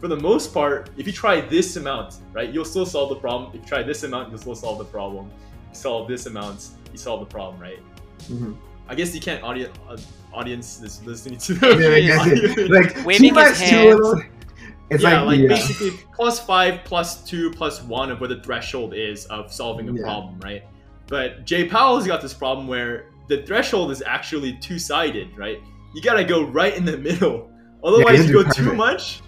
For 0.00 0.08
the 0.08 0.16
most 0.16 0.54
part, 0.54 0.90
if 0.96 1.06
you 1.06 1.12
try 1.12 1.40
this 1.42 1.76
amount, 1.76 2.16
right, 2.32 2.50
you'll 2.52 2.64
still 2.64 2.86
solve 2.86 3.10
the 3.10 3.16
problem. 3.16 3.50
If 3.54 3.60
you 3.62 3.66
try 3.66 3.82
this 3.82 4.02
amount, 4.02 4.30
you'll 4.30 4.38
still 4.38 4.54
solve 4.54 4.78
the 4.78 4.84
problem. 4.84 5.26
You 5.70 5.74
solve 5.74 6.08
this 6.08 6.24
amount, 6.26 6.68
you 6.92 6.98
solve 6.98 7.20
the 7.20 7.26
problem, 7.26 7.60
right? 7.60 7.80
Mhm. 8.30 8.54
I 8.88 8.94
guess 8.94 9.14
you 9.14 9.20
can't 9.20 9.42
audience 9.42 9.76
uh, 9.88 9.96
audience 10.32 10.82
is 10.82 11.04
listening 11.04 11.38
to 11.38 11.54
Yeah, 11.54 11.96
yeah, 11.96 12.24
yeah. 12.56 12.66
like 12.78 12.96
Waving 13.06 13.34
too 13.34 13.40
his 13.40 13.44
much, 13.50 13.58
too 13.58 13.64
hands. 13.76 14.00
little. 14.00 14.22
It's 14.90 15.02
yeah, 15.04 15.20
like, 15.22 15.38
like, 15.38 15.38
the, 15.40 15.46
uh, 15.46 15.48
basically 15.56 15.90
plus 16.14 16.40
five, 16.44 16.80
plus 16.84 17.22
two, 17.24 17.50
plus 17.52 17.82
one 17.82 18.10
of 18.10 18.20
what 18.20 18.30
the 18.30 18.40
threshold 18.42 18.92
is 18.94 19.24
of 19.26 19.52
solving 19.52 19.88
a 19.88 19.92
Yeah. 19.94 20.02
problem, 20.02 20.40
right? 20.40 20.64
But 21.06 21.44
Jay 21.46 21.68
Powell's 21.68 22.06
got 22.06 22.20
this 22.20 22.34
problem 22.34 22.66
where 22.66 23.06
the 23.28 23.42
threshold 23.42 23.92
is 23.92 24.02
actually 24.04 24.54
two 24.54 24.78
sided, 24.78 25.28
right? 25.36 25.58
You 25.94 26.02
gotta 26.02 26.24
go 26.24 26.42
right 26.44 26.76
in 26.76 26.84
the 26.84 26.96
middle. 26.98 27.50
Otherwise, 27.84 28.18
you 28.28 28.38
you 28.38 28.44
do 28.44 28.44
go 28.44 28.50
too 28.50 28.72
much, 28.74 29.20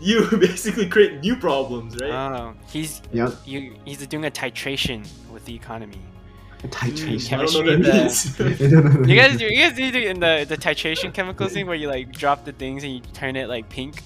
you 0.00 0.26
basically 0.38 0.86
create 0.88 1.20
new 1.20 1.36
problems, 1.36 1.96
right? 2.00 2.10
Oh, 2.12 2.54
he's 2.70 3.00
Yep. 3.12 3.32
you, 3.46 3.74
he's 3.86 4.06
doing 4.06 4.26
a 4.26 4.30
titration 4.30 5.06
with 5.32 5.44
the 5.46 5.54
economy. 5.54 6.00
titration. 6.64 7.32
I 7.32 7.36
don't 7.44 7.52
know 7.54 7.72
what 7.72 7.82
that 7.82 8.36
the- 8.38 8.44
means. 8.44 9.08
You 9.08 9.16
guys, 9.16 9.40
you 9.40 9.56
guys 9.56 9.74
do 9.76 9.98
in 10.00 10.20
the 10.20 10.44
the 10.48 10.56
titration 10.56 11.12
chemicals 11.14 11.52
thing 11.52 11.66
where 11.66 11.76
you 11.76 11.88
like 11.88 12.12
drop 12.12 12.44
the 12.44 12.52
things 12.52 12.84
and 12.84 12.92
you 12.92 13.00
turn 13.14 13.36
it 13.36 13.48
like 13.48 13.68
pink. 13.68 14.02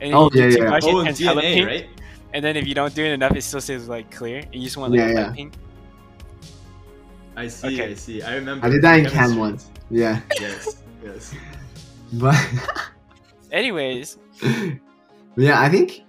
And 0.00 0.10
then 0.12 0.14
Oh, 0.14 0.30
you 0.32 0.42
yeah, 0.42 0.50
too 0.50 0.62
yeah. 0.62 0.70
much, 0.70 0.84
oh, 0.84 0.88
it 0.88 0.98
and 0.98 1.06
turns 1.08 1.18
hella 1.20 1.42
DNA, 1.42 1.54
pink. 1.54 1.66
right? 1.66 1.86
And 2.34 2.44
then 2.44 2.56
if 2.56 2.66
you 2.66 2.74
don't 2.74 2.94
do 2.94 3.04
it 3.04 3.12
enough, 3.12 3.34
it 3.34 3.42
still 3.42 3.60
says 3.60 3.88
like 3.88 4.10
clear. 4.10 4.38
And 4.40 4.54
you 4.54 4.62
just 4.62 4.76
want 4.76 4.92
like 4.92 5.00
Yeah, 5.00 5.08
yeah. 5.12 5.32
pink. 5.32 5.54
I 7.36 7.48
see. 7.48 7.66
Okay. 7.68 7.90
I 7.90 7.94
see. 7.94 8.22
I 8.22 8.34
remember. 8.34 8.66
I 8.66 8.70
did 8.70 8.82
that 8.82 8.98
in 8.98 9.06
Cam 9.06 9.36
once. 9.36 9.70
Yeah, 9.90 10.20
Yes. 10.40 10.82
Yes. 11.04 11.34
but 12.14 12.34
Anyways, 13.52 14.18
yeah, 15.36 15.60
I 15.60 15.68
think 15.68 16.02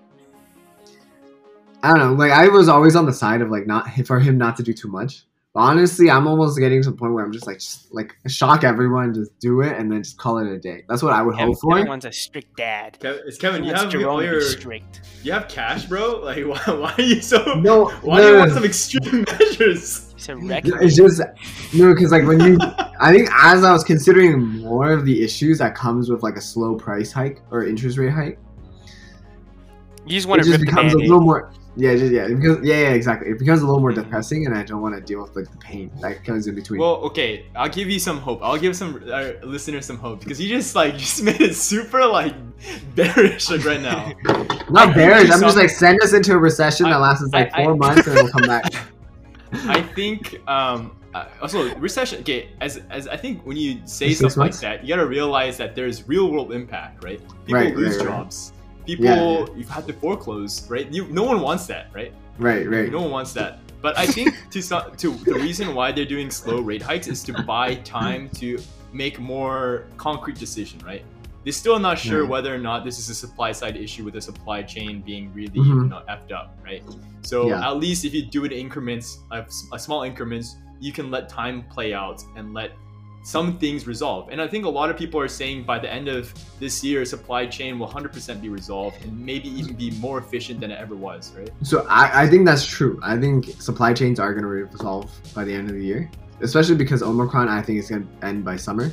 I 1.83 1.89
don't 1.89 1.99
know. 1.99 2.13
Like 2.13 2.31
I 2.31 2.47
was 2.47 2.67
always 2.67 2.95
on 2.95 3.05
the 3.05 3.13
side 3.13 3.41
of 3.41 3.49
like 3.51 3.67
not 3.67 3.89
for 4.05 4.19
him 4.19 4.37
not 4.37 4.57
to 4.57 4.63
do 4.63 4.73
too 4.73 4.87
much. 4.87 5.25
But 5.57 5.63
honestly, 5.63 6.11
I'm 6.11 6.27
almost 6.27 6.59
getting 6.59 6.83
to 6.83 6.91
the 6.91 6.95
point 6.95 7.13
where 7.13 7.25
I'm 7.25 7.31
just 7.31 7.47
like 7.47 7.57
just 7.57 7.91
like 7.91 8.15
shock 8.27 8.63
everyone, 8.63 9.11
just 9.15 9.39
do 9.39 9.61
it, 9.61 9.75
and 9.75 9.91
then 9.91 10.03
just 10.03 10.15
call 10.15 10.37
it 10.37 10.45
a 10.45 10.59
day. 10.59 10.83
That's 10.87 11.01
what 11.01 11.13
I 11.13 11.23
would 11.23 11.33
Kevin, 11.33 11.47
hope 11.47 11.61
for. 11.61 11.77
everyone's 11.79 12.05
a 12.05 12.11
strict 12.11 12.55
dad. 12.57 12.99
Kevin, 12.99 13.21
is 13.25 13.39
Kevin, 13.39 13.63
you 13.63 13.73
have 13.73 13.89
Jerome 13.89 14.03
Powell 14.05 14.17
to 14.17 14.21
be 14.21 14.27
your, 14.27 14.41
strict. 14.41 15.01
you 15.23 15.31
have 15.31 15.47
cash, 15.47 15.85
bro. 15.85 16.19
Like, 16.19 16.45
why, 16.45 16.59
why 16.75 16.93
are 16.95 17.01
you 17.01 17.23
so? 17.23 17.55
No, 17.55 17.85
Why 18.03 18.17
no, 18.17 18.23
do 18.23 18.33
you 18.33 18.37
want 18.37 18.51
some 18.51 18.65
extreme 18.65 19.25
measures? 19.39 20.13
It's 20.15 20.29
a 20.29 20.35
No. 20.35 20.59
It's 20.79 20.95
just 20.95 21.21
no, 21.73 21.91
because 21.91 22.11
like 22.11 22.27
when 22.27 22.39
you, 22.39 22.59
I 23.01 23.11
think 23.11 23.27
as 23.33 23.63
I 23.63 23.71
was 23.73 23.83
considering 23.83 24.39
more 24.59 24.91
of 24.91 25.05
the 25.05 25.23
issues 25.23 25.57
that 25.57 25.73
comes 25.73 26.07
with 26.07 26.21
like 26.21 26.35
a 26.35 26.41
slow 26.41 26.75
price 26.75 27.11
hike 27.11 27.41
or 27.49 27.65
interest 27.65 27.97
rate 27.97 28.11
hike, 28.13 28.37
You 30.05 30.11
just 30.19 30.27
it 30.27 30.29
want 30.29 30.43
to 30.43 30.47
just 30.47 30.59
rip 30.59 30.69
the 30.69 30.75
becomes 30.75 30.93
a 30.93 30.97
little 30.99 31.21
more. 31.21 31.51
Yeah, 31.79 31.95
just, 31.95 32.11
yeah, 32.11 32.27
because 32.27 32.57
yeah, 32.65 32.79
yeah, 32.79 32.89
exactly. 32.89 33.29
It 33.29 33.37
becomes 33.37 33.61
a 33.61 33.65
little 33.67 33.79
more 33.79 33.91
Mhm. 33.91 34.01
depressing, 34.03 34.47
and 34.47 34.57
I 34.57 34.63
don't 34.63 34.81
want 34.81 34.95
to 34.95 35.01
deal 35.01 35.21
with 35.21 35.35
like 35.35 35.49
the 35.51 35.57
pain 35.57 35.91
that 36.01 36.25
comes 36.25 36.47
in 36.47 36.55
between. 36.55 36.79
Well, 36.81 36.95
okay, 37.09 37.45
I'll 37.55 37.69
give 37.69 37.87
you 37.87 37.99
some 37.99 38.17
hope. 38.17 38.39
I'll 38.41 38.57
give 38.57 38.75
some 38.75 38.99
uh, 39.11 39.33
listeners 39.43 39.85
some 39.85 39.97
hope 39.99 40.19
because 40.21 40.41
you 40.41 40.49
just 40.49 40.75
like 40.75 40.97
just 41.05 41.21
made 41.21 41.39
it 41.39 41.55
super 41.55 42.03
like 42.07 42.33
bearish 42.95 43.49
like, 43.51 43.63
right 43.63 43.79
now. 43.81 44.11
Not 44.71 44.89
I 44.89 44.93
bearish. 44.93 45.29
I'm 45.29 45.39
just 45.39 45.55
like 45.55 45.69
send 45.69 46.01
us 46.01 46.13
into 46.13 46.33
a 46.33 46.37
recession 46.37 46.87
I- 46.87 46.89
that 46.91 46.97
lasts 46.99 47.31
like 47.31 47.51
I- 47.53 47.63
four 47.63 47.75
months, 47.83 48.07
and 48.07 48.15
we'll 48.15 48.29
come 48.29 48.47
back. 48.47 48.73
I 49.53 49.81
think 49.81 50.41
um 50.49 50.95
uh, 51.13 51.25
also 51.41 51.73
recession. 51.75 52.21
Okay, 52.21 52.49
as 52.59 52.81
as 52.89 53.07
I 53.07 53.17
think 53.17 53.45
when 53.45 53.55
you 53.55 53.81
say 53.85 54.13
Six 54.13 54.33
stuff 54.33 54.37
like 54.37 54.59
that, 54.61 54.83
you 54.83 54.89
gotta 54.89 55.05
realize 55.07 55.57
that 55.57 55.75
there's 55.75 56.07
real 56.07 56.31
world 56.31 56.51
impact, 56.53 57.03
right? 57.03 57.19
People 57.45 57.61
Right, 57.61 57.75
lose 57.75 57.97
right. 57.97 58.05
jobs. 58.07 58.51
People 58.87 59.05
Yeah, 59.05 59.45
you've 59.55 59.69
had 59.69 59.85
to 59.87 59.93
foreclose, 59.93 60.67
right? 60.69 60.89
You 60.91 61.07
no 61.09 61.23
one 61.23 61.41
wants 61.41 61.67
that, 61.67 61.87
right? 61.93 62.13
Right, 62.39 62.65
right. 62.69 62.89
No 62.91 63.01
one 63.01 63.11
wants 63.11 63.33
that. 63.33 63.59
But 63.81 63.97
I 63.97 64.07
think 64.07 64.33
to 64.51 64.61
some, 64.61 64.95
to 64.95 65.11
the 65.11 65.35
reason 65.35 65.75
why 65.75 65.91
they're 65.91 66.05
doing 66.15 66.31
slow 66.31 66.61
rate 66.61 66.81
hikes 66.81 67.07
is 67.07 67.21
to 67.23 67.33
buy 67.43 67.75
time 67.75 68.29
to 68.41 68.57
make 68.93 69.19
more 69.19 69.85
concrete 69.97 70.37
decision, 70.39 70.79
right? 70.85 71.03
They're 71.43 71.53
still 71.53 71.79
not 71.79 71.99
sure 71.99 72.23
Yeah. 72.23 72.29
whether 72.29 72.53
or 72.55 72.57
not 72.57 72.85
this 72.85 72.97
is 72.97 73.09
a 73.09 73.15
supply 73.15 73.51
side 73.51 73.75
issue 73.75 74.03
with 74.05 74.13
the 74.15 74.21
supply 74.21 74.63
chain 74.63 75.01
being 75.01 75.33
really 75.33 75.59
Mhm. 75.59 75.83
you 75.83 75.89
know 75.89 76.01
effed 76.09 76.31
up, 76.31 76.57
right? 76.63 76.81
So 77.21 77.49
Yeah. 77.49 77.69
at 77.69 77.75
least 77.77 78.05
if 78.05 78.13
you 78.13 78.23
do 78.25 78.45
it 78.45 78.51
in 78.53 78.59
increments, 78.59 79.19
a, 79.31 79.45
a 79.73 79.79
small 79.79 80.03
increments, 80.03 80.55
you 80.79 80.91
can 80.93 81.11
let 81.11 81.27
time 81.27 81.63
play 81.75 81.93
out 81.93 82.23
and 82.37 82.53
let 82.53 82.71
some 83.23 83.57
things 83.57 83.87
resolve. 83.87 84.29
And 84.29 84.41
I 84.41 84.47
think 84.47 84.65
a 84.65 84.69
lot 84.69 84.89
of 84.89 84.97
people 84.97 85.19
are 85.19 85.27
saying 85.27 85.63
by 85.63 85.79
the 85.79 85.91
end 85.91 86.07
of 86.07 86.33
this 86.59 86.83
year, 86.83 87.03
supply 87.03 87.45
chain 87.45 87.77
will 87.77 87.87
100% 87.87 88.41
be 88.41 88.49
resolved 88.49 89.03
and 89.03 89.19
maybe 89.19 89.49
even 89.49 89.75
be 89.75 89.91
more 89.99 90.17
efficient 90.17 90.61
than 90.61 90.71
it 90.71 90.79
ever 90.79 90.95
was, 90.95 91.33
right? 91.37 91.49
So 91.61 91.85
I, 91.89 92.23
I 92.23 92.27
think 92.27 92.45
that's 92.45 92.65
true. 92.65 92.99
I 93.03 93.17
think 93.17 93.61
supply 93.61 93.93
chains 93.93 94.19
are 94.19 94.31
going 94.31 94.43
to 94.43 94.49
resolve 94.49 95.11
by 95.33 95.43
the 95.43 95.53
end 95.53 95.69
of 95.69 95.75
the 95.75 95.83
year, 95.83 96.09
especially 96.41 96.75
because 96.75 97.03
Omicron. 97.03 97.49
I 97.49 97.61
think 97.61 97.79
is 97.79 97.89
going 97.89 98.07
to 98.07 98.25
end 98.25 98.45
by 98.45 98.55
summer. 98.55 98.91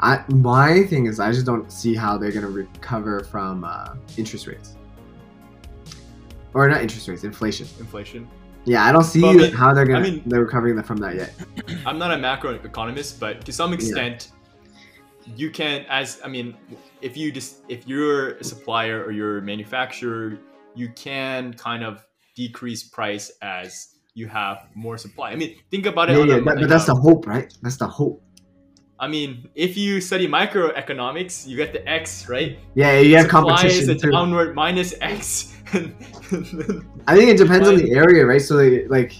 I 0.00 0.24
my 0.28 0.82
thing 0.84 1.06
is 1.06 1.20
I 1.20 1.30
just 1.30 1.46
don't 1.46 1.70
see 1.70 1.94
how 1.94 2.18
they're 2.18 2.32
going 2.32 2.44
to 2.44 2.50
recover 2.50 3.20
from 3.20 3.62
uh, 3.62 3.94
interest 4.16 4.48
rates, 4.48 4.76
or 6.54 6.68
not 6.68 6.82
interest 6.82 7.06
rates, 7.06 7.22
inflation. 7.22 7.68
Inflation. 7.78 8.28
Yeah, 8.64 8.84
I 8.84 8.92
don't 8.92 9.04
see 9.04 9.20
But 9.20 9.52
how 9.52 9.74
they're 9.74 9.84
going 9.86 10.04
I 10.04 10.10
mean- 10.10 10.22
they're 10.26 10.40
recovering 10.42 10.80
from 10.82 10.98
that 10.98 11.16
yet. 11.16 11.34
I'm 11.86 11.98
not 11.98 12.12
a 12.12 12.18
macro 12.18 12.50
economist, 12.54 13.18
but 13.18 13.44
to 13.44 13.52
some 13.52 13.72
extent, 13.72 14.30
you 15.36 15.50
can, 15.50 15.84
as 15.88 16.20
I 16.24 16.28
mean, 16.28 16.56
if 17.00 17.16
you 17.16 17.32
just 17.32 17.62
if 17.68 17.86
you're 17.86 18.30
a 18.36 18.44
supplier 18.44 19.02
or 19.04 19.10
you're 19.12 19.38
a 19.38 19.42
manufacturer, 19.42 20.38
you 20.74 20.90
can 20.94 21.54
kind 21.54 21.84
of 21.84 22.04
decrease 22.34 22.82
price 22.82 23.30
as 23.42 23.88
you 24.14 24.28
have 24.28 24.66
more 24.74 24.98
supply. 24.98 25.30
I 25.30 25.36
mean, 25.36 25.56
think 25.70 25.86
about 25.86 26.10
it. 26.10 26.14
Yeah, 26.16 26.22
on 26.22 26.28
yeah, 26.28 26.34
a, 26.36 26.40
that, 26.42 26.56
but 26.60 26.68
that's 26.68 26.86
the 26.86 26.94
hope, 26.94 27.26
right? 27.26 27.52
That's 27.62 27.76
the 27.76 27.86
hope. 27.86 28.22
I 28.98 29.08
mean, 29.08 29.48
if 29.54 29.76
you 29.76 30.00
study 30.00 30.28
microeconomics, 30.28 31.46
you 31.48 31.56
get 31.56 31.72
the 31.72 31.86
X, 31.88 32.28
right? 32.28 32.58
Yeah, 32.74 32.98
you 33.00 33.16
have 33.16 33.26
Supply 33.26 33.40
competition 33.56 33.82
is 33.82 33.88
a 33.88 33.94
too. 33.96 34.12
downward 34.12 34.54
minus 34.54 34.94
X. 35.00 35.56
I 37.08 37.16
think 37.16 37.30
it 37.30 37.38
depends 37.38 37.68
on 37.68 37.76
the 37.76 37.92
area, 37.92 38.26
right? 38.26 38.40
So 38.42 38.56
they, 38.56 38.86
like, 38.88 39.14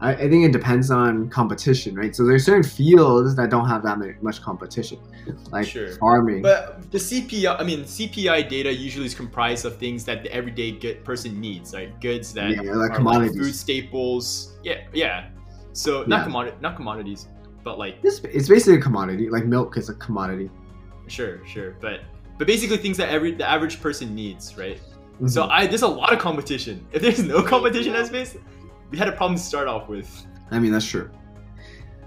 I, 0.00 0.12
I 0.14 0.28
think 0.28 0.44
it 0.44 0.52
depends 0.52 0.90
on 0.90 1.30
competition, 1.30 1.94
right? 1.94 2.14
So 2.14 2.26
there's 2.26 2.44
certain 2.44 2.62
fields 2.62 3.34
that 3.36 3.50
don't 3.50 3.68
have 3.68 3.82
that 3.84 3.98
much 4.22 4.42
competition, 4.42 4.98
like 5.50 5.66
Sure. 5.66 5.92
farming. 5.96 6.42
But 6.42 6.90
the 6.90 6.98
CPI, 6.98 7.58
I 7.58 7.64
mean, 7.64 7.84
CPI 7.84 8.48
data 8.48 8.72
usually 8.72 9.06
is 9.06 9.14
comprised 9.14 9.64
of 9.64 9.78
things 9.78 10.04
that 10.04 10.22
the 10.22 10.32
everyday 10.32 10.72
good 10.72 11.04
person 11.04 11.40
needs, 11.40 11.72
like 11.72 12.00
goods 12.00 12.34
that 12.34 12.50
Yeah, 12.50 12.60
like 12.74 12.90
are 12.90 12.96
commodities. 12.96 13.36
food 13.38 13.54
staples. 13.54 14.58
Yeah, 14.62 14.80
yeah. 14.92 15.28
So 15.72 16.02
not 16.06 16.18
Yeah. 16.18 16.24
commodity, 16.24 16.56
not 16.60 16.76
commodities, 16.76 17.28
but 17.64 17.78
like 17.78 17.98
It's, 18.02 18.20
it's 18.24 18.48
basically 18.48 18.78
a 18.78 18.82
commodity. 18.82 19.30
Like 19.30 19.46
milk 19.46 19.76
is 19.78 19.88
a 19.88 19.94
commodity. 19.94 20.50
sure, 21.06 21.46
sure, 21.46 21.76
but 21.80 22.00
but 22.38 22.46
basically 22.46 22.76
things 22.76 22.98
that 22.98 23.08
every 23.08 23.32
the 23.32 23.48
average 23.48 23.80
person 23.80 24.14
needs, 24.14 24.58
right? 24.58 24.78
So 25.26 25.42
Mhm. 25.44 25.48
I 25.50 25.66
there's 25.66 25.82
a 25.82 25.88
lot 25.88 26.12
of 26.12 26.18
competition. 26.18 26.84
If 26.92 27.02
there's 27.02 27.22
no 27.22 27.42
competition 27.42 27.94
in 27.94 28.00
that 28.00 28.06
space, 28.08 28.36
we 28.90 28.98
had 28.98 29.08
a 29.08 29.12
problem 29.12 29.36
to 29.38 29.42
start 29.42 29.66
off 29.68 29.88
with. 29.88 30.08
I 30.50 30.58
mean, 30.58 30.72
that's 30.72 30.86
true. 30.86 31.08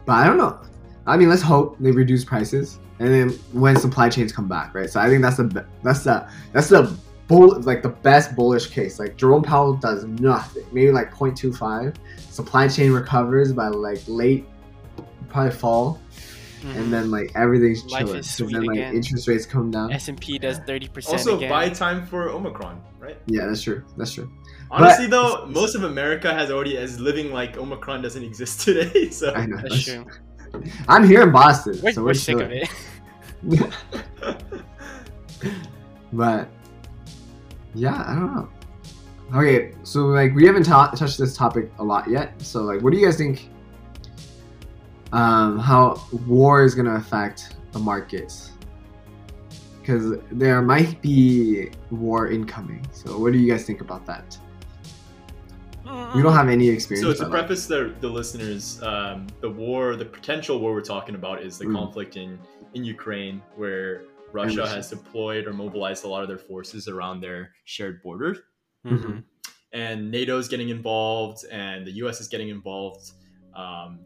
But 0.05 0.13
I 0.13 0.25
don't 0.27 0.37
know. 0.37 0.59
I 1.07 1.17
mean, 1.17 1.29
let's 1.29 1.41
hope 1.41 1.77
they 1.79 1.91
reduce 1.91 2.23
prices, 2.23 2.79
and 2.99 3.09
then 3.09 3.29
when 3.51 3.75
supply 3.75 4.09
chains 4.09 4.31
come 4.31 4.47
back, 4.47 4.75
right? 4.75 4.89
So 4.89 4.99
I 4.99 5.07
think 5.09 5.21
that's 5.21 5.37
the 5.37 5.65
that's 5.83 6.03
the 6.03 6.27
that's 6.53 6.69
the 6.69 6.95
bull 7.27 7.59
like 7.61 7.81
the 7.81 7.89
best 7.89 8.35
bullish 8.35 8.67
case. 8.67 8.99
Like 8.99 9.17
Jerome 9.17 9.43
Powell 9.43 9.73
does 9.73 10.03
nothing, 10.05 10.65
maybe 10.71 10.91
like 10.91 11.13
0.25. 11.13 11.95
Supply 12.29 12.67
chain 12.67 12.91
recovers 12.91 13.53
by 13.53 13.67
like 13.67 14.01
late, 14.07 14.45
probably 15.29 15.51
fall, 15.51 15.99
Mm-hmm. 16.59 16.77
and 16.77 16.91
then 16.93 17.09
like 17.09 17.31
everything's 17.35 17.85
Life 17.85 18.05
chilling. 18.05 18.19
is 18.19 18.29
So 18.29 18.45
then 18.45 18.63
like 18.65 18.77
again. 18.77 18.95
interest 18.95 19.27
rates 19.27 19.45
come 19.45 19.71
down. 19.71 19.91
S 19.93 20.07
and 20.09 20.19
P 20.19 20.37
does 20.37 20.59
thirty 20.59 20.87
percent 20.89 21.19
Also, 21.19 21.37
again. 21.37 21.49
buy 21.49 21.69
time 21.69 22.05
for 22.05 22.29
Omicron, 22.29 22.81
right? 22.99 23.17
Yeah, 23.27 23.45
that's 23.45 23.61
true. 23.61 23.83
That's 23.97 24.11
true. 24.13 24.29
Honestly, 24.69 25.07
But- 25.07 25.11
though, 25.11 25.45
most 25.47 25.75
of 25.75 25.83
America 25.83 26.33
has 26.33 26.51
already 26.51 26.75
is 26.75 26.99
living 26.99 27.31
like 27.31 27.57
Omicron 27.57 28.01
doesn't 28.01 28.23
exist 28.29 28.61
today. 28.61 29.09
So 29.09 29.31
I 29.33 29.45
know. 29.45 29.57
That's 29.57 29.85
true. 29.85 30.05
I'm 30.89 31.07
here 31.07 31.21
in 31.23 31.31
Boston, 31.31 31.79
We're, 31.81 31.91
so 31.93 32.01
we're 32.01 32.07
we're 32.07 32.13
sick 32.15 32.39
of 32.39 32.51
it. 32.51 32.69
But 36.11 36.49
yeah, 37.75 38.03
I 38.07 38.15
don't 38.15 38.35
know. 38.35 38.49
Okay, 39.35 39.73
so 39.83 40.07
like 40.07 40.33
we 40.33 40.45
haven't 40.45 40.63
ta- 40.63 40.89
touched 40.91 41.19
this 41.19 41.37
topic 41.37 41.71
a 41.77 41.83
lot 41.83 42.09
yet. 42.09 42.33
So 42.41 42.63
like, 42.63 42.81
what 42.81 42.91
do 42.91 42.97
you 42.99 43.05
guys 43.05 43.15
think? 43.17 43.47
Um, 45.11 45.57
how 45.59 46.01
war 46.27 46.63
is 46.63 46.75
gonna 46.75 46.95
affect 46.95 47.55
the 47.71 47.79
markets? 47.79 48.51
Because 49.79 50.17
there 50.31 50.61
might 50.61 51.01
be 51.01 51.69
war 51.89 52.29
incoming. 52.29 52.85
So 52.93 53.17
what 53.17 53.33
do 53.33 53.39
you 53.39 53.51
guys 53.51 53.65
think 53.65 53.81
about 53.81 54.05
that? 54.05 54.37
We 56.15 56.21
don't 56.21 56.33
have 56.33 56.49
any 56.49 56.67
experience. 56.69 57.17
So 57.17 57.23
to 57.25 57.29
preface 57.29 57.65
the, 57.65 57.93
the 57.99 58.07
listeners, 58.07 58.81
um, 58.83 59.27
the 59.41 59.49
war, 59.49 59.95
the 59.95 60.05
potential 60.05 60.59
war 60.59 60.73
we're 60.73 60.81
talking 60.81 61.15
about 61.15 61.41
is 61.41 61.57
the 61.57 61.65
Mm. 61.65 61.75
conflict 61.75 62.15
in, 62.17 62.39
in 62.75 62.83
Ukraine, 62.83 63.41
where 63.55 64.03
Russia 64.31 64.59
Russia. 64.61 64.75
has 64.75 64.89
deployed 64.89 65.47
or 65.47 65.53
mobilized 65.53 66.05
a 66.05 66.07
lot 66.07 66.21
of 66.21 66.27
their 66.27 66.37
forces 66.37 66.87
around 66.87 67.21
their 67.21 67.51
shared 67.65 68.01
border, 68.03 68.37
Mhm. 68.85 69.23
and 69.73 70.11
NATO 70.11 70.37
is 70.37 70.47
getting 70.47 70.69
involved, 70.69 71.45
and 71.51 71.85
the 71.85 71.91
U.S. 72.03 72.21
is 72.21 72.27
getting 72.27 72.49
involved, 72.49 73.11
um, 73.55 73.99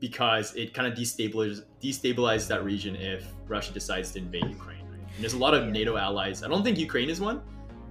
because 0.00 0.54
it 0.54 0.74
kind 0.74 0.90
of 0.90 0.98
destabilizes 0.98 1.64
destabilizes 1.82 2.48
that 2.48 2.64
region 2.64 2.96
if 2.96 3.26
Russia 3.48 3.72
decides 3.72 4.10
to 4.12 4.18
invade 4.18 4.48
Ukraine. 4.50 4.84
Right? 4.90 5.00
And 5.14 5.20
there's 5.22 5.34
a 5.34 5.38
lot 5.38 5.54
of 5.54 5.68
NATO 5.68 5.96
allies. 5.96 6.42
I 6.42 6.48
don't 6.48 6.62
think 6.62 6.78
Ukraine 6.78 7.08
is 7.08 7.20
one, 7.20 7.40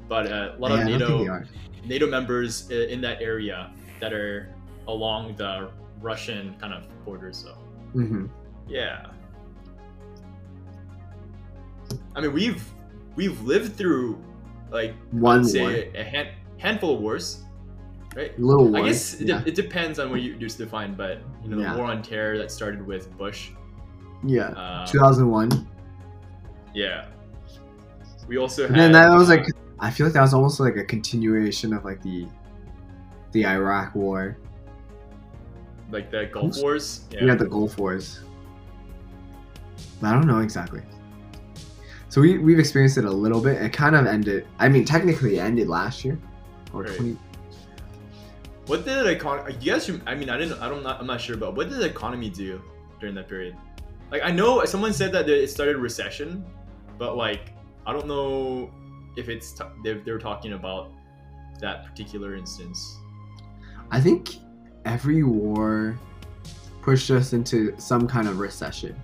but 0.07 0.31
uh, 0.31 0.53
a 0.55 0.59
lot 0.59 0.71
yeah, 0.71 0.77
of 0.81 0.87
I 0.87 0.97
don't 0.97 0.99
think 0.99 1.29
NATO. 1.29 1.45
NATO 1.85 2.07
members 2.07 2.69
i- 2.71 2.73
in 2.93 3.01
that 3.01 3.21
area 3.21 3.71
that 3.99 4.13
are 4.13 4.53
along 4.87 5.35
the 5.35 5.69
Russian 6.01 6.55
kind 6.59 6.73
of 6.73 6.83
border. 7.05 7.31
So 7.33 7.57
Mhm. 7.95 8.29
yeah, 8.67 9.07
I 12.15 12.21
mean 12.21 12.33
we've 12.33 12.63
we've 13.15 13.39
lived 13.41 13.75
through 13.75 14.19
like 14.71 14.93
One 15.11 15.43
say 15.43 15.91
a 15.95 16.03
hand, 16.03 16.29
handful 16.57 16.95
of 16.95 17.01
wars, 17.01 17.43
right? 18.15 18.37
little 18.39 18.67
war. 18.69 18.81
I 18.81 18.87
guess 18.87 19.19
it, 19.21 19.27
yeah. 19.27 19.43
it 19.45 19.55
depends 19.55 19.99
on 19.99 20.09
what 20.09 20.21
you 20.21 20.35
just 20.35 20.57
define, 20.57 20.95
but 20.95 21.19
you 21.43 21.49
know 21.49 21.59
Yeah. 21.61 21.73
the 21.73 21.77
war 21.79 21.87
on 21.87 22.01
terror 22.01 22.37
that 22.37 22.49
started 22.51 22.85
with 22.85 23.15
Bush. 23.17 23.49
yeah. 24.23 24.47
Um, 24.49 24.87
2001. 24.87 25.67
yeah, 26.73 27.05
we 28.27 28.37
also 28.37 28.63
had. 28.63 28.71
And 28.71 28.79
then 28.79 28.91
that 28.93 29.09
was 29.15 29.29
uh, 29.29 29.35
like 29.35 29.45
I 29.79 29.91
feel 29.91 30.05
like 30.07 30.13
that 30.13 30.21
was 30.21 30.33
almost 30.33 30.59
like 30.59 30.77
a 30.77 30.83
continuation 30.83 31.73
of 31.73 31.83
like 31.85 32.01
the 32.01 32.27
the 33.33 33.45
Iraq 33.45 33.93
war. 33.95 34.37
like 35.91 36.09
the 36.09 36.25
Gulf 36.31 36.57
Wars. 36.61 37.01
Yeah, 37.11 37.35
the 37.35 37.45
Gulf 37.45 37.77
Wars. 37.77 38.21
But 40.01 40.07
I 40.07 40.13
don't 40.13 40.27
know 40.27 40.39
exactly. 40.39 40.81
So 42.09 42.21
we 42.21 42.37
we've 42.37 42.59
experienced 42.59 42.97
it 42.97 43.03
a 43.05 43.11
little 43.11 43.41
bit. 43.41 43.61
It 43.61 43.73
kind 43.73 43.95
of 43.95 44.05
ended. 44.05 44.47
I 44.59 44.69
mean, 44.69 44.85
technically, 44.85 45.37
it 45.37 45.41
ended 45.41 45.67
last 45.67 46.05
year, 46.05 46.17
or 46.73 46.83
Right. 46.83 46.95
twenty. 46.95 47.17
What 48.67 48.83
did 48.85 49.05
the 49.05 49.11
economy? 49.11 49.55
You 49.61 49.73
guys, 49.73 49.89
I 50.07 50.15
mean, 50.15 50.29
I 50.29 50.37
didn't. 50.37 50.59
I 50.59 50.67
don't. 50.67 50.81
Not, 50.83 50.99
I'm 50.99 51.07
not 51.07 51.21
sure, 51.21 51.37
but 51.37 51.55
what 51.55 51.69
did 51.69 51.79
the 51.79 51.85
economy 51.85 52.29
do 52.29 52.61
during 52.99 53.13
that 53.15 53.27
period? 53.27 53.55
Like, 54.11 54.23
I 54.23 54.31
know 54.31 54.63
someone 54.65 54.93
said 54.93 55.11
that 55.11 55.29
it 55.29 55.49
started 55.49 55.77
recession, 55.77 56.43
but 56.97 57.15
like, 57.15 57.53
I 57.85 57.93
don't 57.93 58.07
know 58.07 58.71
if 59.15 59.29
it's 59.29 59.51
t- 59.51 59.65
they, 59.83 59.93
they 59.93 60.11
were 60.11 60.19
talking 60.19 60.53
about 60.53 60.91
that 61.59 61.85
particular 61.85 62.35
instance. 62.35 62.97
I 63.91 64.01
think 64.01 64.37
every 64.85 65.23
war 65.23 65.97
pushed 66.81 67.11
us 67.11 67.33
into 67.33 67.73
some 67.79 68.07
kind 68.07 68.27
of 68.27 68.39
recession. 68.39 68.99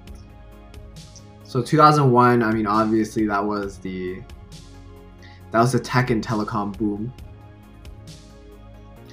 So 1.44 1.62
2001, 1.62 2.42
I 2.42 2.52
mean, 2.52 2.66
obviously 2.66 3.28
that 3.28 3.44
was 3.44 3.78
the 3.78 4.22
that 5.52 5.60
was 5.60 5.74
the 5.74 5.80
tech 5.80 6.10
and 6.10 6.26
telecom 6.26 6.78
boom. 6.78 7.12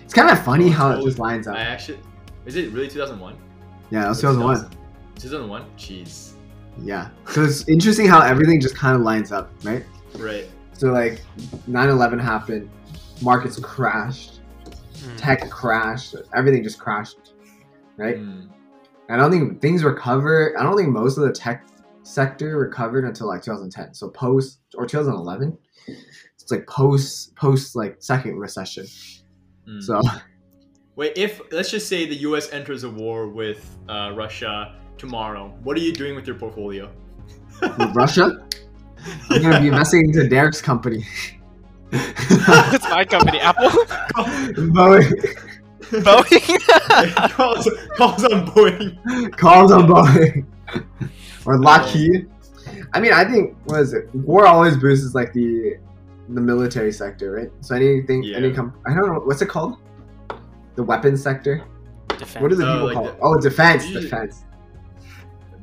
It's 0.08 0.14
kind 0.14 0.30
of 0.30 0.42
funny 0.42 0.70
how 0.70 0.92
it 0.92 1.04
just 1.04 1.18
lines 1.18 1.46
up. 1.46 1.54
I 1.54 1.60
actually, 1.60 1.98
is 2.46 2.56
it 2.56 2.72
really 2.72 2.88
2001? 2.88 3.36
Yeah, 3.90 4.04
that 4.04 4.08
was 4.08 4.20
2001. 4.22 4.70
2001. 5.16 5.66
Jeez. 5.76 6.32
Yeah. 6.82 7.10
So 7.26 7.44
it's 7.44 7.68
interesting 7.68 8.06
how 8.06 8.22
everything 8.22 8.58
just 8.58 8.74
kind 8.74 8.96
of 8.96 9.02
lines 9.02 9.32
up, 9.32 9.50
right? 9.64 9.84
Right. 10.16 10.48
So 10.72 10.92
like 10.92 11.20
9/11 11.68 12.18
happened, 12.18 12.70
markets 13.20 13.60
crashed, 13.60 14.40
Mm. 14.64 15.16
tech 15.18 15.50
crashed, 15.50 16.16
everything 16.34 16.62
just 16.62 16.78
crashed, 16.78 17.34
right? 17.98 18.16
Mm. 18.16 18.48
I 19.10 19.18
don't 19.18 19.30
think 19.30 19.60
things 19.60 19.84
recover. 19.84 20.58
I 20.58 20.62
don't 20.62 20.74
think 20.74 20.88
most 20.88 21.18
of 21.18 21.24
the 21.24 21.32
tech 21.32 21.66
sector 22.02 22.56
recovered 22.56 23.04
until 23.04 23.26
like 23.28 23.42
2010. 23.42 23.92
So 23.92 24.08
post 24.08 24.60
or 24.74 24.86
2011. 24.86 25.58
It's 25.86 26.50
like 26.50 26.66
post 26.66 27.36
post 27.36 27.76
like 27.76 27.96
second 27.98 28.38
recession. 28.38 28.86
Mm. 29.68 29.82
So 29.82 30.00
Wait, 30.96 31.12
if 31.16 31.40
let's 31.52 31.70
just 31.70 31.88
say 31.88 32.06
the 32.06 32.16
U.S. 32.16 32.52
enters 32.52 32.82
a 32.82 32.90
war 32.90 33.28
with 33.28 33.78
uh, 33.88 34.12
Russia 34.16 34.74
tomorrow, 34.96 35.56
what 35.62 35.76
are 35.76 35.80
you 35.80 35.92
doing 35.92 36.16
with 36.16 36.26
your 36.26 36.36
portfolio? 36.36 36.90
with 37.60 37.94
Russia, 37.94 38.44
I'm 39.30 39.42
gonna 39.42 39.60
be 39.60 39.68
investing 39.68 40.06
into 40.06 40.28
Derek's 40.28 40.60
company. 40.60 41.06
it's 41.92 42.88
my 42.90 43.04
company? 43.04 43.38
Apple? 43.38 43.68
Boeing 44.74 45.36
Boeing? 46.02 47.30
calls, 47.30 47.70
calls 47.96 48.24
on 48.24 48.46
Boeing. 48.48 49.36
calls 49.36 49.70
on 49.70 49.86
Boeing 49.86 50.46
or 51.46 51.60
Lockheed. 51.60 52.28
I 52.92 53.00
mean, 53.00 53.12
I 53.12 53.24
think 53.24 53.56
what 53.66 53.80
is 53.80 53.92
it? 53.92 54.12
War 54.14 54.46
always 54.46 54.76
boosts 54.76 55.14
like 55.14 55.32
the 55.32 55.78
the 56.28 56.40
military 56.40 56.92
sector, 56.92 57.32
right? 57.32 57.50
So 57.60 57.74
anything, 57.74 58.24
any 58.34 58.48
Yeah. 58.48 58.54
com- 58.54 58.74
I 58.86 58.94
don't 58.94 59.06
know 59.12 59.20
what's 59.24 59.42
it 59.42 59.48
called. 59.48 59.76
The 60.74 60.82
weapons 60.82 61.22
sector. 61.22 61.62
Defense. 62.08 62.42
What 62.42 62.48
do 62.50 62.56
the 62.56 62.66
Oh, 62.68 62.72
people 62.72 62.86
like 62.86 62.94
call 62.94 63.04
the- 63.04 63.10
it? 63.12 63.18
Oh, 63.22 63.40
defense. 63.40 63.84
Usually- 63.86 64.04
Defense. 64.04 64.44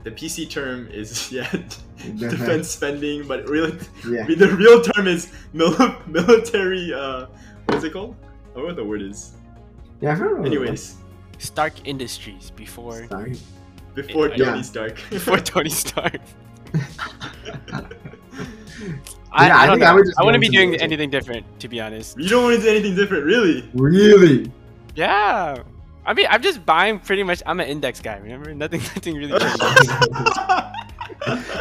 The 0.04 0.12
PC 0.12 0.46
term 0.50 0.88
is 0.92 1.32
yeah, 1.38 1.50
Defense. 1.52 2.20
defense 2.32 2.70
spending, 2.70 3.28
but 3.28 3.48
really, 3.50 3.78
Yeah. 4.08 4.26
the 4.28 4.56
real 4.58 4.82
term 4.82 5.08
is 5.08 5.32
mil- 5.54 5.76
military. 6.08 6.94
Uh, 6.94 7.26
what's 7.68 7.84
it 7.84 7.94
called? 7.94 8.16
I 8.22 8.54
don't 8.56 8.64
know 8.64 8.66
what 8.68 8.76
the 8.76 8.86
word 8.86 9.02
is. 9.02 9.34
Yeah, 10.02 10.14
I 10.14 10.20
don't 10.20 10.40
know. 10.42 10.46
Anyways, 10.46 10.96
Stark 11.40 11.74
Industries 11.88 12.52
before 12.56 13.08
Sorry. 13.08 13.36
before 13.96 14.30
Yeah. 14.30 14.46
Tony 14.46 14.64
Stark. 14.64 14.96
before 15.10 15.38
Tony 15.54 15.70
Stark. 15.70 16.22
Yeah, 19.38 19.58
I 19.58 19.64
I, 19.64 19.66
don't 19.68 19.76
think 19.80 19.90
I 19.90 19.94
would 19.94 20.06
just 20.06 20.20
I 20.20 20.24
wouldn't 20.24 20.42
be 20.42 20.50
doing 20.50 20.70
military. 20.72 20.84
anything 20.88 21.10
different, 21.10 21.60
to 21.60 21.68
be 21.68 21.82
honest. 21.82 22.18
you 22.18 22.30
don't 22.30 22.44
want 22.44 22.56
to 22.58 22.62
do 22.62 22.70
anything 22.70 22.96
different, 22.96 23.26
really. 23.26 23.70
Really? 23.74 24.52
Yeah. 24.96 25.58
I 26.06 26.14
mean, 26.14 26.28
I'm 26.30 26.42
just 26.42 26.66
buying 26.66 27.00
pretty 27.00 27.24
much. 27.24 27.42
I'm 27.46 27.60
an 27.60 27.68
index 27.68 28.00
guy. 28.00 28.18
Remember, 28.18 28.54
nothing, 28.54 28.80
nothing 28.96 29.16
really. 29.16 29.32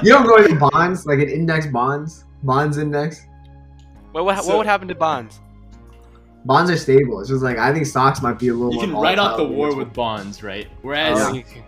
You 0.03 0.13
don't 0.13 0.27
go 0.27 0.37
into 0.37 0.57
bonds, 0.57 1.07
like 1.07 1.19
an 1.21 1.29
index 1.31 1.67
bonds, 1.67 2.25
bonds 2.43 2.77
index. 2.77 3.25
what, 4.13 4.25
what, 4.27 4.45
what 4.45 4.59
would 4.59 4.67
happen 4.67 4.89
to 4.89 4.95
bonds? 4.95 5.41
Bonds 6.45 6.71
are 6.71 6.77
stable. 6.77 7.21
It's 7.21 7.31
just 7.31 7.43
like 7.43 7.57
I 7.57 7.73
think 7.73 7.87
stocks 7.87 8.21
might 8.21 8.39
be 8.39 8.49
a 8.49 8.53
little. 8.55 8.73
you 8.75 8.81
more 8.81 8.87
can 8.87 9.03
write 9.03 9.19
off 9.19 9.39
the 9.39 9.45
war 9.45 9.75
with 9.75 9.95
bonds, 9.95 10.43
right? 10.43 10.67
Oh, 10.71 10.77
Whereas 10.83 11.19
Oh, 11.19 11.33
you 11.33 11.43
can- 11.45 11.65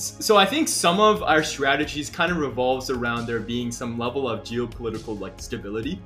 so 0.00 0.36
I 0.36 0.46
think 0.46 0.68
some 0.68 0.98
of 1.00 1.22
our 1.22 1.42
strategies 1.42 2.08
kind 2.10 2.30
of 2.32 2.38
revolves 2.38 2.90
around 2.90 3.26
there 3.26 3.40
being 3.40 3.70
some 3.70 3.98
level 3.98 4.28
of 4.28 4.40
geopolitical 4.42 5.18
like 5.20 5.40
stability. 5.40 6.00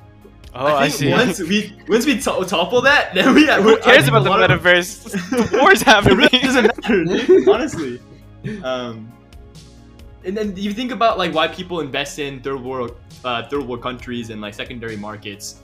oh, 0.54 0.76
I, 0.76 0.88
think 0.88 0.94
see. 0.94 1.10
once 1.10 1.40
we 1.40 1.76
once 1.88 2.06
we 2.06 2.14
to- 2.18 2.44
topple 2.46 2.80
that, 2.82 3.14
then 3.14 3.34
we 3.34 3.46
Who 3.46 3.76
cares 3.78 4.08
about 4.08 4.24
the 4.24 4.30
a 4.30 4.30
lot 4.30 4.50
of- 4.50 4.60
metaverse? 4.62 5.12
the 5.52 5.58
war's 5.62 5.82
It 5.82 5.86
happening. 5.86 6.16
really 6.18 6.38
doesn't 6.40 6.66
matter, 6.82 7.04
dude, 7.04 7.48
honestly. 7.54 8.00
Um, 8.62 9.10
and 10.24 10.36
then 10.36 10.56
you 10.56 10.72
think 10.72 10.90
about 10.90 11.18
like 11.18 11.34
why 11.34 11.48
people 11.48 11.80
invest 11.80 12.18
in 12.18 12.40
third 12.42 12.60
world 12.60 12.96
uh, 13.24 13.46
third 13.48 13.62
world 13.66 13.82
countries 13.82 14.30
and 14.30 14.40
like 14.40 14.54
secondary 14.54 14.96
markets. 14.96 15.60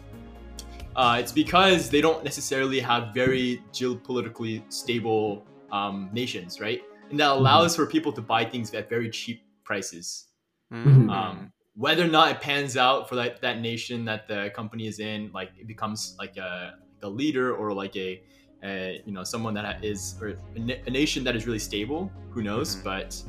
Uh, 0.97 1.17
it's 1.21 1.33
because 1.33 1.89
they 1.89 2.01
don't 2.01 2.25
necessarily 2.25 2.81
have 2.81 3.15
very 3.15 3.63
geopolitically 3.73 4.61
stable 4.73 5.47
um, 5.73 6.11
nations, 6.13 6.61
right? 6.61 6.83
And 7.11 7.21
that 7.21 7.31
allows 7.31 7.77
for 7.77 7.87
people 7.87 8.13
to 8.13 8.21
buy 8.21 8.45
things 8.45 8.73
at 8.73 8.89
very 8.89 9.11
cheap 9.11 9.43
prices. 9.65 10.27
Mm. 10.73 11.11
Um, 11.11 11.53
whether 11.75 12.05
or 12.05 12.09
not 12.09 12.31
it 12.31 12.41
pans 12.41 12.77
out 12.77 13.09
for 13.09 13.17
that, 13.17 13.41
that 13.41 13.61
nation 13.61 14.05
that 14.05 14.29
the 14.29 14.51
company 14.55 14.87
is 14.87 15.01
in, 15.01 15.31
like 15.33 15.51
it 15.59 15.67
becomes 15.67 16.15
like 16.19 16.37
a, 16.37 16.75
a 17.03 17.09
leader 17.09 17.55
or 17.55 17.73
like 17.73 17.97
a, 17.97 18.23
a 18.63 19.03
you 19.07 19.13
know 19.13 19.25
someone 19.25 19.55
that 19.55 19.85
is 19.85 20.17
or 20.21 20.29
a, 20.29 20.81
a 20.87 20.91
nation 20.91 21.25
that 21.25 21.35
is 21.35 21.47
really 21.47 21.59
stable. 21.59 22.11
Who 22.31 22.43
knows? 22.43 22.77
Mhm. 22.77 22.85
But 22.85 23.23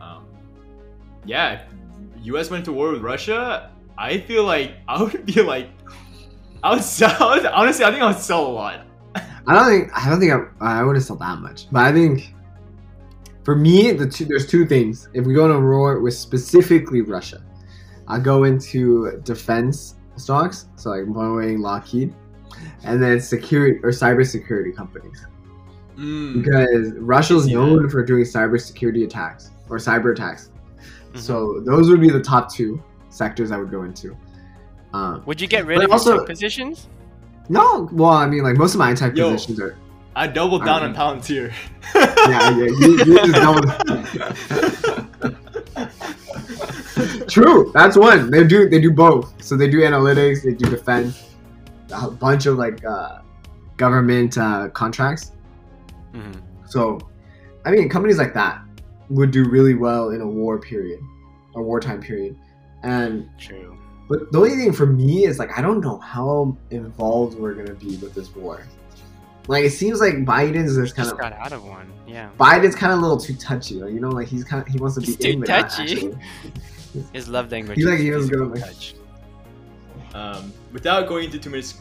um, 0.00 0.26
yeah, 1.26 1.52
if 1.52 1.62
U.S. 2.24 2.50
went 2.50 2.64
to 2.66 2.72
war 2.72 2.92
with 2.92 3.02
Russia. 3.02 3.70
I 3.96 4.18
feel 4.18 4.44
like 4.44 4.74
I 4.88 5.02
would 5.02 5.26
be 5.26 5.42
like, 5.42 5.68
I 6.62 6.74
would 6.74 6.84
sell. 6.84 7.46
Honestly, 7.52 7.84
I 7.84 7.90
think 7.90 8.02
I 8.02 8.06
would 8.06 8.18
sell 8.18 8.46
a 8.46 8.48
lot. 8.48 8.86
I 9.14 9.54
don't 9.54 9.66
think 9.66 9.90
I 9.94 10.10
don't 10.10 10.20
think 10.20 10.32
I, 10.60 10.80
I 10.80 10.82
wouldn't 10.84 11.04
sell 11.04 11.16
that 11.16 11.38
much, 11.38 11.70
but 11.72 11.80
I 11.80 11.92
think 11.92 12.34
for 13.48 13.56
me 13.56 13.92
the 13.92 14.06
two 14.06 14.26
there's 14.26 14.46
two 14.46 14.66
things. 14.66 15.08
If 15.14 15.24
we 15.24 15.32
go 15.32 15.48
to 15.48 15.58
war 15.58 16.00
with 16.00 16.12
specifically 16.12 17.00
Russia, 17.00 17.42
I 18.06 18.18
go 18.18 18.44
into 18.44 19.22
defense 19.24 19.94
stocks, 20.16 20.66
so 20.76 20.90
like 20.90 21.04
Boeing, 21.04 21.60
Lockheed, 21.60 22.12
and 22.84 23.02
then 23.02 23.18
security 23.22 23.78
or 23.82 23.90
cybersecurity 23.90 24.76
companies 24.76 25.24
Mm. 25.96 26.42
because 26.42 26.92
Russia's 26.98 27.46
see 27.46 27.54
known 27.54 27.88
for 27.88 28.04
doing 28.04 28.24
cybersecurity 28.24 29.04
attacks 29.06 29.50
or 29.70 29.78
cyber 29.78 30.12
attacks. 30.12 30.50
Mhm. 31.14 31.18
So 31.18 31.62
those 31.64 31.88
would 31.88 32.02
be 32.02 32.10
the 32.10 32.20
top 32.20 32.52
two 32.52 32.82
sectors 33.08 33.50
I 33.50 33.56
would 33.56 33.70
go 33.70 33.84
into. 33.84 34.14
Um, 34.92 35.22
Would 35.24 35.40
you 35.40 35.48
get 35.48 35.64
rid 35.64 35.82
of 35.82 35.90
also- 35.90 36.22
positions? 36.26 36.86
no, 37.48 37.88
well, 37.92 38.10
I 38.10 38.26
mean, 38.28 38.42
like 38.42 38.58
most 38.58 38.74
of 38.74 38.78
my 38.78 38.92
tech 38.92 39.16
Yo. 39.16 39.30
positions 39.30 39.58
are. 39.58 39.74
I 40.16 40.26
doubled 40.26 40.64
down 40.64 40.82
I- 40.82 40.86
on 40.86 40.94
Palantir. 40.94 41.52
Yeah, 41.94 42.50
yeah, 42.50 42.64
you, 42.66 42.98
you 42.98 43.16
just 43.16 43.32
double. 43.44 43.62
True, 47.28 47.70
that's 47.72 47.96
one. 47.96 48.30
They 48.30 48.44
do 48.46 48.68
they 48.68 48.80
do 48.80 48.90
both. 48.92 49.42
So 49.42 49.56
they 49.56 49.68
do 49.70 49.80
analytics, 49.80 50.42
they 50.42 50.52
do 50.52 50.68
defense, 50.68 51.30
a 51.92 52.10
bunch 52.10 52.46
of 52.46 52.58
like 52.58 52.84
uh, 52.84 53.20
government 53.76 54.36
uh, 54.36 54.68
contracts. 54.70 55.32
Mhm. 56.12 56.40
So, 56.66 56.98
I 57.64 57.70
mean, 57.70 57.88
companies 57.88 58.18
like 58.18 58.34
that 58.34 58.60
would 59.08 59.30
do 59.30 59.48
really 59.48 59.74
well 59.74 60.10
in 60.10 60.20
a 60.20 60.26
war 60.26 60.58
period, 60.58 61.00
a 61.56 61.62
wartime 61.62 62.02
period. 62.02 62.36
And 62.82 63.28
True. 63.38 63.78
but 64.08 64.30
the 64.30 64.38
only 64.38 64.56
thing 64.56 64.72
for 64.72 64.86
me 64.86 65.24
is 65.24 65.38
like 65.38 65.56
I 65.56 65.62
don't 65.62 65.80
know 65.80 65.98
how 65.98 66.56
involved 66.70 67.38
we're 67.38 67.54
gonna 67.54 67.74
be 67.74 67.96
with 67.96 68.14
this 68.14 68.34
war. 68.36 68.60
Like 69.48 69.64
it 69.64 69.70
seems 69.70 70.00
like 70.00 70.14
Biden's 70.24 70.76
there's 70.76 70.92
kind 70.92 71.06
Just 71.08 71.12
of 71.14 71.18
got 71.20 71.32
out 71.32 71.52
of 71.52 71.64
one. 71.64 71.90
Yeah. 72.06 72.30
Biden's 72.38 72.74
kind 72.76 72.92
of 72.92 72.98
a 72.98 73.02
little 73.02 73.16
too 73.18 73.34
touchy. 73.34 73.74
Like, 73.76 73.92
you 73.92 74.00
know, 74.00 74.10
like 74.10 74.28
he's 74.28 74.44
kind 74.44 74.62
of 74.62 74.68
he 74.68 74.78
wants 74.78 74.94
to 74.96 75.00
He's 75.02 75.16
be 75.16 75.24
too 75.24 75.30
in, 75.30 75.42
touchy. 75.42 76.14
His 77.12 77.28
love 77.28 77.50
language. 77.50 77.76
He, 77.78 77.84
like, 77.84 77.98
he 77.98 78.10
was 78.10 78.26
physical 78.28 78.48
going, 78.48 78.60
like- 78.60 78.70
touch. 78.70 78.94
um, 80.14 80.52
without 80.72 81.08
going 81.08 81.24
into 81.24 81.38
too 81.38 81.50
much 81.50 81.74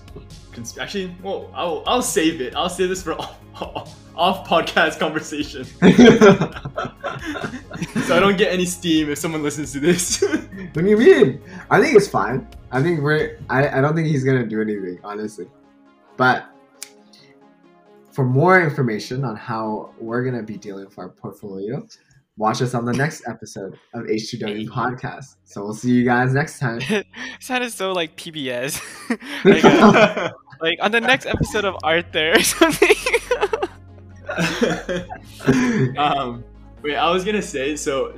cons- 0.52 0.78
actually 0.78 1.16
well 1.24 1.50
I'll, 1.54 1.84
I'll 1.88 2.02
save 2.02 2.42
it 2.42 2.56
i'll 2.56 2.70
save 2.70 2.90
this 2.90 3.02
for 3.04 3.14
off, 3.14 3.96
off 4.16 4.48
podcast 4.48 5.00
conversation 5.00 5.64
so 8.06 8.16
i 8.16 8.20
don't 8.20 8.38
get 8.38 8.52
any 8.52 8.66
steam 8.66 9.10
if 9.10 9.18
someone 9.18 9.44
listens 9.44 9.72
to 9.74 9.80
this 9.80 10.22
what 10.22 10.84
do 10.84 10.90
you 10.90 10.98
mean? 10.98 11.42
I 11.70 11.80
think 11.82 11.96
it's 11.96 12.08
fine. 12.08 12.48
I 12.72 12.82
think 12.82 13.02
we're. 13.02 13.40
I, 13.50 13.78
I 13.78 13.82
don't 13.82 13.96
think 13.96 14.08
he's 14.08 14.24
gonna 14.24 14.46
do 14.46 14.62
anything, 14.62 15.00
honestly. 15.04 15.48
But 16.18 16.46
for 18.18 18.26
more 18.26 18.60
information 18.60 19.24
on 19.24 19.36
how 19.36 19.94
we're 20.00 20.24
gonna 20.24 20.42
be 20.42 20.58
dealing 20.58 20.86
with 20.86 20.98
our 20.98 21.10
portfolio, 21.10 21.88
watch 22.36 22.64
us 22.64 22.74
on 22.74 22.84
the 22.84 22.94
next 22.94 23.22
episode 23.28 23.78
of 23.94 24.06
H2W 24.06 24.68
podcast. 24.70 25.36
So 25.46 25.64
we'll 25.64 25.76
see 25.76 25.92
you 25.92 26.04
guys 26.04 26.34
next 26.34 26.58
time. 26.58 26.82
sounded 27.40 27.72
so 27.72 27.92
like 27.92 28.18
PBS. 28.18 28.82
like, 29.46 29.64
uh, 29.64 30.32
like 30.60 30.80
on 30.82 30.90
the 30.90 31.00
next 31.00 31.28
episode 31.28 31.64
of 31.64 31.76
Arthur 31.84 32.32
or 32.32 32.42
something. 32.58 32.96
um, 35.96 36.44
wait, 36.82 36.96
I 36.96 37.12
was 37.12 37.24
gonna 37.24 37.44
say 37.44 37.76
so. 37.76 38.18